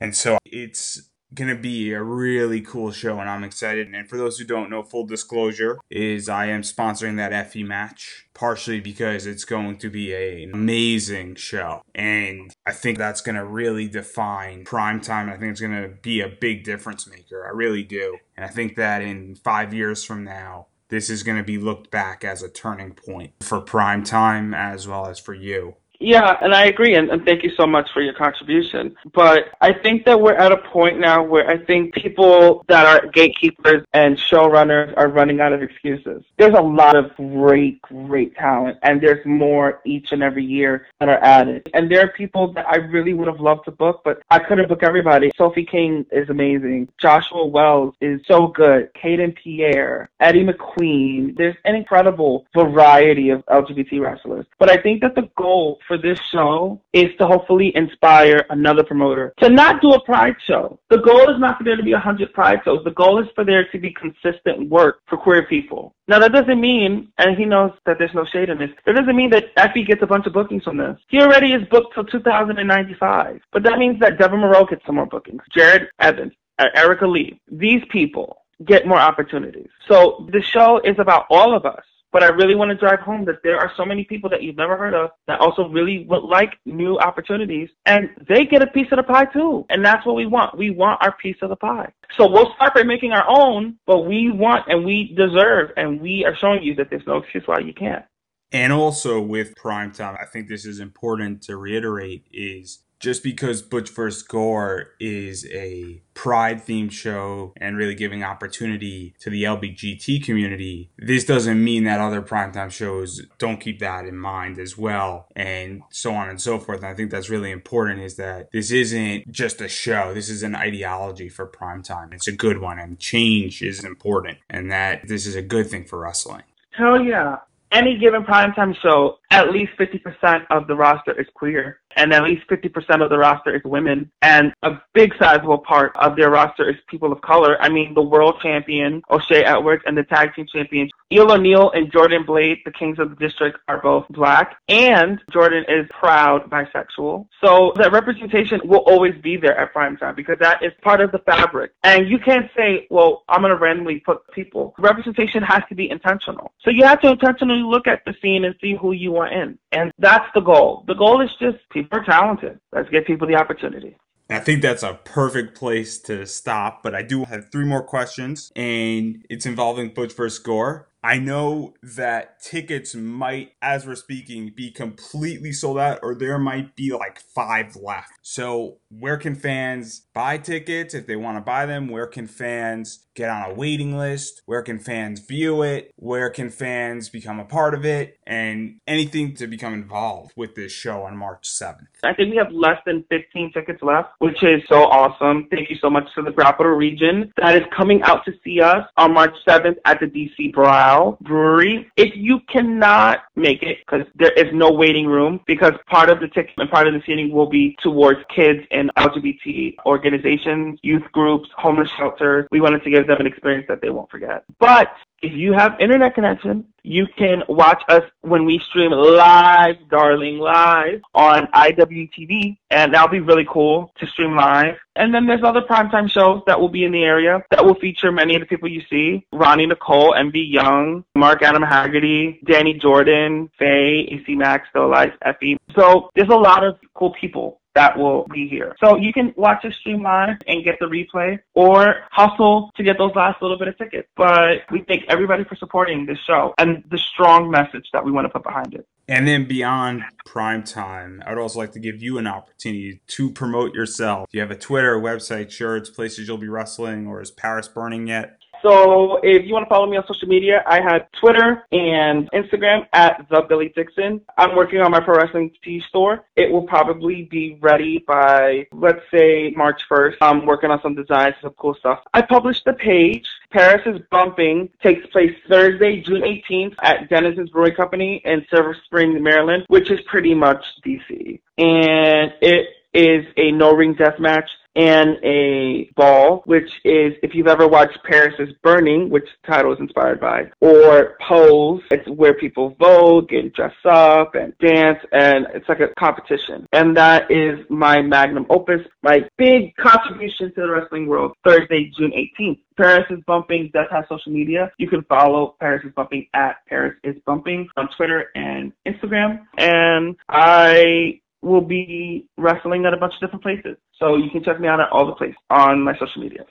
And 0.00 0.16
so 0.16 0.38
it's 0.44 1.10
going 1.34 1.48
to 1.48 1.60
be 1.60 1.92
a 1.92 2.02
really 2.02 2.60
cool 2.60 2.90
show, 2.90 3.18
and 3.18 3.28
I'm 3.28 3.44
excited. 3.44 3.88
And 3.92 4.08
for 4.08 4.16
those 4.16 4.38
who 4.38 4.44
don't 4.44 4.70
know, 4.70 4.82
full 4.82 5.06
disclosure 5.06 5.78
is 5.90 6.28
I 6.28 6.46
am 6.46 6.62
sponsoring 6.62 7.16
that 7.16 7.32
Effy 7.32 7.66
match, 7.66 8.26
partially 8.34 8.80
because 8.80 9.26
it's 9.26 9.44
going 9.44 9.78
to 9.78 9.90
be 9.90 10.12
a, 10.12 10.44
an 10.44 10.50
amazing 10.52 11.36
show. 11.36 11.82
And 11.94 12.52
I 12.66 12.72
think 12.72 12.98
that's 12.98 13.20
going 13.20 13.36
to 13.36 13.44
really 13.44 13.88
define 13.88 14.64
prime 14.64 15.00
time. 15.00 15.28
I 15.28 15.36
think 15.36 15.52
it's 15.52 15.60
going 15.60 15.82
to 15.82 15.88
be 15.88 16.20
a 16.20 16.28
big 16.28 16.64
difference 16.64 17.06
maker. 17.06 17.46
I 17.46 17.50
really 17.50 17.82
do. 17.82 18.18
And 18.36 18.44
I 18.44 18.48
think 18.48 18.76
that 18.76 19.02
in 19.02 19.36
five 19.36 19.72
years 19.72 20.04
from 20.04 20.24
now, 20.24 20.66
this 20.92 21.08
is 21.08 21.22
going 21.22 21.38
to 21.38 21.42
be 21.42 21.56
looked 21.56 21.90
back 21.90 22.22
as 22.22 22.42
a 22.42 22.50
turning 22.50 22.92
point 22.92 23.32
for 23.40 23.62
prime 23.62 24.04
time 24.04 24.52
as 24.52 24.86
well 24.86 25.06
as 25.06 25.18
for 25.18 25.32
you. 25.32 25.74
Yeah, 26.02 26.36
and 26.40 26.52
I 26.52 26.64
agree, 26.66 26.96
and, 26.96 27.10
and, 27.10 27.24
thank 27.24 27.44
you 27.44 27.52
so 27.56 27.64
much 27.64 27.88
for 27.94 28.02
your 28.02 28.12
contribution. 28.14 28.96
But 29.14 29.50
I 29.60 29.72
think 29.72 30.04
that 30.04 30.20
we're 30.20 30.34
at 30.34 30.50
a 30.50 30.56
point 30.56 30.98
now 30.98 31.22
where 31.22 31.48
I 31.48 31.64
think 31.64 31.94
people 31.94 32.64
that 32.66 32.86
are 32.86 33.08
gatekeepers 33.08 33.84
and 33.94 34.18
showrunners 34.18 34.92
are 34.96 35.06
running 35.06 35.40
out 35.40 35.52
of 35.52 35.62
excuses. 35.62 36.24
There's 36.38 36.56
a 36.56 36.60
lot 36.60 36.96
of 36.96 37.14
great, 37.16 37.80
great 37.82 38.34
talent, 38.34 38.78
and 38.82 39.00
there's 39.00 39.24
more 39.24 39.80
each 39.86 40.08
and 40.10 40.24
every 40.24 40.44
year 40.44 40.88
that 40.98 41.08
are 41.08 41.22
added. 41.22 41.70
And 41.72 41.88
there 41.88 42.00
are 42.00 42.08
people 42.08 42.52
that 42.54 42.66
I 42.66 42.78
really 42.78 43.14
would 43.14 43.28
have 43.28 43.38
loved 43.38 43.66
to 43.66 43.70
book, 43.70 44.00
but 44.04 44.22
I 44.28 44.40
couldn't 44.40 44.68
book 44.68 44.82
everybody. 44.82 45.30
Sophie 45.36 45.64
King 45.64 46.04
is 46.10 46.28
amazing. 46.28 46.88
Joshua 47.00 47.46
Wells 47.46 47.94
is 48.00 48.20
so 48.26 48.48
good. 48.48 48.90
Kayden 48.94 49.36
Pierre, 49.36 50.10
Eddie 50.18 50.44
McQueen. 50.44 51.36
There's 51.36 51.56
an 51.64 51.76
incredible 51.76 52.44
variety 52.56 53.30
of 53.30 53.46
LGBT 53.46 54.00
wrestlers. 54.00 54.46
But 54.58 54.68
I 54.68 54.82
think 54.82 55.00
that 55.02 55.14
the 55.14 55.30
goal 55.36 55.78
for 55.91 55.91
this 55.98 56.18
show 56.30 56.80
is 56.92 57.10
to 57.18 57.26
hopefully 57.26 57.72
inspire 57.74 58.44
another 58.50 58.84
promoter 58.84 59.32
to 59.40 59.48
not 59.48 59.80
do 59.80 59.92
a 59.92 60.04
pride 60.04 60.36
show. 60.46 60.78
The 60.90 60.98
goal 60.98 61.30
is 61.30 61.38
not 61.38 61.58
for 61.58 61.64
there 61.64 61.76
to 61.76 61.82
be 61.82 61.92
100 61.92 62.32
pride 62.32 62.60
shows. 62.64 62.82
The 62.84 62.90
goal 62.90 63.18
is 63.22 63.28
for 63.34 63.44
there 63.44 63.66
to 63.68 63.78
be 63.78 63.92
consistent 63.92 64.68
work 64.68 65.00
for 65.08 65.16
queer 65.16 65.44
people. 65.46 65.94
Now, 66.08 66.18
that 66.18 66.32
doesn't 66.32 66.60
mean, 66.60 67.08
and 67.18 67.36
he 67.36 67.44
knows 67.44 67.72
that 67.86 67.98
there's 67.98 68.14
no 68.14 68.24
shade 68.32 68.48
in 68.48 68.58
this, 68.58 68.70
that 68.86 68.94
doesn't 68.94 69.16
mean 69.16 69.30
that 69.30 69.46
Effy 69.56 69.84
gets 69.84 70.02
a 70.02 70.06
bunch 70.06 70.26
of 70.26 70.32
bookings 70.32 70.64
from 70.64 70.76
this. 70.76 70.98
He 71.08 71.20
already 71.20 71.52
is 71.52 71.66
booked 71.68 71.94
till 71.94 72.04
2095. 72.04 73.40
But 73.52 73.62
that 73.62 73.78
means 73.78 74.00
that 74.00 74.18
Devon 74.18 74.40
Monroe 74.40 74.66
gets 74.66 74.84
some 74.86 74.96
more 74.96 75.06
bookings. 75.06 75.42
Jared 75.50 75.88
Evans, 75.98 76.32
Erica 76.58 77.06
Lee. 77.06 77.40
These 77.50 77.82
people 77.90 78.42
get 78.64 78.86
more 78.86 78.98
opportunities. 78.98 79.68
So 79.88 80.28
the 80.30 80.42
show 80.42 80.80
is 80.84 80.98
about 80.98 81.26
all 81.30 81.54
of 81.56 81.66
us 81.66 81.84
but 82.12 82.22
I 82.22 82.28
really 82.28 82.54
want 82.54 82.70
to 82.70 82.76
drive 82.76 83.00
home 83.00 83.24
that 83.24 83.42
there 83.42 83.58
are 83.58 83.72
so 83.76 83.84
many 83.84 84.04
people 84.04 84.28
that 84.30 84.42
you've 84.42 84.56
never 84.56 84.76
heard 84.76 84.94
of 84.94 85.10
that 85.26 85.40
also 85.40 85.68
really 85.68 86.06
would 86.08 86.22
like 86.22 86.58
new 86.66 86.98
opportunities 86.98 87.70
and 87.86 88.10
they 88.28 88.44
get 88.44 88.62
a 88.62 88.66
piece 88.66 88.88
of 88.92 88.98
the 88.98 89.02
pie 89.02 89.24
too. 89.24 89.64
And 89.70 89.84
that's 89.84 90.04
what 90.04 90.14
we 90.14 90.26
want. 90.26 90.56
We 90.56 90.70
want 90.70 91.02
our 91.02 91.16
piece 91.16 91.36
of 91.42 91.48
the 91.48 91.56
pie. 91.56 91.90
So 92.16 92.30
we'll 92.30 92.52
start 92.54 92.74
by 92.74 92.82
making 92.82 93.12
our 93.12 93.24
own, 93.26 93.78
but 93.86 94.00
we 94.00 94.30
want 94.30 94.68
and 94.68 94.84
we 94.84 95.14
deserve 95.16 95.70
and 95.76 96.00
we 96.00 96.24
are 96.24 96.36
showing 96.36 96.62
you 96.62 96.74
that 96.76 96.90
there's 96.90 97.06
no 97.06 97.16
excuse 97.16 97.44
why 97.46 97.60
you 97.60 97.72
can't. 97.72 98.04
And 98.52 98.72
also 98.72 99.18
with 99.18 99.54
primetime, 99.54 100.20
I 100.20 100.26
think 100.26 100.48
this 100.48 100.66
is 100.66 100.78
important 100.78 101.40
to 101.44 101.56
reiterate 101.56 102.26
is 102.30 102.81
just 103.02 103.24
because 103.24 103.60
Butch 103.62 103.90
vs. 103.90 104.22
Gore 104.22 104.90
is 105.00 105.44
a 105.50 106.00
pride 106.14 106.64
themed 106.64 106.92
show 106.92 107.52
and 107.56 107.76
really 107.76 107.96
giving 107.96 108.22
opportunity 108.22 109.14
to 109.18 109.28
the 109.28 109.42
LBGT 109.42 110.24
community, 110.24 110.88
this 110.96 111.24
doesn't 111.24 111.62
mean 111.62 111.82
that 111.84 112.00
other 112.00 112.22
primetime 112.22 112.70
shows 112.70 113.20
don't 113.38 113.60
keep 113.60 113.80
that 113.80 114.06
in 114.06 114.16
mind 114.16 114.58
as 114.58 114.78
well, 114.78 115.26
and 115.34 115.82
so 115.90 116.14
on 116.14 116.28
and 116.28 116.40
so 116.40 116.58
forth. 116.58 116.78
And 116.78 116.86
I 116.86 116.94
think 116.94 117.10
that's 117.10 117.28
really 117.28 117.50
important 117.50 118.00
is 118.00 118.16
that 118.16 118.48
this 118.52 118.70
isn't 118.70 119.30
just 119.32 119.60
a 119.60 119.68
show, 119.68 120.14
this 120.14 120.28
is 120.28 120.44
an 120.44 120.54
ideology 120.54 121.28
for 121.28 121.46
primetime. 121.46 122.14
It's 122.14 122.28
a 122.28 122.32
good 122.32 122.60
one, 122.60 122.78
and 122.78 123.00
change 123.00 123.62
is 123.62 123.82
important, 123.82 124.38
and 124.48 124.70
that 124.70 125.08
this 125.08 125.26
is 125.26 125.34
a 125.34 125.42
good 125.42 125.66
thing 125.68 125.84
for 125.84 125.98
wrestling. 125.98 126.42
Hell 126.70 127.02
yeah 127.02 127.38
any 127.72 127.98
given 127.98 128.22
primetime 128.22 128.74
show, 128.80 129.18
at 129.32 129.50
least 129.50 129.72
50% 129.78 130.46
of 130.50 130.66
the 130.66 130.76
roster 130.76 131.18
is 131.18 131.26
queer 131.34 131.80
and 131.96 132.12
at 132.12 132.22
least 132.22 132.46
50% 132.48 133.02
of 133.02 133.10
the 133.10 133.18
roster 133.18 133.54
is 133.54 133.62
women, 133.64 134.10
and 134.22 134.52
a 134.62 134.80
big 134.94 135.12
sizable 135.18 135.58
part 135.58 135.92
of 135.96 136.16
their 136.16 136.30
roster 136.30 136.68
is 136.68 136.76
people 136.88 137.12
of 137.12 137.20
color. 137.20 137.60
I 137.60 137.68
mean, 137.68 137.94
the 137.94 138.02
world 138.02 138.36
champion, 138.42 139.02
O'Shay 139.10 139.42
Edwards, 139.44 139.82
and 139.86 139.96
the 139.96 140.04
tag 140.04 140.34
team 140.34 140.46
champions, 140.52 140.90
Eel 141.12 141.30
O'Neill 141.30 141.70
and 141.72 141.92
Jordan 141.92 142.24
Blade, 142.24 142.58
the 142.64 142.70
kings 142.70 142.98
of 142.98 143.10
the 143.10 143.16
district, 143.16 143.58
are 143.68 143.80
both 143.80 144.06
black, 144.10 144.56
and 144.68 145.20
Jordan 145.30 145.64
is 145.68 145.86
proud 145.90 146.48
bisexual. 146.50 147.26
So 147.42 147.72
that 147.76 147.92
representation 147.92 148.60
will 148.64 148.84
always 148.86 149.14
be 149.22 149.36
there 149.36 149.58
at 149.58 149.72
prime 149.72 149.96
time 149.96 150.14
because 150.14 150.38
that 150.40 150.62
is 150.62 150.72
part 150.82 151.00
of 151.00 151.12
the 151.12 151.18
fabric. 151.18 151.72
And 151.82 152.08
you 152.08 152.18
can't 152.18 152.50
say, 152.56 152.86
well, 152.90 153.24
I'm 153.28 153.40
going 153.40 153.50
to 153.50 153.58
randomly 153.58 154.00
put 154.00 154.18
people. 154.32 154.74
Representation 154.78 155.42
has 155.42 155.62
to 155.68 155.74
be 155.74 155.90
intentional. 155.90 156.52
So 156.62 156.70
you 156.70 156.84
have 156.84 157.00
to 157.02 157.10
intentionally 157.10 157.62
look 157.62 157.86
at 157.86 158.02
the 158.06 158.14
scene 158.22 158.44
and 158.44 158.54
see 158.60 158.74
who 158.74 158.92
you 158.92 159.12
want 159.12 159.21
in. 159.26 159.58
And 159.72 159.92
that's 159.98 160.26
the 160.34 160.40
goal. 160.40 160.84
The 160.86 160.94
goal 160.94 161.20
is 161.20 161.30
just 161.40 161.58
people 161.70 161.98
are 161.98 162.04
talented. 162.04 162.58
Let's 162.72 162.88
give 162.90 163.04
people 163.04 163.26
the 163.26 163.36
opportunity. 163.36 163.96
I 164.30 164.38
think 164.38 164.62
that's 164.62 164.82
a 164.82 164.98
perfect 165.04 165.58
place 165.58 165.98
to 166.02 166.26
stop, 166.26 166.82
but 166.82 166.94
I 166.94 167.02
do 167.02 167.24
have 167.24 167.50
three 167.52 167.66
more 167.66 167.82
questions, 167.82 168.50
and 168.56 169.24
it's 169.28 169.44
involving 169.44 169.92
Butch 169.92 170.14
vs. 170.14 170.38
Gore. 170.38 170.88
I 171.04 171.18
know 171.18 171.74
that 171.82 172.40
tickets 172.40 172.94
might, 172.94 173.52
as 173.60 173.84
we're 173.84 173.96
speaking, 173.96 174.52
be 174.54 174.70
completely 174.70 175.52
sold 175.52 175.78
out, 175.78 175.98
or 176.00 176.14
there 176.14 176.38
might 176.38 176.76
be 176.76 176.92
like 176.92 177.20
five 177.20 177.74
left. 177.74 178.12
So, 178.22 178.78
where 178.88 179.16
can 179.16 179.34
fans 179.34 180.06
buy 180.14 180.38
tickets 180.38 180.94
if 180.94 181.08
they 181.08 181.16
want 181.16 181.38
to 181.38 181.40
buy 181.40 181.66
them? 181.66 181.88
Where 181.88 182.06
can 182.06 182.28
fans 182.28 183.08
get 183.14 183.30
on 183.30 183.50
a 183.50 183.54
waiting 183.54 183.96
list? 183.96 184.42
Where 184.46 184.62
can 184.62 184.78
fans 184.78 185.20
view 185.20 185.62
it? 185.62 185.92
Where 185.96 186.30
can 186.30 186.50
fans 186.50 187.08
become 187.08 187.38
a 187.40 187.44
part 187.44 187.74
of 187.74 187.84
it? 187.84 188.18
And 188.26 188.80
anything 188.86 189.34
to 189.36 189.46
become 189.46 189.74
involved 189.74 190.32
with 190.36 190.54
this 190.54 190.72
show 190.72 191.02
on 191.02 191.16
March 191.16 191.48
7th. 191.48 191.86
I 192.02 192.14
think 192.14 192.30
we 192.30 192.36
have 192.36 192.52
less 192.52 192.78
than 192.86 193.04
15 193.10 193.52
tickets 193.52 193.82
left, 193.82 194.10
which 194.18 194.42
is 194.42 194.62
so 194.68 194.84
awesome. 194.84 195.48
Thank 195.50 195.70
you 195.70 195.76
so 195.76 195.90
much 195.90 196.04
to 196.14 196.22
the 196.22 196.32
Capital 196.32 196.72
Region 196.72 197.32
that 197.36 197.56
is 197.56 197.62
coming 197.76 198.02
out 198.02 198.24
to 198.24 198.32
see 198.44 198.60
us 198.60 198.86
on 198.96 199.12
March 199.12 199.34
7th 199.46 199.76
at 199.84 200.00
the 200.00 200.06
DC 200.06 200.52
Brau 200.52 201.18
Brewery. 201.20 201.90
If 201.96 202.16
you 202.16 202.40
cannot 202.48 203.20
make 203.36 203.62
it, 203.62 203.78
because 203.86 204.06
there 204.14 204.32
is 204.32 204.52
no 204.52 204.70
waiting 204.70 205.06
room, 205.06 205.40
because 205.46 205.72
part 205.86 206.10
of 206.10 206.20
the 206.20 206.28
ticket 206.28 206.54
and 206.56 206.70
part 206.70 206.86
of 206.86 206.94
the 206.94 207.02
seating 207.06 207.32
will 207.32 207.48
be 207.48 207.76
towards 207.82 208.20
kids 208.34 208.60
and 208.70 208.90
LGBT 208.96 209.76
organizations, 209.86 210.78
youth 210.82 211.04
groups, 211.12 211.48
homeless 211.56 211.90
shelters. 211.90 212.46
We 212.50 212.60
wanted 212.60 212.82
to 212.84 212.90
give 212.90 213.01
them 213.06 213.20
an 213.20 213.26
experience 213.26 213.66
that 213.68 213.80
they 213.80 213.90
won't 213.90 214.10
forget. 214.10 214.44
But 214.58 214.88
if 215.22 215.32
you 215.32 215.52
have 215.52 215.80
internet 215.80 216.14
connection, 216.14 216.66
you 216.82 217.06
can 217.16 217.42
watch 217.48 217.82
us 217.88 218.02
when 218.22 218.44
we 218.44 218.58
stream 218.58 218.90
live, 218.90 219.76
darling, 219.88 220.38
live 220.38 221.00
on 221.14 221.46
IWTV, 221.46 222.56
and 222.70 222.92
that'll 222.92 223.08
be 223.08 223.20
really 223.20 223.46
cool 223.48 223.92
to 223.98 224.06
stream 224.08 224.34
live. 224.34 224.74
And 224.96 225.14
then 225.14 225.26
there's 225.26 225.44
other 225.44 225.62
primetime 225.62 226.10
shows 226.10 226.42
that 226.46 226.60
will 226.60 226.68
be 226.68 226.84
in 226.84 226.92
the 226.92 227.04
area 227.04 227.44
that 227.50 227.64
will 227.64 227.76
feature 227.76 228.10
many 228.10 228.34
of 228.34 228.40
the 228.40 228.46
people 228.46 228.68
you 228.68 228.82
see. 228.90 229.24
Ronnie 229.32 229.66
Nicole, 229.66 230.12
MV 230.12 230.32
Young, 230.34 231.04
Mark 231.14 231.42
Adam 231.42 231.62
Haggerty, 231.62 232.40
Danny 232.44 232.74
Jordan, 232.74 233.48
Faye, 233.58 234.08
AC 234.10 234.34
Mack, 234.34 234.66
Still 234.70 234.90
Life, 234.90 235.14
Effy. 235.24 235.56
So 235.76 236.10
there's 236.14 236.28
a 236.28 236.36
lot 236.36 236.64
of 236.64 236.76
cool 236.94 237.14
people 237.18 237.60
that 237.74 237.96
will 237.98 238.26
be 238.32 238.48
here. 238.48 238.76
So 238.82 238.96
you 238.96 239.12
can 239.12 239.32
watch 239.36 239.62
the 239.62 239.72
stream 239.72 240.02
live 240.02 240.36
and 240.46 240.64
get 240.64 240.78
the 240.78 240.86
replay 240.86 241.38
or 241.54 241.96
hustle 242.10 242.70
to 242.76 242.82
get 242.82 242.98
those 242.98 243.12
last 243.14 243.40
little 243.40 243.58
bit 243.58 243.68
of 243.68 243.78
tickets. 243.78 244.08
But 244.16 244.60
we 244.70 244.84
thank 244.86 245.04
everybody 245.08 245.44
for 245.44 245.56
supporting 245.56 246.06
this 246.06 246.18
show 246.26 246.54
and 246.58 246.84
the 246.90 246.98
strong 246.98 247.50
message 247.50 247.88
that 247.92 248.04
we 248.04 248.12
want 248.12 248.26
to 248.26 248.28
put 248.28 248.42
behind 248.42 248.74
it. 248.74 248.86
And 249.08 249.26
then 249.26 249.46
beyond 249.46 250.02
prime 250.24 250.62
time, 250.62 251.22
I 251.26 251.30
would 251.30 251.40
also 251.40 251.58
like 251.58 251.72
to 251.72 251.80
give 251.80 252.02
you 252.02 252.18
an 252.18 252.26
opportunity 252.26 253.00
to 253.08 253.30
promote 253.30 253.74
yourself. 253.74 254.28
Do 254.30 254.38
you 254.38 254.42
have 254.42 254.50
a 254.50 254.56
Twitter, 254.56 254.98
website, 254.98 255.50
shirts, 255.50 255.90
places 255.90 256.28
you'll 256.28 256.38
be 256.38 256.48
wrestling, 256.48 257.06
or 257.06 257.20
is 257.20 257.30
Paris 257.30 257.68
burning 257.68 258.06
yet? 258.06 258.38
So 258.62 259.18
if 259.22 259.44
you 259.44 259.52
want 259.52 259.66
to 259.66 259.68
follow 259.68 259.86
me 259.86 259.96
on 259.96 260.06
social 260.06 260.28
media, 260.28 260.62
I 260.66 260.80
have 260.80 261.10
Twitter 261.20 261.64
and 261.72 262.30
Instagram 262.30 262.86
at 262.92 263.26
the 263.28 263.42
Billy 263.48 263.72
Dixon. 263.74 264.20
I'm 264.38 264.54
working 264.54 264.80
on 264.80 264.92
my 264.92 265.00
pro 265.00 265.16
wrestling 265.16 265.50
tee 265.64 265.82
store. 265.88 266.24
It 266.36 266.50
will 266.50 266.62
probably 266.62 267.24
be 267.30 267.58
ready 267.60 268.04
by 268.06 268.66
let's 268.72 269.02
say 269.12 269.52
March 269.56 269.82
1st. 269.90 270.16
I'm 270.20 270.46
working 270.46 270.70
on 270.70 270.80
some 270.80 270.94
designs, 270.94 271.34
some 271.42 271.54
cool 271.58 271.74
stuff. 271.74 272.00
I 272.14 272.22
published 272.22 272.64
the 272.64 272.74
page. 272.74 273.26
Paris 273.50 273.82
is 273.84 274.00
bumping 274.10 274.70
takes 274.82 275.06
place 275.08 275.32
Thursday, 275.48 276.00
June 276.00 276.22
18th 276.22 276.74
at 276.82 277.08
Denizens 277.08 277.50
Brewing 277.50 277.74
Company 277.74 278.22
in 278.24 278.46
Silver 278.48 278.76
Spring, 278.84 279.22
Maryland, 279.22 279.64
which 279.68 279.90
is 279.90 280.00
pretty 280.06 280.34
much 280.34 280.64
DC. 280.86 281.40
And 281.58 282.32
it 282.40 282.68
is 282.94 283.24
a 283.36 283.50
no 283.52 283.72
ring 283.72 283.94
death 283.94 284.18
match 284.18 284.48
and 284.74 285.16
a 285.22 285.90
ball, 285.96 286.42
which 286.46 286.70
is 286.84 287.12
if 287.22 287.34
you've 287.34 287.46
ever 287.46 287.68
watched 287.68 287.98
Paris 288.04 288.34
is 288.38 288.50
Burning, 288.62 289.10
which 289.10 289.28
title 289.46 289.72
is 289.72 289.80
inspired 289.80 290.20
by, 290.20 290.50
or 290.60 291.16
Pose, 291.20 291.82
it's 291.90 292.08
where 292.08 292.34
people 292.34 292.74
vogue 292.78 293.32
and 293.32 293.52
dress 293.52 293.74
up 293.84 294.34
and 294.34 294.56
dance, 294.58 294.98
and 295.12 295.46
it's 295.54 295.68
like 295.68 295.80
a 295.80 295.88
competition. 295.98 296.66
And 296.72 296.96
that 296.96 297.30
is 297.30 297.58
my 297.68 298.00
magnum 298.00 298.46
opus, 298.48 298.80
my 299.02 299.28
big 299.36 299.76
contribution 299.76 300.54
to 300.54 300.62
the 300.62 300.70
wrestling 300.70 301.06
world, 301.06 301.32
Thursday, 301.44 301.92
June 301.96 302.12
18th. 302.12 302.60
Paris 302.76 303.04
is 303.10 303.18
Bumping 303.26 303.70
does 303.74 303.86
have 303.90 304.04
social 304.08 304.32
media. 304.32 304.72
You 304.78 304.88
can 304.88 305.02
follow 305.02 305.56
Paris 305.60 305.82
is 305.84 305.92
Bumping 305.94 306.26
at 306.32 306.56
Paris 306.66 306.94
is 307.04 307.16
Bumping 307.26 307.68
on 307.76 307.88
Twitter 307.96 308.30
and 308.34 308.72
Instagram. 308.86 309.40
And 309.58 310.16
I 310.30 311.20
will 311.42 311.60
be 311.60 312.28
wrestling 312.38 312.86
at 312.86 312.94
a 312.94 312.96
bunch 312.96 313.14
of 313.14 313.20
different 313.20 313.42
places. 313.42 313.76
So 313.98 314.16
you 314.16 314.30
can 314.30 314.42
check 314.42 314.60
me 314.60 314.68
out 314.68 314.80
at 314.80 314.90
all 314.90 315.06
the 315.06 315.12
places 315.12 315.36
on 315.50 315.82
my 315.82 315.92
social 315.94 316.22
media. 316.22 316.44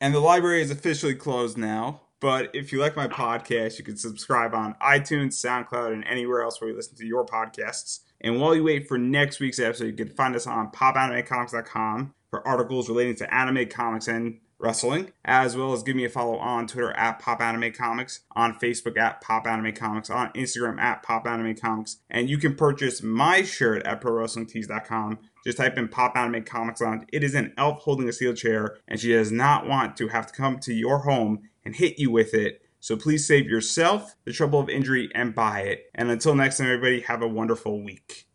And 0.00 0.14
the 0.14 0.20
library 0.20 0.62
is 0.62 0.70
officially 0.70 1.14
closed 1.14 1.58
now. 1.58 2.02
But 2.20 2.50
if 2.52 2.72
you 2.72 2.80
like 2.80 2.96
my 2.96 3.06
podcast, 3.06 3.78
you 3.78 3.84
can 3.84 3.96
subscribe 3.96 4.52
on 4.52 4.74
iTunes, 4.82 5.34
SoundCloud, 5.34 5.92
and 5.92 6.04
anywhere 6.04 6.42
else 6.42 6.60
where 6.60 6.68
you 6.68 6.76
listen 6.76 6.96
to 6.96 7.06
your 7.06 7.24
podcasts. 7.24 8.00
And 8.20 8.40
while 8.40 8.56
you 8.56 8.64
wait 8.64 8.88
for 8.88 8.98
next 8.98 9.38
week's 9.38 9.60
episode, 9.60 9.86
you 9.86 9.92
can 9.92 10.08
find 10.08 10.34
us 10.34 10.46
on 10.46 10.72
popanimecomics.com 10.72 12.14
for 12.30 12.46
articles 12.46 12.88
relating 12.88 13.14
to 13.16 13.34
anime, 13.34 13.68
comics, 13.68 14.08
and 14.08 14.40
wrestling, 14.58 15.12
as 15.24 15.56
well 15.56 15.72
as 15.72 15.82
give 15.82 15.96
me 15.96 16.04
a 16.04 16.08
follow 16.08 16.36
on 16.36 16.66
Twitter 16.66 16.92
at 16.92 17.18
Pop 17.18 17.40
Anime 17.40 17.72
Comics, 17.72 18.20
on 18.34 18.58
Facebook 18.58 18.98
at 18.98 19.20
Pop 19.20 19.46
Anime 19.46 19.72
Comics, 19.72 20.10
on 20.10 20.30
Instagram 20.32 20.80
at 20.80 21.02
Pop 21.02 21.26
Anime 21.26 21.54
Comics, 21.54 21.98
and 22.10 22.28
you 22.28 22.38
can 22.38 22.54
purchase 22.54 23.02
my 23.02 23.42
shirt 23.42 23.82
at 23.84 24.00
ProWrestlingTees.com. 24.00 25.18
Just 25.44 25.58
type 25.58 25.78
in 25.78 25.88
Pop 25.88 26.16
Anime 26.16 26.44
Comics 26.44 26.82
on. 26.82 27.06
It 27.12 27.22
is 27.22 27.34
an 27.34 27.54
elf 27.56 27.82
holding 27.82 28.08
a 28.08 28.12
steel 28.12 28.34
chair, 28.34 28.76
and 28.86 28.98
she 28.98 29.12
does 29.12 29.32
not 29.32 29.66
want 29.66 29.96
to 29.98 30.08
have 30.08 30.26
to 30.26 30.34
come 30.34 30.58
to 30.60 30.74
your 30.74 30.98
home 31.00 31.48
and 31.64 31.76
hit 31.76 31.98
you 31.98 32.10
with 32.10 32.34
it. 32.34 32.62
So 32.80 32.96
please 32.96 33.26
save 33.26 33.46
yourself 33.46 34.14
the 34.24 34.32
trouble 34.32 34.60
of 34.60 34.68
injury 34.68 35.10
and 35.14 35.34
buy 35.34 35.62
it. 35.62 35.86
And 35.94 36.10
until 36.10 36.34
next 36.34 36.58
time, 36.58 36.68
everybody, 36.68 37.00
have 37.00 37.22
a 37.22 37.28
wonderful 37.28 37.82
week. 37.82 38.27